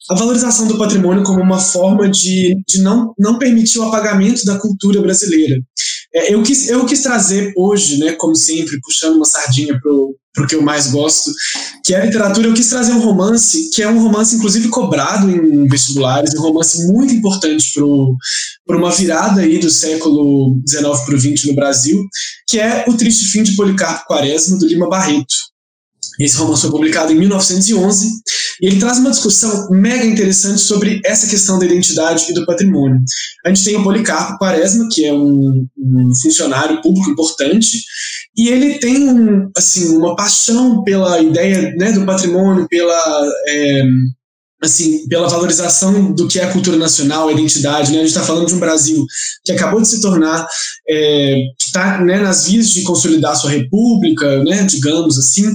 a 0.10 0.16
valorização 0.16 0.68
do 0.68 0.78
patrimônio 0.78 1.24
como 1.24 1.42
uma 1.42 1.60
forma 1.60 2.10
de, 2.10 2.56
de 2.68 2.82
não, 2.82 3.14
não 3.18 3.38
permitir 3.38 3.80
o 3.80 3.84
apagamento 3.84 4.44
da 4.46 4.60
cultura 4.60 5.02
brasileira. 5.02 5.62
É, 6.14 6.34
eu, 6.34 6.44
quis, 6.44 6.68
eu 6.68 6.86
quis 6.86 7.02
trazer 7.02 7.54
hoje, 7.56 7.98
né, 7.98 8.14
como 8.14 8.36
sempre, 8.36 8.80
puxando 8.82 9.16
uma 9.16 9.26
sardinha 9.26 9.80
para 9.80 10.44
o 10.44 10.48
que 10.48 10.56
eu 10.56 10.62
mais 10.62 10.88
gosto, 10.88 11.32
que 11.86 11.94
é 11.94 12.02
a 12.02 12.06
literatura. 12.06 12.48
Eu 12.48 12.54
quis 12.54 12.68
trazer 12.68 12.92
um 12.92 13.00
romance, 13.00 13.70
que 13.74 13.82
é 13.82 13.88
um 13.88 14.02
romance, 14.02 14.36
inclusive, 14.36 14.68
cobrado 14.68 15.30
em 15.30 15.68
vestibulares, 15.68 16.34
um 16.34 16.42
romance 16.42 16.86
muito 16.88 17.14
importante 17.14 17.66
para 18.66 18.78
uma 18.78 18.92
virada 18.92 19.42
aí 19.42 19.58
do 19.58 19.70
século 19.70 20.60
XIX 20.68 21.00
para 21.06 21.16
o 21.16 21.20
XX 21.20 21.46
no 21.46 21.56
Brasil, 21.56 22.04
que 22.48 22.60
é 22.60 22.84
O 22.88 22.94
Triste 22.98 23.26
Fim 23.26 23.44
de 23.44 23.56
Policarpo 23.56 24.08
Quaresma, 24.08 24.58
do 24.58 24.68
Lima 24.68 24.90
Barreto. 24.90 25.51
Esse 26.20 26.38
romance 26.38 26.62
foi 26.62 26.72
publicado 26.72 27.12
em 27.12 27.16
1911 27.16 28.08
e 28.62 28.68
ele 28.68 28.80
traz 28.80 29.00
uma 29.00 29.12
discussão 29.12 29.70
mega 29.72 30.06
interessante 30.06 30.60
sobre 30.60 31.02
essa 31.06 31.28
questão 31.28 31.58
da 31.58 31.66
identidade 31.66 32.26
e 32.30 32.34
do 32.34 32.46
patrimônio. 32.46 33.02
A 33.46 33.50
gente 33.50 33.64
tem 33.64 33.76
o 33.76 33.84
Policarpo 33.84 34.38
Quaresma, 34.38 34.88
que 34.92 35.06
é 35.06 35.14
um, 35.14 35.68
um 35.78 36.12
funcionário 36.22 36.82
público 36.82 37.10
importante, 37.10 37.82
e 38.38 38.50
ele 38.50 38.80
tem 38.80 39.10
um, 39.10 39.50
assim, 39.58 39.96
uma 39.96 40.16
paixão 40.16 40.84
pela 40.84 41.20
ideia 41.22 41.74
né, 41.78 41.92
do 41.92 42.06
patrimônio, 42.06 42.68
pela. 42.70 43.30
É, 43.48 43.84
assim, 44.62 45.08
pela 45.08 45.28
valorização 45.28 46.12
do 46.12 46.28
que 46.28 46.40
é 46.40 46.44
a 46.44 46.52
cultura 46.52 46.78
nacional, 46.78 47.28
a 47.28 47.32
identidade, 47.32 47.92
né? 47.92 47.98
A 47.98 48.02
gente 48.02 48.10
está 48.10 48.24
falando 48.24 48.48
de 48.48 48.54
um 48.54 48.60
Brasil 48.60 49.06
que 49.44 49.52
acabou 49.52 49.82
de 49.82 49.88
se 49.88 50.00
tornar, 50.00 50.48
é, 50.88 51.36
que 51.58 51.66
está 51.66 52.00
né, 52.00 52.20
nas 52.20 52.46
vias 52.46 52.70
de 52.70 52.84
consolidar 52.84 53.36
sua 53.36 53.50
república, 53.50 54.44
né, 54.44 54.64
digamos 54.64 55.18
assim, 55.18 55.52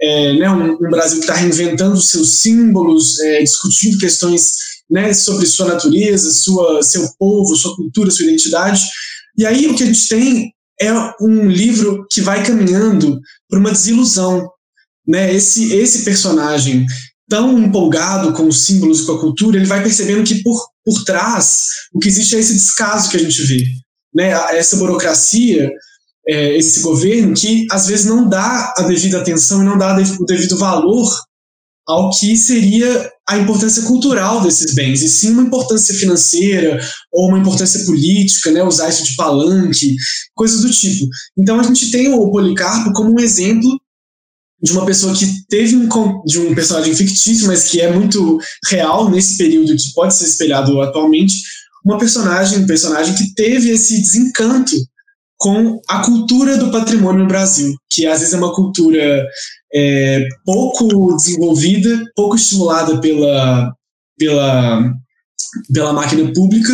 é, 0.00 0.32
né, 0.38 0.50
um, 0.50 0.72
um, 0.72 0.90
Brasil 0.90 1.18
que 1.18 1.24
está 1.24 1.34
reinventando 1.34 2.00
seus 2.00 2.38
símbolos, 2.38 3.20
é, 3.20 3.42
discutindo 3.42 3.98
questões 3.98 4.52
né, 4.90 5.12
sobre 5.12 5.44
sua 5.44 5.66
natureza, 5.66 6.30
sua, 6.30 6.82
seu 6.82 7.06
povo, 7.18 7.54
sua 7.56 7.76
cultura, 7.76 8.10
sua 8.10 8.24
identidade. 8.24 8.80
E 9.36 9.44
aí 9.44 9.66
o 9.66 9.74
que 9.74 9.82
a 9.82 9.86
gente 9.86 10.08
tem 10.08 10.50
é 10.80 10.92
um 11.20 11.46
livro 11.46 12.06
que 12.10 12.22
vai 12.22 12.42
caminhando 12.42 13.20
para 13.50 13.58
uma 13.58 13.72
desilusão. 13.72 14.48
Né? 15.06 15.34
Esse, 15.34 15.74
esse 15.74 16.04
personagem 16.04 16.86
tão 17.28 17.58
empolgado 17.58 18.32
com 18.32 18.46
os 18.46 18.64
símbolos 18.64 19.02
com 19.02 19.12
a 19.12 19.20
cultura, 19.20 19.56
ele 19.56 19.66
vai 19.66 19.82
percebendo 19.82 20.24
que 20.24 20.42
por, 20.42 20.68
por 20.84 21.04
trás 21.04 21.64
o 21.92 21.98
que 21.98 22.08
existe 22.08 22.36
é 22.36 22.38
esse 22.38 22.54
descaso 22.54 23.10
que 23.10 23.16
a 23.16 23.20
gente 23.20 23.42
vê, 23.42 23.64
né? 24.14 24.30
Essa 24.56 24.76
burocracia, 24.76 25.70
é, 26.28 26.56
esse 26.56 26.80
governo 26.80 27.34
que 27.34 27.66
às 27.70 27.86
vezes 27.86 28.06
não 28.06 28.28
dá 28.28 28.74
a 28.76 28.82
devida 28.82 29.18
atenção 29.18 29.62
e 29.62 29.64
não 29.64 29.78
dá 29.78 29.96
o 29.96 30.24
devido 30.26 30.56
valor 30.56 31.08
ao 31.88 32.10
que 32.10 32.36
seria 32.36 33.10
a 33.28 33.38
importância 33.38 33.82
cultural 33.82 34.42
desses 34.42 34.74
bens, 34.74 35.02
e 35.02 35.08
sim 35.08 35.30
uma 35.30 35.42
importância 35.42 35.94
financeira 35.94 36.80
ou 37.12 37.28
uma 37.28 37.38
importância 37.38 37.84
política, 37.84 38.50
né, 38.50 38.62
usar 38.62 38.88
isso 38.88 39.04
de 39.04 39.14
palanque, 39.14 39.94
coisas 40.34 40.62
do 40.62 40.70
tipo. 40.70 41.06
Então 41.38 41.60
a 41.60 41.62
gente 41.62 41.90
tem 41.90 42.12
o 42.12 42.30
Policarpo 42.30 42.92
como 42.92 43.12
um 43.12 43.20
exemplo 43.20 43.80
de 44.62 44.72
uma 44.72 44.86
pessoa 44.86 45.14
que 45.14 45.26
teve 45.48 45.76
um 45.76 45.88
de 46.24 46.38
um 46.40 46.54
personagem 46.54 46.94
fictício, 46.94 47.46
mas 47.46 47.64
que 47.64 47.80
é 47.80 47.92
muito 47.92 48.38
real 48.68 49.10
nesse 49.10 49.36
período 49.36 49.76
que 49.76 49.92
pode 49.94 50.14
ser 50.14 50.24
espelhado 50.24 50.80
atualmente, 50.80 51.34
uma 51.84 51.98
personagem, 51.98 52.58
um 52.58 52.66
personagem 52.66 53.14
que 53.14 53.34
teve 53.34 53.70
esse 53.70 54.00
desencanto 54.00 54.74
com 55.38 55.80
a 55.88 56.02
cultura 56.02 56.56
do 56.56 56.70
patrimônio 56.70 57.22
no 57.22 57.28
Brasil, 57.28 57.74
que 57.90 58.06
às 58.06 58.20
vezes 58.20 58.34
é 58.34 58.38
uma 58.38 58.54
cultura 58.54 59.26
é, 59.72 60.26
pouco 60.44 61.14
desenvolvida, 61.16 62.04
pouco 62.16 62.36
estimulada 62.36 63.00
pela, 63.00 63.70
pela, 64.18 64.94
pela 65.72 65.92
máquina 65.92 66.32
pública, 66.32 66.72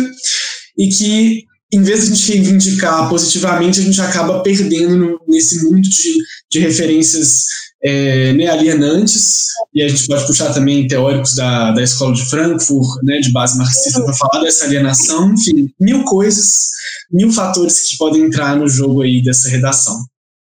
e 0.77 0.87
que, 0.87 1.43
em 1.71 1.83
vez 1.83 2.05
de 2.05 2.11
a 2.11 2.15
gente 2.15 2.31
reivindicar 2.31 3.09
positivamente, 3.09 3.81
a 3.81 3.83
gente 3.83 4.01
acaba 4.01 4.41
perdendo 4.41 4.95
no, 4.95 5.19
nesse 5.27 5.61
mundo 5.63 5.81
de, 5.81 6.17
de 6.49 6.59
referências 6.59 7.43
é, 7.83 8.33
né, 8.33 8.47
alienantes, 8.47 9.43
e 9.73 9.83
a 9.83 9.87
gente 9.87 10.07
pode 10.07 10.25
puxar 10.25 10.53
também 10.53 10.87
teóricos 10.87 11.35
da, 11.35 11.71
da 11.71 11.83
escola 11.83 12.13
de 12.13 12.25
Frankfurt, 12.25 13.03
né, 13.03 13.19
de 13.19 13.31
base 13.31 13.57
marxista, 13.57 14.03
para 14.03 14.13
falar 14.13 14.43
dessa 14.43 14.65
alienação, 14.65 15.33
enfim, 15.33 15.69
mil 15.79 16.03
coisas, 16.03 16.69
mil 17.11 17.31
fatores 17.31 17.89
que 17.89 17.97
podem 17.97 18.23
entrar 18.23 18.55
no 18.55 18.67
jogo 18.67 19.01
aí 19.01 19.21
dessa 19.21 19.49
redação. 19.49 20.05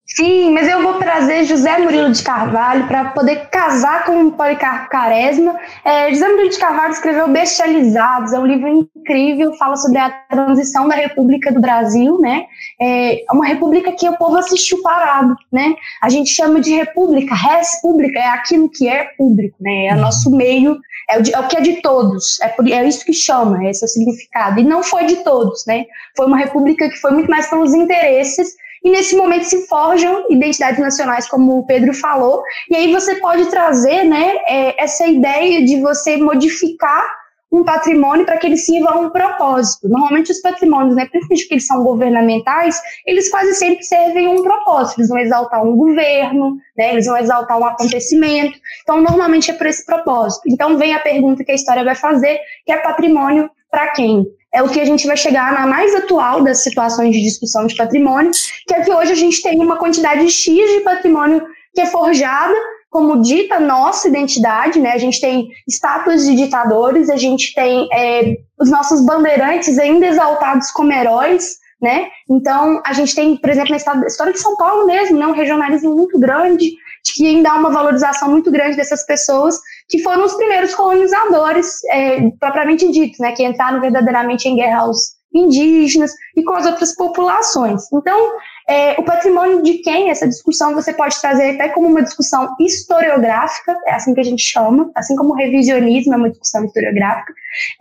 Sim, 0.09 0.53
mas 0.53 0.69
eu 0.69 0.83
vou 0.83 0.95
trazer 0.95 1.45
José 1.45 1.79
Murilo 1.79 2.13
de 2.13 2.23
Carvalho 2.23 2.87
para 2.87 3.07
poder 3.07 3.49
casar 3.51 4.05
com 4.05 4.27
o 4.27 4.33
Policarpo 4.33 4.89
Quaresma. 4.89 5.59
É, 5.85 6.11
José 6.11 6.29
Murilo 6.29 6.49
de 6.49 6.59
Carvalho 6.59 6.93
escreveu 6.93 7.29
Bestializados, 7.29 8.33
é 8.33 8.39
um 8.39 8.47
livro 8.47 8.69
incrível, 8.69 9.53
fala 9.55 9.75
sobre 9.77 9.99
a 9.99 10.11
transição 10.31 10.87
da 10.87 10.95
República 10.95 11.51
do 11.51 11.61
Brasil, 11.61 12.21
né? 12.21 12.45
É 12.81 13.25
uma 13.33 13.47
república 13.47 13.91
que 13.91 14.09
o 14.09 14.17
povo 14.17 14.37
assistiu 14.37 14.81
parado, 14.81 15.35
né? 15.53 15.75
A 16.01 16.09
gente 16.09 16.31
chama 16.31 16.61
de 16.61 16.73
república, 16.73 17.35
res 17.35 17.81
pública, 17.83 18.21
é 18.21 18.29
aquilo 18.29 18.71
que 18.71 18.89
é 18.89 19.07
público, 19.19 19.57
né? 19.61 19.87
É 19.87 19.95
o 19.95 19.99
nosso 19.99 20.31
meio, 20.31 20.79
é 21.11 21.19
o, 21.19 21.23
de, 21.23 21.35
é 21.35 21.41
o 21.41 21.49
que 21.49 21.57
é 21.57 21.61
de 21.61 21.83
todos, 21.83 22.41
é, 22.43 22.49
por, 22.49 22.67
é 22.71 22.87
isso 22.87 23.05
que 23.05 23.13
chama, 23.13 23.69
esse 23.69 23.85
é 23.85 23.87
o 23.87 23.89
significado. 23.89 24.61
E 24.61 24.65
não 24.65 24.85
foi 24.85 25.05
de 25.05 25.17
todos, 25.17 25.67
né? 25.67 25.85
Foi 26.17 26.27
uma 26.27 26.39
república 26.39 26.89
que 26.89 26.97
foi 27.01 27.11
muito 27.11 27.29
mais 27.29 27.51
pelos 27.51 27.75
interesses 27.75 28.55
e 28.87 28.91
nesse 28.91 29.17
momento 29.17 29.43
se 29.43 29.67
forjam 29.67 30.27
identidades 30.31 30.79
nacionais, 30.79 31.29
como 31.29 31.59
o 31.59 31.67
Pedro 31.67 31.93
falou, 31.93 32.41
e 32.71 32.77
aí 32.77 32.93
você 32.93 33.17
pode 33.17 33.47
trazer 33.47 34.05
né, 34.05 34.37
é, 34.47 34.81
essa 34.81 35.05
ideia 35.09 35.65
de 35.65 35.81
você 35.81 36.17
modificar 36.17 37.05
um 37.51 37.65
patrimônio 37.65 38.25
para 38.25 38.37
que 38.37 38.47
ele 38.47 38.57
sirva 38.57 38.91
a 38.91 38.97
um 38.97 39.11
propósito. 39.11 39.89
Normalmente 39.89 40.31
os 40.31 40.41
patrimônios, 40.41 40.95
né, 40.95 41.05
principalmente 41.07 41.43
porque 41.43 41.55
eles 41.55 41.67
são 41.67 41.83
governamentais, 41.83 42.81
eles 43.05 43.29
quase 43.29 43.55
sempre 43.55 43.83
servem 43.83 44.27
a 44.27 44.31
um 44.31 44.45
propósito. 44.45 45.01
Eles 45.01 45.09
vão 45.09 45.19
exaltar 45.19 45.65
um 45.65 45.75
governo, 45.75 46.57
né, 46.79 46.93
eles 46.93 47.07
vão 47.07 47.17
exaltar 47.17 47.59
um 47.59 47.65
acontecimento. 47.65 48.57
Então, 48.83 49.03
normalmente 49.03 49.51
é 49.51 49.55
por 49.55 49.67
esse 49.67 49.85
propósito. 49.85 50.43
Então, 50.47 50.79
vem 50.79 50.95
a 50.95 51.01
pergunta 51.01 51.43
que 51.43 51.51
a 51.51 51.57
história 51.57 51.83
vai 51.83 51.97
fazer, 51.97 52.39
que 52.65 52.71
é 52.71 52.77
patrimônio 52.77 53.51
para 53.69 53.89
quem? 53.89 54.25
É 54.57 54.63
o 54.63 54.71
que 54.71 54.81
a 54.81 54.85
gente 54.87 55.07
vai 55.07 55.19
chegar 55.19 55.53
na 55.53 55.67
mais 55.67 55.95
atual 55.95 56.43
das 56.43 56.63
situações 56.63 57.15
de 57.15 57.21
discussão 57.21 57.67
de 57.67 57.77
patrimônio, 57.77 58.31
que 58.67 58.75
é 58.75 58.81
que 58.81 58.91
hoje 58.91 59.13
a 59.13 59.15
gente 59.15 59.43
tem 59.43 59.61
uma 59.61 59.77
quantidade 59.77 60.31
X 60.31 60.57
de 60.57 60.81
patrimônio 60.81 61.47
que 61.75 61.83
é 61.83 61.87
forjada 61.87 62.55
como 62.89 63.21
dita 63.21 63.61
nossa 63.61 64.09
identidade, 64.09 64.81
né? 64.81 64.93
A 64.93 64.99
gente 64.99 65.21
tem 65.21 65.49
estátuas 65.69 66.25
de 66.25 66.35
ditadores, 66.35 67.11
a 67.11 67.17
gente 67.17 67.55
tem 67.55 67.87
é, 67.93 68.39
os 68.59 68.71
nossos 68.71 69.05
bandeirantes 69.05 69.79
ainda 69.79 70.07
exaltados 70.07 70.71
como 70.71 70.91
heróis, 70.91 71.59
né? 71.83 72.07
Então, 72.31 72.81
a 72.87 72.95
gente 72.95 73.15
tem, 73.15 73.37
por 73.37 73.51
exemplo, 73.51 73.73
na 73.73 74.07
história 74.07 74.33
de 74.33 74.41
São 74.41 74.57
Paulo 74.57 74.87
mesmo, 74.87 75.19
né? 75.19 75.27
um 75.27 75.33
regionalismo 75.33 75.95
muito 75.95 76.19
grande, 76.19 76.73
que 77.05 77.27
ainda 77.27 77.51
há 77.51 77.59
uma 77.59 77.71
valorização 77.71 78.31
muito 78.31 78.51
grande 78.51 78.79
dessas 78.79 79.05
pessoas 79.05 79.61
que 79.89 80.03
foram 80.03 80.25
os 80.25 80.35
primeiros 80.35 80.75
colonizadores, 80.75 81.83
é, 81.91 82.31
propriamente 82.41 82.91
dito, 82.91 83.21
né, 83.21 83.33
que 83.33 83.45
entraram 83.45 83.81
verdadeiramente 83.81 84.49
em 84.49 84.57
guerra 84.57 84.81
aos 84.81 85.17
indígenas 85.35 86.13
e 86.37 86.43
com 86.43 86.55
as 86.55 86.67
outras 86.67 86.95
populações. 86.95 87.83
Então, 87.93 88.33
é, 88.69 88.93
o 88.99 89.03
patrimônio 89.03 89.63
de 89.63 89.75
quem? 89.79 90.11
Essa 90.11 90.27
discussão 90.27 90.75
você 90.75 90.93
pode 90.93 91.21
trazer 91.21 91.51
até 91.51 91.69
como 91.69 91.89
uma 91.89 92.03
discussão 92.03 92.55
historiográfica, 92.59 93.77
é 93.87 93.95
assim 93.95 94.15
que 94.15 94.21
a 94.21 94.25
gente 94.25 94.43
chama, 94.43 94.91
assim 94.95 95.15
como 95.15 95.33
o 95.33 95.37
revisionismo 95.37 96.15
é 96.15 96.17
uma 96.17 96.31
discussão 96.31 96.65
historiográfica. 96.65 97.33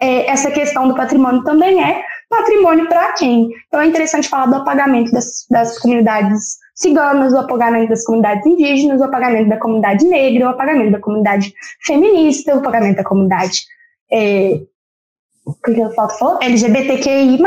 É, 0.01 0.29
essa 0.29 0.51
questão 0.51 0.87
do 0.87 0.95
patrimônio 0.95 1.43
também 1.43 1.83
é 1.83 2.03
patrimônio 2.29 2.87
para 2.87 3.13
quem? 3.13 3.49
Então 3.67 3.81
é 3.81 3.85
interessante 3.85 4.29
falar 4.29 4.47
do 4.47 4.55
apagamento 4.55 5.11
das, 5.11 5.45
das 5.49 5.79
comunidades 5.79 6.57
ciganas, 6.75 7.33
o 7.33 7.37
apagamento 7.37 7.89
das 7.89 8.03
comunidades 8.03 8.45
indígenas, 8.45 9.01
o 9.01 9.05
apagamento 9.05 9.49
da 9.49 9.57
comunidade 9.57 10.05
negra, 10.05 10.47
o 10.47 10.49
apagamento 10.49 10.91
da 10.91 10.99
comunidade 10.99 11.53
feminista, 11.85 12.53
o 12.53 12.59
apagamento 12.59 12.97
da 12.97 13.03
comunidade 13.03 13.65
é, 14.11 14.61
o 15.45 15.53
que 15.53 15.79
eu 15.79 15.91
falou? 15.91 16.39
LGBTQI+. 16.41 17.39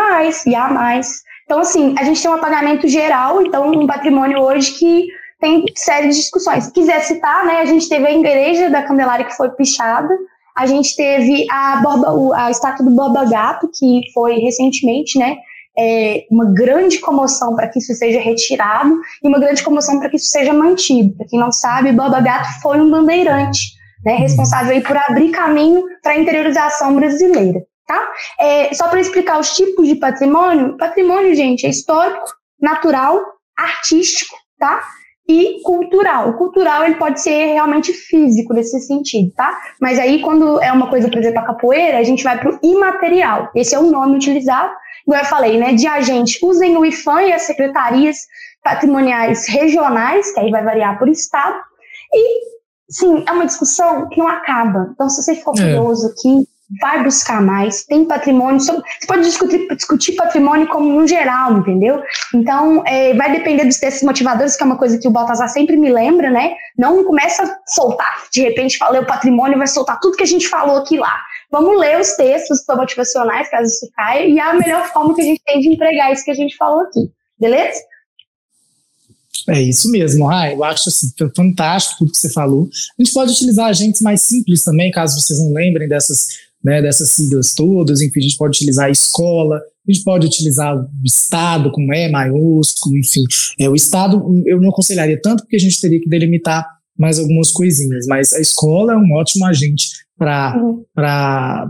Então, 1.45 1.61
assim, 1.61 1.95
a 1.99 2.05
gente 2.05 2.23
tem 2.23 2.31
um 2.31 2.35
apagamento 2.35 2.87
geral, 2.89 3.43
então 3.43 3.71
um 3.71 3.87
patrimônio 3.87 4.41
hoje 4.41 4.73
que 4.79 5.09
tem 5.41 5.65
série 5.75 6.09
de 6.09 6.15
discussões. 6.15 6.65
Se 6.65 6.73
quiser 6.73 7.01
citar, 7.01 7.45
né, 7.45 7.61
a 7.61 7.65
gente 7.65 7.89
teve 7.89 8.07
a 8.07 8.13
igreja 8.13 8.71
da 8.71 8.83
Candelária 8.83 9.25
que 9.25 9.37
foi 9.37 9.51
pichada, 9.51 10.17
a 10.57 10.67
gente 10.67 10.95
teve 10.97 11.47
a, 11.51 11.77
Borba, 11.77 12.37
a 12.37 12.51
estátua 12.51 12.85
do 12.85 12.91
Borba 12.91 13.25
Gato, 13.25 13.71
que 13.73 14.03
foi 14.13 14.39
recentemente, 14.39 15.19
né, 15.19 15.37
é, 15.79 16.27
uma 16.31 16.53
grande 16.53 16.99
comoção 16.99 17.55
para 17.55 17.69
que 17.69 17.79
isso 17.79 17.95
seja 17.95 18.21
retirado 18.21 18.99
e 19.23 19.29
uma 19.29 19.39
grande 19.39 19.63
comoção 19.63 19.99
para 19.99 20.09
que 20.11 20.17
isso 20.17 20.29
seja 20.29 20.53
mantido. 20.53 21.15
Para 21.17 21.27
quem 21.27 21.39
não 21.39 21.53
sabe, 21.53 21.93
Borba 21.93 22.21
Gato 22.21 22.61
foi 22.61 22.81
um 22.81 22.91
bandeirante, 22.91 23.61
né, 24.05 24.17
responsável 24.17 24.73
aí 24.73 24.81
por 24.81 24.97
abrir 24.97 25.31
caminho 25.31 25.85
para 26.03 26.13
a 26.13 26.19
interiorização 26.19 26.95
brasileira. 26.95 27.61
Tá? 27.87 28.13
É, 28.39 28.75
só 28.75 28.89
para 28.89 29.01
explicar 29.01 29.39
os 29.39 29.55
tipos 29.55 29.89
de 29.89 29.95
patrimônio, 29.95 30.77
patrimônio, 30.77 31.35
gente, 31.35 31.65
é 31.65 31.71
histórico, 31.71 32.27
natural, 32.61 33.19
artístico, 33.57 34.37
tá? 34.59 34.83
e 35.29 35.61
cultural. 35.63 36.31
O 36.31 36.39
cultural 36.39 36.85
ele 36.85 36.95
pode 36.95 37.21
ser 37.21 37.53
realmente 37.53 37.93
físico 37.93 38.55
nesse 38.55 38.81
sentido, 38.81 39.31
tá? 39.37 39.61
Mas 39.79 39.99
aí 39.99 40.23
quando 40.23 40.61
é 40.61 40.73
uma 40.73 40.89
coisa, 40.89 41.09
por 41.09 41.19
exemplo, 41.19 41.41
a 41.41 41.47
capoeira, 41.47 41.99
a 41.99 42.03
gente 42.03 42.25
vai 42.25 42.39
para 42.39 42.51
o 42.51 42.59
imaterial. 42.63 43.51
Esse 43.55 43.75
é 43.75 43.79
o 43.79 43.91
nome 43.91 44.17
utilizado. 44.17 44.73
Como 45.09 45.19
eu 45.19 45.25
falei, 45.25 45.57
né, 45.57 45.73
de 45.73 45.87
agente, 45.87 46.39
usem 46.43 46.77
o 46.77 46.85
IFAM 46.85 47.23
e 47.23 47.33
as 47.33 47.41
secretarias 47.45 48.27
patrimoniais 48.63 49.49
regionais, 49.49 50.31
que 50.35 50.41
aí 50.41 50.51
vai 50.51 50.63
variar 50.63 50.99
por 50.99 51.09
estado. 51.09 51.57
E 52.13 52.41
sim, 52.91 53.25
é 53.27 53.33
uma 53.33 53.47
discussão 53.47 54.07
que 54.11 54.19
não 54.19 54.29
acaba. 54.29 54.91
Então, 54.93 55.09
se 55.09 55.23
você 55.23 55.37
for 55.37 55.59
é. 55.59 55.63
curioso 55.63 56.09
aqui, 56.09 56.47
vai 56.79 57.03
buscar 57.03 57.41
mais, 57.41 57.87
tem 57.87 58.05
patrimônio, 58.05 58.61
você 58.61 58.83
pode 59.07 59.23
discutir, 59.23 59.67
discutir 59.75 60.13
patrimônio 60.13 60.69
como 60.69 61.01
no 61.01 61.09
geral, 61.09 61.57
entendeu? 61.57 62.03
Então, 62.35 62.83
é, 62.87 63.15
vai 63.15 63.33
depender 63.33 63.65
dos 63.65 63.79
textos 63.79 64.03
motivadores, 64.03 64.57
que 64.57 64.63
é 64.63 64.67
uma 64.67 64.77
coisa 64.77 64.99
que 64.99 65.09
o 65.09 65.11
Baltazar 65.11 65.49
sempre 65.49 65.79
me 65.79 65.91
lembra, 65.91 66.29
né? 66.29 66.55
Não 66.77 67.03
começa 67.03 67.45
a 67.45 67.59
soltar, 67.67 68.25
de 68.31 68.43
repente 68.43 68.77
falei 68.77 69.01
o 69.01 69.07
patrimônio, 69.07 69.57
vai 69.57 69.69
soltar 69.69 69.99
tudo 70.01 70.19
que 70.19 70.23
a 70.23 70.27
gente 70.27 70.47
falou 70.47 70.77
aqui 70.77 70.99
lá. 70.99 71.19
Vamos 71.51 71.79
ler 71.79 72.01
os 72.01 72.13
textos 72.13 72.59
motivacionais, 72.69 73.51
caso 73.51 73.67
isso 73.67 73.91
caia, 73.95 74.27
e 74.27 74.39
é 74.39 74.43
a 74.43 74.55
melhor 74.55 74.87
forma 74.93 75.15
que 75.15 75.23
a 75.23 75.25
gente 75.25 75.43
tem 75.45 75.61
de 75.61 75.69
empregar 75.69 76.13
isso 76.13 76.25
que 76.25 76.31
a 76.31 76.35
gente 76.35 76.57
falou 76.57 76.81
aqui, 76.81 77.11
beleza? 77.39 77.81
É 79.49 79.63
isso 79.63 79.91
mesmo, 79.91 80.29
ah, 80.29 80.53
eu 80.53 80.63
acho 80.63 80.91
assim, 80.91 81.09
fantástico 81.35 82.01
tudo 82.01 82.13
que 82.13 82.19
você 82.19 82.31
falou. 82.31 82.69
A 82.99 83.03
gente 83.03 83.15
pode 83.15 83.33
utilizar 83.33 83.67
agentes 83.67 84.03
mais 84.03 84.21
simples 84.21 84.63
também, 84.63 84.91
caso 84.91 85.19
vocês 85.19 85.39
não 85.39 85.53
lembrem 85.55 85.89
dessas 85.89 86.49
né, 86.63 86.83
dessas 86.83 87.11
siglas 87.11 87.55
todas, 87.55 88.01
enfim, 88.01 88.19
a 88.19 88.23
gente 88.23 88.37
pode 88.37 88.57
utilizar 88.57 88.87
a 88.87 88.91
escola, 88.91 89.57
a 89.57 89.93
gente 89.93 90.05
pode 90.05 90.27
utilizar 90.27 90.77
o 90.77 91.05
Estado 91.05 91.71
com 91.71 91.93
E 91.95 92.09
maiúsculo, 92.11 92.99
enfim. 92.99 93.25
É, 93.59 93.69
o 93.69 93.75
Estado 93.75 94.23
eu 94.47 94.61
não 94.61 94.71
aconselharia 94.71 95.21
tanto 95.21 95.45
porque 95.45 95.57
a 95.57 95.61
gente 95.61 95.81
teria 95.81 96.01
que 96.01 96.09
delimitar 96.09 96.67
mais 96.99 97.19
algumas 97.19 97.51
coisinhas, 97.51 98.07
mas 98.07 98.33
a 98.33 98.41
escola 98.41 98.95
é 98.95 98.97
um 98.97 99.13
ótimo 99.13 99.47
agente 99.47 99.87
para 100.19 100.57
uhum. 100.57 100.85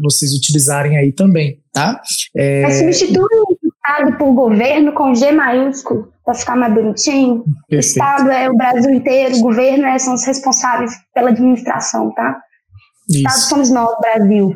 vocês 0.02 0.32
utilizarem 0.34 0.96
aí 0.96 1.12
também, 1.12 1.60
tá? 1.72 2.00
É, 2.34 2.62
é 2.62 2.70
substitui 2.70 3.22
o 3.22 3.58
Estado 3.62 4.16
por 4.16 4.32
governo 4.32 4.92
com 4.92 5.14
G 5.14 5.32
maiúsculo, 5.32 6.08
para 6.24 6.34
ficar 6.34 6.56
mais 6.56 6.74
bonitinho. 6.74 7.44
Perfeito. 7.68 7.96
Estado 7.96 8.30
é 8.30 8.48
o 8.48 8.56
Brasil 8.56 8.90
inteiro, 8.92 9.36
o 9.36 9.40
governo 9.40 9.84
é, 9.84 9.98
são 9.98 10.14
os 10.14 10.24
responsáveis 10.24 10.92
pela 11.14 11.30
administração, 11.30 12.12
tá? 12.14 12.40
Isso. 13.08 13.18
Estado 13.18 13.48
somos 13.48 13.70
nós, 13.70 13.94
Brasil. 14.00 14.54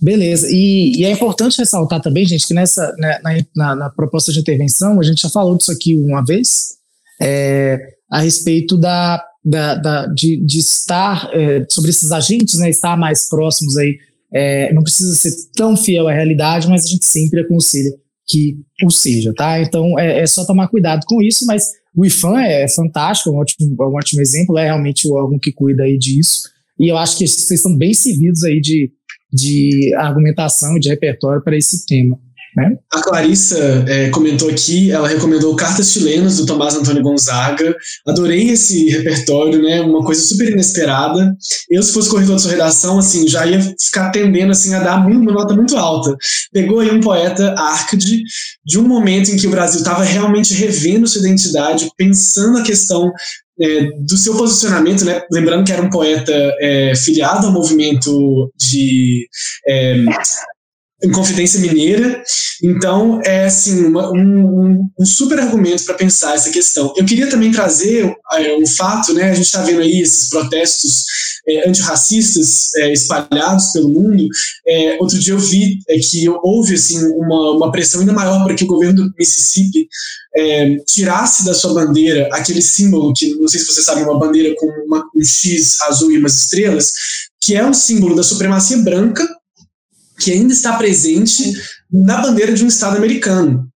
Beleza, 0.00 0.46
e, 0.48 1.00
e, 1.00 1.04
é 1.04 1.10
importante 1.10 1.58
ressaltar 1.58 2.00
também, 2.00 2.24
gente, 2.24 2.46
que 2.46 2.54
nessa 2.54 2.94
né, 2.98 3.18
na, 3.22 3.32
na, 3.56 3.74
na, 3.74 3.90
proposta 3.90 4.32
de 4.32 4.38
intervenção, 4.38 5.00
a 5.00 5.02
gente 5.02 5.22
já 5.22 5.28
falou 5.28 5.56
disso 5.56 5.72
aqui 5.72 5.96
uma 5.96 6.24
vez, 6.24 6.76
é, 7.20 7.78
a 8.08 8.20
respeito 8.20 8.76
da, 8.76 9.20
da, 9.48 9.74
da 9.74 10.06
de, 10.06 10.36
de, 10.44 10.58
estar 10.58 11.30
é, 11.32 11.64
sobre 11.70 11.90
esses 11.90 12.12
agentes, 12.12 12.58
né, 12.58 12.68
estar 12.68 12.96
mais 12.96 13.28
próximos 13.28 13.76
aí, 13.78 13.96
é, 14.32 14.72
não 14.74 14.82
precisa 14.82 15.14
ser 15.14 15.30
tão 15.56 15.74
fiel 15.74 16.06
à 16.06 16.12
realidade, 16.12 16.68
mas 16.68 16.84
a 16.84 16.88
gente 16.88 17.06
sempre 17.06 17.40
aconselha 17.40 17.90
que 18.28 18.58
o 18.84 18.90
seja, 18.90 19.32
tá? 19.32 19.58
Então 19.60 19.98
é, 19.98 20.20
é 20.20 20.26
só 20.26 20.44
tomar 20.44 20.68
cuidado 20.68 21.04
com 21.06 21.22
isso, 21.22 21.46
mas 21.46 21.66
o 21.96 22.04
IFAM 22.04 22.38
é 22.38 22.68
fantástico, 22.68 23.30
é 23.30 23.32
um 23.32 23.36
ótimo, 23.36 23.76
é 23.80 23.86
um 23.86 23.94
ótimo 23.94 24.20
exemplo, 24.20 24.58
é 24.58 24.64
realmente 24.64 25.08
o 25.08 25.14
órgão 25.14 25.38
que 25.38 25.50
cuida 25.50 25.84
aí 25.84 25.96
disso, 25.96 26.42
e 26.78 26.88
eu 26.88 26.98
acho 26.98 27.16
que 27.16 27.26
vocês 27.26 27.58
estão 27.58 27.74
bem 27.74 27.94
servidos 27.94 28.44
aí 28.44 28.60
de, 28.60 28.92
de 29.32 29.94
argumentação 29.96 30.76
e 30.76 30.80
de 30.80 30.90
repertório 30.90 31.42
para 31.42 31.56
esse 31.56 31.86
tema. 31.86 32.18
Né? 32.58 32.76
A 32.92 33.00
Clarissa 33.00 33.84
é, 33.86 34.10
comentou 34.10 34.50
aqui, 34.50 34.90
ela 34.90 35.06
recomendou 35.06 35.54
Cartas 35.54 35.92
Chilenas, 35.92 36.38
do 36.38 36.46
Tomás 36.46 36.74
Antônio 36.74 37.04
Gonzaga. 37.04 37.76
Adorei 38.04 38.50
esse 38.50 38.88
repertório, 38.88 39.62
né? 39.62 39.80
Uma 39.80 40.04
coisa 40.04 40.20
super 40.20 40.50
inesperada. 40.50 41.36
Eu, 41.70 41.80
se 41.84 41.92
fosse 41.92 42.10
corredor 42.10 42.34
de 42.34 42.42
sua 42.42 42.50
redação, 42.50 42.98
assim, 42.98 43.28
já 43.28 43.46
ia 43.46 43.60
ficar 43.80 44.10
tendendo 44.10 44.50
assim, 44.50 44.74
a 44.74 44.80
dar 44.80 45.06
uma 45.06 45.32
nota 45.32 45.54
muito 45.54 45.76
alta. 45.76 46.16
Pegou 46.52 46.80
aí 46.80 46.90
um 46.90 47.00
poeta, 47.00 47.54
Arcade, 47.56 48.22
de 48.66 48.78
um 48.78 48.82
momento 48.82 49.30
em 49.30 49.36
que 49.36 49.46
o 49.46 49.50
Brasil 49.50 49.78
estava 49.78 50.02
realmente 50.02 50.52
revendo 50.52 51.06
sua 51.06 51.20
identidade, 51.20 51.88
pensando 51.96 52.58
a 52.58 52.62
questão 52.62 53.12
é, 53.60 53.90
do 54.00 54.16
seu 54.16 54.36
posicionamento, 54.36 55.04
né? 55.04 55.22
Lembrando 55.30 55.64
que 55.64 55.72
era 55.72 55.82
um 55.82 55.90
poeta 55.90 56.32
é, 56.60 56.92
filiado 56.96 57.46
ao 57.46 57.52
movimento 57.52 58.50
de 58.56 59.28
é, 59.68 60.04
em 61.02 61.10
Confidência 61.10 61.60
Mineira. 61.60 62.22
Então, 62.62 63.20
é 63.24 63.44
assim, 63.44 63.84
uma, 63.86 64.10
um, 64.10 64.88
um, 64.98 65.06
super 65.06 65.38
argumento 65.38 65.84
para 65.84 65.94
pensar 65.94 66.34
essa 66.34 66.50
questão. 66.50 66.92
Eu 66.96 67.04
queria 67.04 67.28
também 67.28 67.52
trazer 67.52 68.12
é, 68.32 68.56
um 68.56 68.66
fato, 68.66 69.14
né? 69.14 69.30
A 69.30 69.34
gente 69.34 69.46
está 69.46 69.62
vendo 69.62 69.80
aí 69.80 70.00
esses 70.00 70.28
protestos 70.28 71.04
é, 71.48 71.68
antirracistas 71.68 72.74
é, 72.76 72.92
espalhados 72.92 73.72
pelo 73.72 73.88
mundo. 73.88 74.26
É, 74.66 74.98
outro 75.00 75.18
dia 75.18 75.34
eu 75.34 75.38
vi 75.38 75.78
é, 75.88 75.98
que 75.98 76.28
houve 76.42 76.74
assim, 76.74 76.98
uma, 77.12 77.52
uma 77.52 77.72
pressão 77.72 78.00
ainda 78.00 78.12
maior 78.12 78.44
para 78.44 78.54
que 78.54 78.64
o 78.64 78.68
governo 78.68 79.04
do 79.04 79.14
Mississippi 79.16 79.88
é, 80.36 80.76
tirasse 80.86 81.44
da 81.44 81.54
sua 81.54 81.74
bandeira 81.74 82.28
aquele 82.32 82.60
símbolo 82.60 83.12
que, 83.14 83.34
não 83.36 83.48
sei 83.48 83.60
se 83.60 83.66
você 83.66 83.82
sabe, 83.82 84.02
uma 84.02 84.18
bandeira 84.18 84.54
com 84.58 84.66
uma, 84.86 85.04
um 85.14 85.24
X 85.24 85.80
azul 85.82 86.10
e 86.10 86.18
umas 86.18 86.34
estrelas, 86.34 86.92
que 87.40 87.54
é 87.54 87.64
um 87.64 87.72
símbolo 87.72 88.16
da 88.16 88.22
supremacia 88.22 88.78
branca 88.78 89.26
que 90.20 90.32
ainda 90.32 90.52
está 90.52 90.76
presente 90.76 91.52
na 91.90 92.20
bandeira 92.20 92.52
de 92.52 92.64
um 92.64 92.68
Estado 92.68 92.96
americano, 92.96 93.68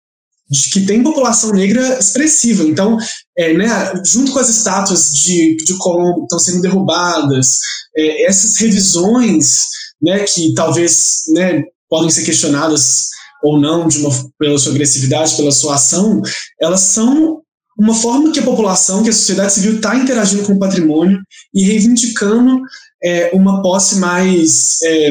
de, 0.50 0.70
que 0.70 0.86
tem 0.86 1.02
população 1.02 1.52
negra 1.52 1.98
expressiva. 1.98 2.62
Então, 2.64 2.98
é, 3.36 3.54
né, 3.54 3.68
junto 4.04 4.32
com 4.32 4.38
as 4.38 4.48
estátuas 4.48 5.12
de, 5.12 5.56
de 5.56 5.76
Colombo 5.78 6.24
estão 6.24 6.38
sendo 6.38 6.60
derrubadas, 6.60 7.58
é, 7.96 8.26
essas 8.26 8.56
revisões 8.56 9.66
né, 10.00 10.24
que 10.24 10.52
talvez 10.54 11.22
né, 11.34 11.62
podem 11.88 12.10
ser 12.10 12.24
questionadas 12.24 13.08
ou 13.42 13.60
não 13.60 13.88
uma, 13.88 14.30
pela 14.38 14.58
sua 14.58 14.72
agressividade, 14.72 15.36
pela 15.36 15.50
sua 15.50 15.74
ação, 15.74 16.22
elas 16.60 16.80
são 16.80 17.40
uma 17.78 17.94
forma 17.94 18.30
que 18.30 18.38
a 18.38 18.44
população, 18.44 19.02
que 19.02 19.10
a 19.10 19.12
sociedade 19.12 19.54
civil 19.54 19.76
está 19.76 19.96
interagindo 19.96 20.44
com 20.44 20.52
o 20.52 20.58
patrimônio 20.58 21.18
e 21.54 21.64
reivindicando 21.64 22.60
é, 23.02 23.30
uma 23.32 23.62
posse 23.62 23.96
mais 23.96 24.80
é, 24.82 25.10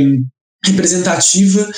representativa 0.66 1.70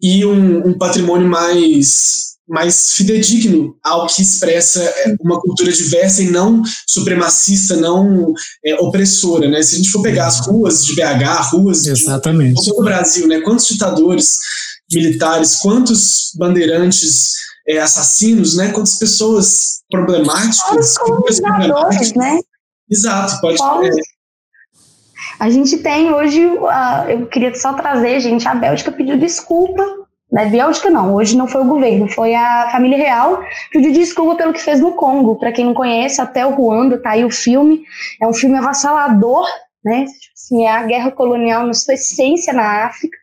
e 0.00 0.24
um, 0.24 0.68
um, 0.68 0.78
patrimônio 0.78 1.28
mais 1.28 2.30
mais 2.48 2.94
fidedigno 2.94 3.76
ao 3.80 4.08
que 4.08 4.22
expressa 4.22 4.82
é, 4.82 5.14
uma 5.20 5.40
cultura 5.40 5.70
diversa 5.70 6.20
e 6.20 6.32
não 6.32 6.64
supremacista, 6.84 7.76
não 7.76 8.34
é, 8.64 8.74
opressora, 8.80 9.48
né? 9.48 9.62
Se 9.62 9.74
a 9.74 9.78
gente 9.78 9.90
for 9.90 10.02
pegar 10.02 10.26
as 10.26 10.40
ruas 10.40 10.84
de 10.84 10.96
BH, 10.96 11.52
ruas 11.52 11.86
Exatamente. 11.86 12.60
de 12.60 12.66
todo 12.66 12.80
o 12.80 12.84
Brasil, 12.84 13.28
né? 13.28 13.40
Quantos 13.42 13.66
ditadores 13.66 14.36
militares, 14.92 15.56
quantos 15.56 16.32
bandeirantes 16.36 17.34
é, 17.68 17.78
assassinos, 17.78 18.56
né? 18.56 18.72
Quantas 18.72 18.98
pessoas 18.98 19.82
problemáticas, 19.88 20.94
problemáticas, 20.94 22.12
né? 22.14 22.40
Exato, 22.90 23.40
pode. 23.40 23.62
É, 23.86 23.90
a 25.40 25.48
gente 25.48 25.78
tem 25.78 26.12
hoje, 26.12 26.44
uh, 26.44 27.08
eu 27.08 27.26
queria 27.26 27.54
só 27.54 27.72
trazer, 27.72 28.20
gente, 28.20 28.46
a 28.46 28.54
Bélgica 28.54 28.92
pediu 28.92 29.16
desculpa. 29.16 29.82
Né, 30.30 30.44
Bélgica 30.46 30.90
não, 30.90 31.14
hoje 31.14 31.34
não 31.34 31.48
foi 31.48 31.62
o 31.62 31.66
governo, 31.66 32.06
foi 32.06 32.34
a 32.34 32.68
família 32.70 32.98
real, 32.98 33.42
pediu 33.72 33.90
desculpa 33.90 34.36
pelo 34.36 34.52
que 34.52 34.60
fez 34.60 34.78
no 34.78 34.92
Congo. 34.92 35.36
Para 35.36 35.50
quem 35.50 35.64
não 35.64 35.72
conhece, 35.72 36.20
até 36.20 36.46
o 36.46 36.50
Ruanda, 36.50 37.02
tá 37.02 37.12
aí 37.12 37.24
o 37.24 37.30
filme. 37.30 37.82
É 38.22 38.26
um 38.28 38.34
filme 38.34 38.58
avassalador, 38.58 39.46
né? 39.82 40.04
Assim, 40.34 40.66
é 40.66 40.70
a 40.70 40.82
guerra 40.82 41.10
colonial 41.10 41.66
na 41.66 41.72
sua 41.72 41.94
essência 41.94 42.52
na 42.52 42.84
África. 42.84 43.16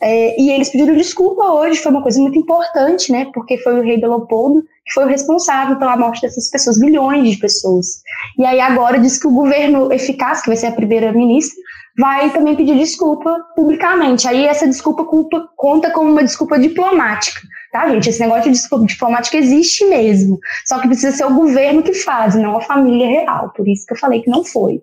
É, 0.00 0.40
e 0.40 0.50
eles 0.50 0.70
pediram 0.70 0.94
desculpa 0.94 1.44
hoje, 1.52 1.80
foi 1.80 1.92
uma 1.92 2.02
coisa 2.02 2.20
muito 2.20 2.38
importante, 2.38 3.10
né? 3.10 3.30
Porque 3.32 3.58
foi 3.58 3.78
o 3.78 3.82
rei 3.82 3.96
Leopoldo 3.96 4.62
que 4.84 4.92
foi 4.92 5.04
o 5.04 5.08
responsável 5.08 5.76
pela 5.76 5.96
morte 5.96 6.20
dessas 6.20 6.50
pessoas, 6.50 6.78
milhões 6.78 7.30
de 7.30 7.38
pessoas. 7.38 8.02
E 8.38 8.44
aí 8.44 8.60
agora 8.60 8.98
diz 8.98 9.18
que 9.18 9.26
o 9.26 9.32
governo 9.32 9.92
eficaz, 9.92 10.42
que 10.42 10.48
vai 10.48 10.56
ser 10.56 10.66
a 10.66 10.72
primeira-ministra, 10.72 11.56
vai 11.98 12.30
também 12.30 12.54
pedir 12.54 12.76
desculpa 12.76 13.34
publicamente. 13.56 14.28
Aí 14.28 14.44
essa 14.46 14.66
desculpa 14.66 15.04
culpa, 15.04 15.48
conta 15.56 15.90
como 15.90 16.10
uma 16.10 16.22
desculpa 16.22 16.58
diplomática. 16.58 17.40
Tá, 17.72 17.88
gente? 17.88 18.08
Esse 18.08 18.20
negócio 18.20 18.44
de 18.44 18.50
desculpa 18.50 18.86
diplomática 18.86 19.36
existe 19.36 19.84
mesmo. 19.86 20.38
Só 20.66 20.78
que 20.78 20.86
precisa 20.86 21.16
ser 21.16 21.24
o 21.24 21.34
governo 21.34 21.82
que 21.82 21.94
faz, 21.94 22.34
não 22.34 22.56
a 22.56 22.60
família 22.60 23.08
real. 23.08 23.52
Por 23.56 23.66
isso 23.66 23.86
que 23.86 23.94
eu 23.94 23.98
falei 23.98 24.22
que 24.22 24.30
não 24.30 24.44
foi. 24.44 24.82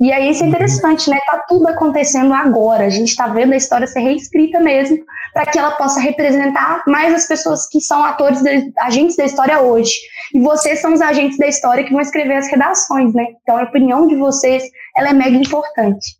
E 0.00 0.12
aí 0.12 0.30
isso 0.30 0.44
é 0.44 0.46
interessante, 0.46 1.08
né? 1.08 1.18
Tá 1.26 1.44
tudo 1.48 1.68
acontecendo 1.68 2.32
agora. 2.32 2.86
A 2.86 2.90
gente 2.90 3.08
está 3.08 3.26
vendo 3.28 3.52
a 3.52 3.56
história 3.56 3.86
ser 3.86 4.00
reescrita 4.00 4.60
mesmo, 4.60 4.98
para 5.32 5.46
que 5.46 5.58
ela 5.58 5.72
possa 5.72 6.00
representar 6.00 6.82
mais 6.86 7.14
as 7.14 7.26
pessoas 7.26 7.66
que 7.68 7.80
são 7.80 8.04
atores, 8.04 8.42
de, 8.42 8.72
agentes 8.80 9.16
da 9.16 9.24
história 9.24 9.60
hoje. 9.60 9.94
E 10.34 10.40
vocês 10.40 10.80
são 10.80 10.92
os 10.92 11.00
agentes 11.00 11.38
da 11.38 11.46
história 11.46 11.84
que 11.84 11.92
vão 11.92 12.00
escrever 12.00 12.36
as 12.36 12.48
redações, 12.48 13.14
né? 13.14 13.24
Então 13.42 13.56
a 13.56 13.64
opinião 13.64 14.06
de 14.06 14.16
vocês, 14.16 14.64
ela 14.96 15.10
é 15.10 15.12
mega 15.12 15.36
importante. 15.36 16.18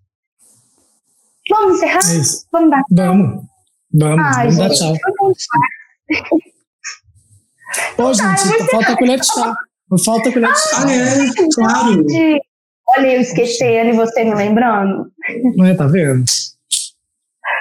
Vamos 1.48 1.76
encerrar? 1.76 1.98
É 1.98 2.22
vamos 2.52 2.70
dar. 2.70 2.82
Vamos. 2.90 3.44
Vamos, 3.92 4.36
Ai, 4.36 4.50
vamos 4.50 4.56
dar 4.56 4.70
tchau. 4.70 4.94
Pô, 7.96 8.12
gente, 8.14 8.70
falta 8.70 8.92
a 8.92 8.96
colher 8.96 9.20
de 9.20 9.26
chá. 9.26 9.54
Falta 10.04 10.28
a 10.28 10.32
colher 10.32 10.52
de 10.52 10.58
chá. 10.58 10.84
Ah, 10.84 10.92
é, 10.92 11.48
claro. 11.54 12.04
Olha, 12.96 13.14
eu 13.14 13.20
esquecendo 13.20 13.90
e 13.90 13.92
você 13.92 14.24
me 14.24 14.34
lembrando. 14.34 15.06
Não 15.56 15.66
é, 15.66 15.74
tá 15.74 15.86
vendo? 15.86 16.24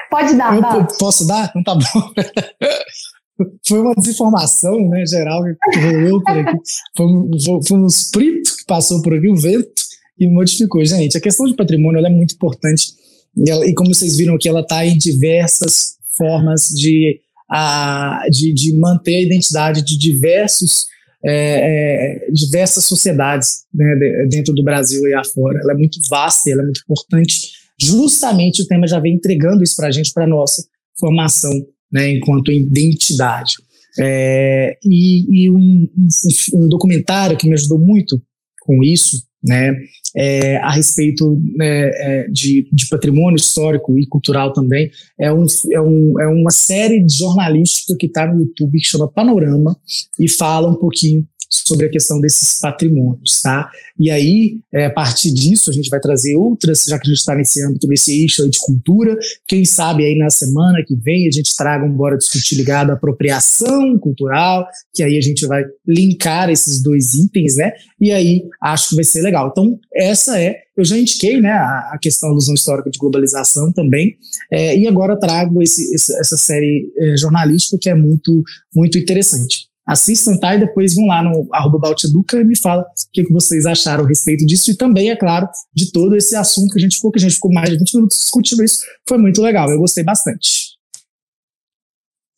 Pode 0.09 0.35
dar, 0.35 0.55
eu, 0.55 0.61
tá? 0.61 0.87
Posso 0.99 1.27
dar? 1.27 1.51
Então 1.55 1.63
tá 1.63 1.75
bom. 1.75 2.11
Foi 3.67 3.79
uma 3.79 3.95
desinformação, 3.95 4.89
né, 4.89 5.05
geral, 5.05 5.41
que 5.71 5.79
rolou 5.79 6.21
por 6.21 6.37
aqui. 6.37 6.57
Foi 6.97 7.05
um, 7.05 7.63
foi 7.65 7.77
um 7.77 7.85
espírito 7.85 8.57
que 8.57 8.65
passou 8.65 9.01
por 9.01 9.13
aqui, 9.13 9.29
o 9.29 9.35
vento, 9.35 9.81
e 10.19 10.27
modificou. 10.27 10.83
Gente, 10.83 11.17
a 11.17 11.21
questão 11.21 11.45
de 11.45 11.55
patrimônio 11.55 12.05
é 12.05 12.09
muito 12.09 12.35
importante. 12.35 12.91
E, 13.37 13.49
ela, 13.49 13.65
e, 13.65 13.73
como 13.73 13.93
vocês 13.93 14.17
viram 14.17 14.35
aqui, 14.35 14.49
ela 14.49 14.59
está 14.59 14.85
em 14.85 14.97
diversas 14.97 15.95
formas 16.17 16.67
de, 16.67 17.21
a, 17.49 18.23
de, 18.29 18.53
de 18.53 18.77
manter 18.77 19.15
a 19.15 19.21
identidade 19.21 19.85
de 19.85 19.97
diversos 19.97 20.87
é, 21.23 22.27
é, 22.27 22.31
diversas 22.31 22.85
sociedades 22.85 23.65
né, 23.73 24.25
dentro 24.29 24.53
do 24.53 24.63
Brasil 24.63 25.05
e 25.07 25.13
afora. 25.13 25.59
Ela 25.61 25.73
é 25.73 25.75
muito 25.75 25.99
vasta, 26.09 26.49
ela 26.49 26.61
é 26.61 26.65
muito 26.65 26.81
importante. 26.81 27.51
Justamente 27.81 28.61
o 28.61 28.67
tema 28.67 28.87
já 28.87 28.99
vem 28.99 29.15
entregando 29.15 29.63
isso 29.63 29.75
para 29.75 29.87
a 29.87 29.91
gente, 29.91 30.13
para 30.13 30.25
a 30.25 30.27
nossa 30.27 30.63
formação 30.99 31.51
né, 31.91 32.11
enquanto 32.11 32.51
identidade. 32.51 33.53
É, 33.99 34.77
e, 34.83 35.43
e 35.45 35.51
um, 35.51 35.89
um, 35.97 36.07
um, 36.53 36.69
documentário 36.69 37.35
que 37.35 37.47
me 37.47 37.53
ajudou 37.53 37.79
muito 37.79 38.21
com 38.61 38.83
isso, 38.83 39.23
né, 39.43 39.73
é, 40.15 40.57
a 40.57 40.71
respeito 40.71 41.41
né, 41.55 41.89
é, 41.93 42.27
de, 42.29 42.67
de, 42.71 42.87
patrimônio 42.89 43.37
histórico 43.37 43.97
e 43.97 44.05
cultural 44.07 44.51
também, 44.53 44.89
é, 45.19 45.31
um, 45.31 45.45
é, 45.71 45.81
um, 45.81 46.19
é 46.19 46.27
uma 46.27 46.51
série 46.51 47.05
jornalística 47.09 47.95
que 47.97 48.07
está 48.07 48.25
no 48.27 48.41
YouTube 48.41 48.79
que 48.79 48.85
chama 48.85 49.07
Panorama 49.07 49.77
e 50.19 50.27
fala 50.29 50.69
um 50.69 50.75
pouquinho 50.75 51.25
sobre 51.49 51.87
a 51.87 51.89
questão 51.89 52.21
desses 52.21 52.59
patrimônios, 52.59 53.41
tá? 53.41 53.69
E 53.99 54.11
aí, 54.11 54.59
é, 54.71 54.85
a 54.85 54.89
partir 54.89 55.31
disso, 55.31 55.69
a 55.69 55.73
gente 55.73 55.89
vai 55.89 55.99
trazer 55.99 56.35
outras, 56.35 56.85
já 56.87 56.99
que 56.99 57.07
a 57.07 57.09
gente 57.09 57.19
está 57.19 57.35
nesse 57.35 57.63
âmbito, 57.65 57.87
nesse 57.87 58.21
eixo 58.21 58.47
de 58.47 58.59
cultura, 58.59 59.17
quem 59.47 59.65
sabe 59.65 60.05
aí 60.05 60.15
na 60.15 60.29
semana 60.29 60.83
que 60.85 60.95
vem 60.95 61.27
a 61.27 61.31
gente 61.31 61.55
traga 61.55 61.83
um 61.83 61.91
Bora 61.91 62.17
Discutir 62.17 62.55
ligado 62.55 62.91
à 62.91 62.93
apropriação 62.93 63.97
cultural, 63.97 64.67
que 64.93 65.01
aí 65.01 65.17
a 65.17 65.21
gente 65.21 65.45
vai 65.47 65.63
linkar 65.87 66.49
esses 66.49 66.83
dois 66.83 67.15
itens, 67.15 67.55
né? 67.55 67.71
E 67.99 68.11
aí, 68.11 68.43
acho 68.61 68.89
que 68.89 68.95
vai 68.95 69.03
ser 69.03 69.21
legal. 69.21 69.49
Então, 69.51 69.79
essa 69.93 70.39
é 70.39 70.55
eu 70.79 70.85
já 70.85 70.97
indiquei 70.97 71.41
né, 71.41 71.51
a, 71.51 71.97
questão 72.01 72.29
da 72.29 72.33
alusão 72.33 72.55
histórica 72.55 72.89
de 72.89 72.97
globalização 72.97 73.69
também, 73.69 74.15
é, 74.49 74.77
e 74.77 74.87
agora 74.87 75.19
trago 75.19 75.61
esse, 75.61 75.93
essa 75.93 76.37
série 76.37 76.89
é, 76.97 77.17
jornalística 77.17 77.77
que 77.77 77.89
é 77.89 77.93
muito, 77.93 78.41
muito 78.73 78.97
interessante. 78.97 79.68
Assistam, 79.89 80.37
tá? 80.37 80.55
E 80.55 80.59
depois 80.59 80.93
vão 80.93 81.07
lá 81.07 81.23
no 81.23 81.47
arroba 81.51 81.79
Balteduca 81.79 82.39
e 82.39 82.43
me 82.43 82.55
fala 82.55 82.83
o 82.83 82.85
que, 83.11 83.23
que 83.23 83.33
vocês 83.33 83.65
acharam 83.65 84.05
a 84.05 84.07
respeito 84.07 84.45
disso 84.45 84.69
e 84.69 84.77
também, 84.77 85.09
é 85.09 85.15
claro, 85.15 85.49
de 85.73 85.91
todo 85.91 86.15
esse 86.15 86.35
assunto 86.35 86.71
que 86.71 86.79
a 86.79 86.81
gente 86.81 86.95
ficou, 86.95 87.11
que 87.11 87.17
a 87.17 87.21
gente 87.21 87.33
ficou 87.33 87.51
mais 87.51 87.69
de 87.69 87.77
20 87.77 87.95
minutos 87.95 88.19
discutindo 88.19 88.63
isso. 88.63 88.79
Foi 89.07 89.17
muito 89.17 89.41
legal, 89.41 89.69
eu 89.69 89.79
gostei 89.79 90.03
bastante. 90.03 90.77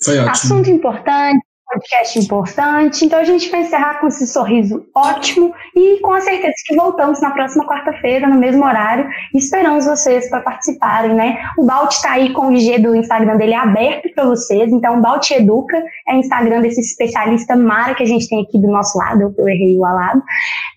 Foi 0.01 0.17
ótimo. 0.17 0.31
Assunto 0.31 0.69
importante, 0.69 1.45
podcast 1.71 2.19
importante. 2.19 3.05
Então 3.05 3.19
a 3.19 3.23
gente 3.23 3.49
vai 3.49 3.61
encerrar 3.61 3.99
com 3.99 4.07
esse 4.07 4.27
sorriso 4.27 4.85
ótimo 4.95 5.53
e 5.75 5.99
com 6.01 6.13
a 6.13 6.21
certeza 6.21 6.53
que 6.65 6.75
voltamos 6.75 7.21
na 7.21 7.31
próxima 7.31 7.65
quarta-feira, 7.65 8.27
no 8.27 8.37
mesmo 8.37 8.65
horário. 8.65 9.07
Esperamos 9.33 9.85
vocês 9.85 10.29
para 10.29 10.41
participarem, 10.41 11.13
né? 11.13 11.37
O 11.57 11.65
Balt 11.65 11.91
está 11.93 12.11
aí 12.13 12.33
com 12.33 12.47
o 12.47 12.51
IG 12.51 12.79
do 12.79 12.95
Instagram 12.95 13.37
dele 13.37 13.53
aberto 13.53 14.13
para 14.13 14.25
vocês. 14.25 14.71
Então, 14.71 15.01
Balt 15.01 15.31
Educa 15.31 15.81
é 16.07 16.15
o 16.15 16.17
Instagram 16.17 16.61
desse 16.61 16.81
especialista 16.81 17.55
Mara 17.55 17.95
que 17.95 18.03
a 18.03 18.07
gente 18.07 18.27
tem 18.27 18.41
aqui 18.41 18.59
do 18.59 18.67
nosso 18.67 18.97
lado, 18.97 19.33
eu 19.37 19.47
errei 19.47 19.77
o 19.77 19.85
alado. 19.85 20.21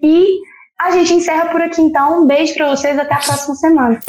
E 0.02 0.40
a 0.80 0.90
gente 0.92 1.14
encerra 1.14 1.46
por 1.46 1.60
aqui 1.60 1.80
então. 1.80 2.22
Um 2.22 2.26
beijo 2.26 2.54
para 2.54 2.70
vocês, 2.70 2.98
até 2.98 3.14
a 3.14 3.18
próxima 3.18 3.54
semana. 3.54 4.00